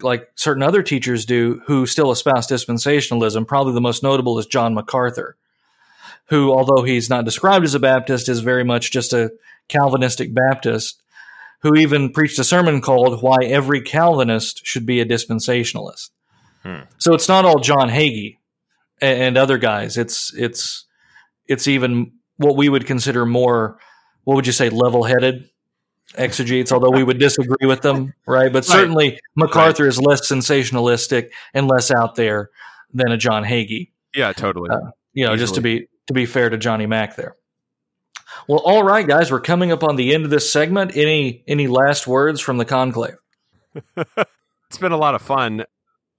like 0.00 0.28
certain 0.34 0.62
other 0.62 0.82
teachers 0.82 1.24
do 1.24 1.60
who 1.66 1.86
still 1.86 2.10
espouse 2.10 2.46
dispensationalism. 2.46 3.46
Probably 3.46 3.72
the 3.72 3.80
most 3.80 4.02
notable 4.02 4.38
is 4.38 4.46
John 4.46 4.74
MacArthur, 4.74 5.36
who, 6.26 6.52
although 6.52 6.82
he's 6.82 7.10
not 7.10 7.24
described 7.24 7.64
as 7.64 7.74
a 7.74 7.80
Baptist, 7.80 8.28
is 8.28 8.40
very 8.40 8.64
much 8.64 8.90
just 8.90 9.12
a 9.12 9.32
Calvinistic 9.68 10.34
Baptist, 10.34 11.02
who 11.60 11.74
even 11.74 12.12
preached 12.12 12.38
a 12.38 12.44
sermon 12.44 12.80
called 12.80 13.22
Why 13.22 13.38
Every 13.44 13.80
Calvinist 13.80 14.64
Should 14.64 14.86
Be 14.86 15.00
a 15.00 15.06
Dispensationalist. 15.06 16.10
Hmm. 16.62 16.82
So 16.98 17.14
it's 17.14 17.28
not 17.28 17.44
all 17.44 17.60
John 17.60 17.88
Hagee 17.88 18.38
and, 19.00 19.22
and 19.22 19.38
other 19.38 19.58
guys. 19.58 19.96
It's 19.96 20.32
it's 20.34 20.84
it's 21.48 21.66
even 21.66 22.12
what 22.36 22.56
we 22.56 22.68
would 22.68 22.86
consider 22.86 23.26
more 23.26 23.78
what 24.24 24.34
would 24.34 24.46
you 24.46 24.52
say 24.52 24.68
level 24.68 25.04
headed 25.04 25.48
exegetes, 26.16 26.72
although 26.72 26.90
we 26.90 27.02
would 27.02 27.18
disagree 27.18 27.66
with 27.66 27.82
them, 27.82 28.14
right? 28.26 28.52
But 28.52 28.64
certainly 28.64 29.10
right. 29.10 29.20
MacArthur 29.36 29.84
right. 29.84 29.88
is 29.88 30.00
less 30.00 30.30
sensationalistic 30.30 31.30
and 31.54 31.68
less 31.68 31.90
out 31.90 32.14
there 32.14 32.50
than 32.92 33.12
a 33.12 33.16
John 33.16 33.44
Hagee. 33.44 33.90
Yeah, 34.14 34.32
totally. 34.32 34.70
Uh, 34.70 34.90
you 35.12 35.26
know, 35.26 35.32
Easily. 35.32 35.38
just 35.38 35.54
to 35.56 35.60
be 35.60 35.88
to 36.06 36.14
be 36.14 36.26
fair 36.26 36.48
to 36.48 36.58
Johnny 36.58 36.86
Mack 36.86 37.16
there. 37.16 37.36
Well, 38.46 38.60
all 38.60 38.82
right, 38.82 39.06
guys, 39.06 39.30
we're 39.30 39.40
coming 39.40 39.72
up 39.72 39.82
on 39.82 39.96
the 39.96 40.14
end 40.14 40.24
of 40.24 40.30
this 40.30 40.50
segment. 40.50 40.96
Any 40.96 41.44
any 41.46 41.66
last 41.66 42.06
words 42.06 42.40
from 42.40 42.58
the 42.58 42.64
conclave? 42.64 43.16
it's 43.96 44.78
been 44.80 44.92
a 44.92 44.96
lot 44.96 45.14
of 45.14 45.22
fun. 45.22 45.64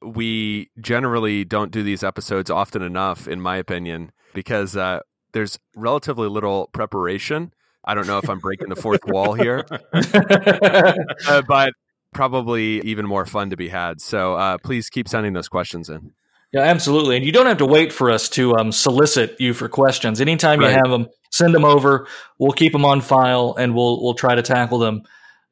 We 0.01 0.69
generally 0.79 1.43
don't 1.43 1.71
do 1.71 1.83
these 1.83 2.03
episodes 2.03 2.49
often 2.49 2.81
enough, 2.81 3.27
in 3.27 3.41
my 3.41 3.57
opinion, 3.57 4.11
because 4.33 4.77
uh, 4.77 5.01
there's 5.33 5.59
relatively 5.75 6.27
little 6.27 6.67
preparation 6.73 7.51
I 7.83 7.95
don't 7.95 8.07
know 8.07 8.17
if 8.17 8.29
I'm 8.29 8.39
breaking 8.39 8.69
the 8.69 8.75
fourth 8.75 9.05
wall 9.05 9.33
here, 9.33 9.65
uh, 11.27 11.41
but 11.47 11.73
probably 12.13 12.81
even 12.81 13.05
more 13.07 13.25
fun 13.25 13.51
to 13.51 13.57
be 13.57 13.69
had. 13.69 14.01
So 14.01 14.35
uh, 14.35 14.57
please 14.57 14.89
keep 14.89 15.07
sending 15.07 15.33
those 15.33 15.47
questions 15.47 15.89
in. 15.89 16.11
Yeah, 16.51 16.61
absolutely. 16.61 17.15
And 17.15 17.25
you 17.25 17.31
don't 17.31 17.45
have 17.45 17.59
to 17.59 17.65
wait 17.65 17.93
for 17.93 18.09
us 18.09 18.27
to 18.29 18.55
um, 18.55 18.71
solicit 18.71 19.39
you 19.39 19.53
for 19.53 19.69
questions. 19.69 20.19
Anytime 20.19 20.59
right. 20.59 20.69
you 20.69 20.75
have 20.75 20.89
them, 20.89 21.07
send 21.31 21.53
them 21.53 21.63
over. 21.63 22.07
We'll 22.37 22.51
keep 22.51 22.73
them 22.73 22.85
on 22.85 23.01
file, 23.01 23.55
and 23.57 23.75
we'll 23.75 24.01
we'll 24.03 24.15
try 24.15 24.35
to 24.35 24.41
tackle 24.41 24.79
them 24.79 25.03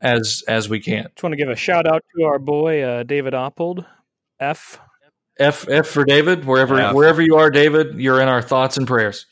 as 0.02 0.44
as 0.48 0.68
we 0.68 0.80
can. 0.80 1.04
Just 1.04 1.24
want 1.24 1.34
to 1.34 1.38
give 1.38 1.50
a 1.50 1.56
shout 1.56 1.88
out 1.88 2.04
to 2.16 2.24
our 2.26 2.40
boy 2.40 2.82
uh, 2.82 3.04
David 3.04 3.34
Oppold, 3.34 3.86
F 4.40 4.80
F 5.40 5.68
F 5.70 5.88
for 5.88 6.04
David. 6.04 6.46
Wherever 6.46 6.80
F. 6.80 6.96
wherever 6.96 7.22
you 7.22 7.36
are, 7.36 7.52
David, 7.52 8.00
you're 8.00 8.20
in 8.20 8.28
our 8.28 8.42
thoughts 8.42 8.78
and 8.78 8.88
prayers. 8.88 9.28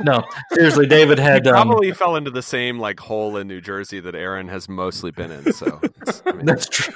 No, 0.00 0.24
seriously, 0.52 0.86
David 0.86 1.18
had 1.18 1.44
he 1.44 1.50
um, 1.50 1.68
probably 1.68 1.90
um, 1.90 1.96
fell 1.96 2.16
into 2.16 2.30
the 2.30 2.42
same 2.42 2.78
like 2.78 3.00
hole 3.00 3.36
in 3.36 3.46
New 3.46 3.60
Jersey 3.60 4.00
that 4.00 4.14
Aaron 4.14 4.48
has 4.48 4.66
mostly 4.68 5.10
been 5.10 5.30
in. 5.30 5.52
So 5.52 5.80
I 6.26 6.32
mean. 6.32 6.46
that's 6.46 6.68
true. 6.68 6.92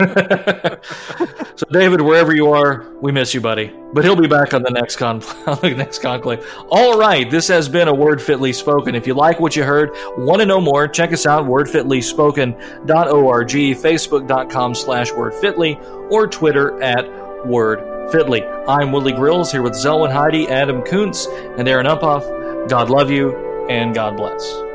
so, 1.56 1.66
David, 1.70 2.00
wherever 2.00 2.34
you 2.34 2.50
are, 2.52 2.90
we 3.00 3.12
miss 3.12 3.34
you, 3.34 3.40
buddy. 3.40 3.72
But 3.92 4.04
he'll 4.04 4.16
be 4.16 4.28
back 4.28 4.54
on 4.54 4.62
the 4.62 4.70
next 4.70 4.96
con 4.96 5.22
on 5.46 5.58
the 5.62 5.74
next 5.76 6.00
conclave. 6.00 6.44
All 6.70 6.98
right, 6.98 7.30
this 7.30 7.48
has 7.48 7.68
been 7.68 7.88
a 7.88 7.94
word 7.94 8.22
fitly 8.22 8.52
spoken. 8.52 8.94
If 8.94 9.06
you 9.06 9.14
like 9.14 9.40
what 9.40 9.56
you 9.56 9.64
heard, 9.64 9.90
want 10.16 10.40
to 10.40 10.46
know 10.46 10.60
more, 10.60 10.88
check 10.88 11.12
us 11.12 11.26
out 11.26 11.46
wordfitlyspoken.org, 11.46 13.48
facebook.com 13.48 14.74
slash 14.74 15.10
wordfitly, 15.10 16.10
or 16.10 16.26
Twitter 16.26 16.82
at 16.82 17.06
word 17.46 17.97
Fitly. 18.10 18.42
I'm 18.66 18.90
Willie 18.90 19.12
Grills 19.12 19.52
here 19.52 19.60
with 19.60 19.74
Zelwyn 19.74 20.10
Heide, 20.10 20.50
Adam 20.50 20.82
Koontz, 20.82 21.26
and 21.58 21.68
Aaron 21.68 21.86
Uphoff. 21.86 22.68
God 22.68 22.88
love 22.88 23.10
you 23.10 23.36
and 23.68 23.94
God 23.94 24.16
bless. 24.16 24.67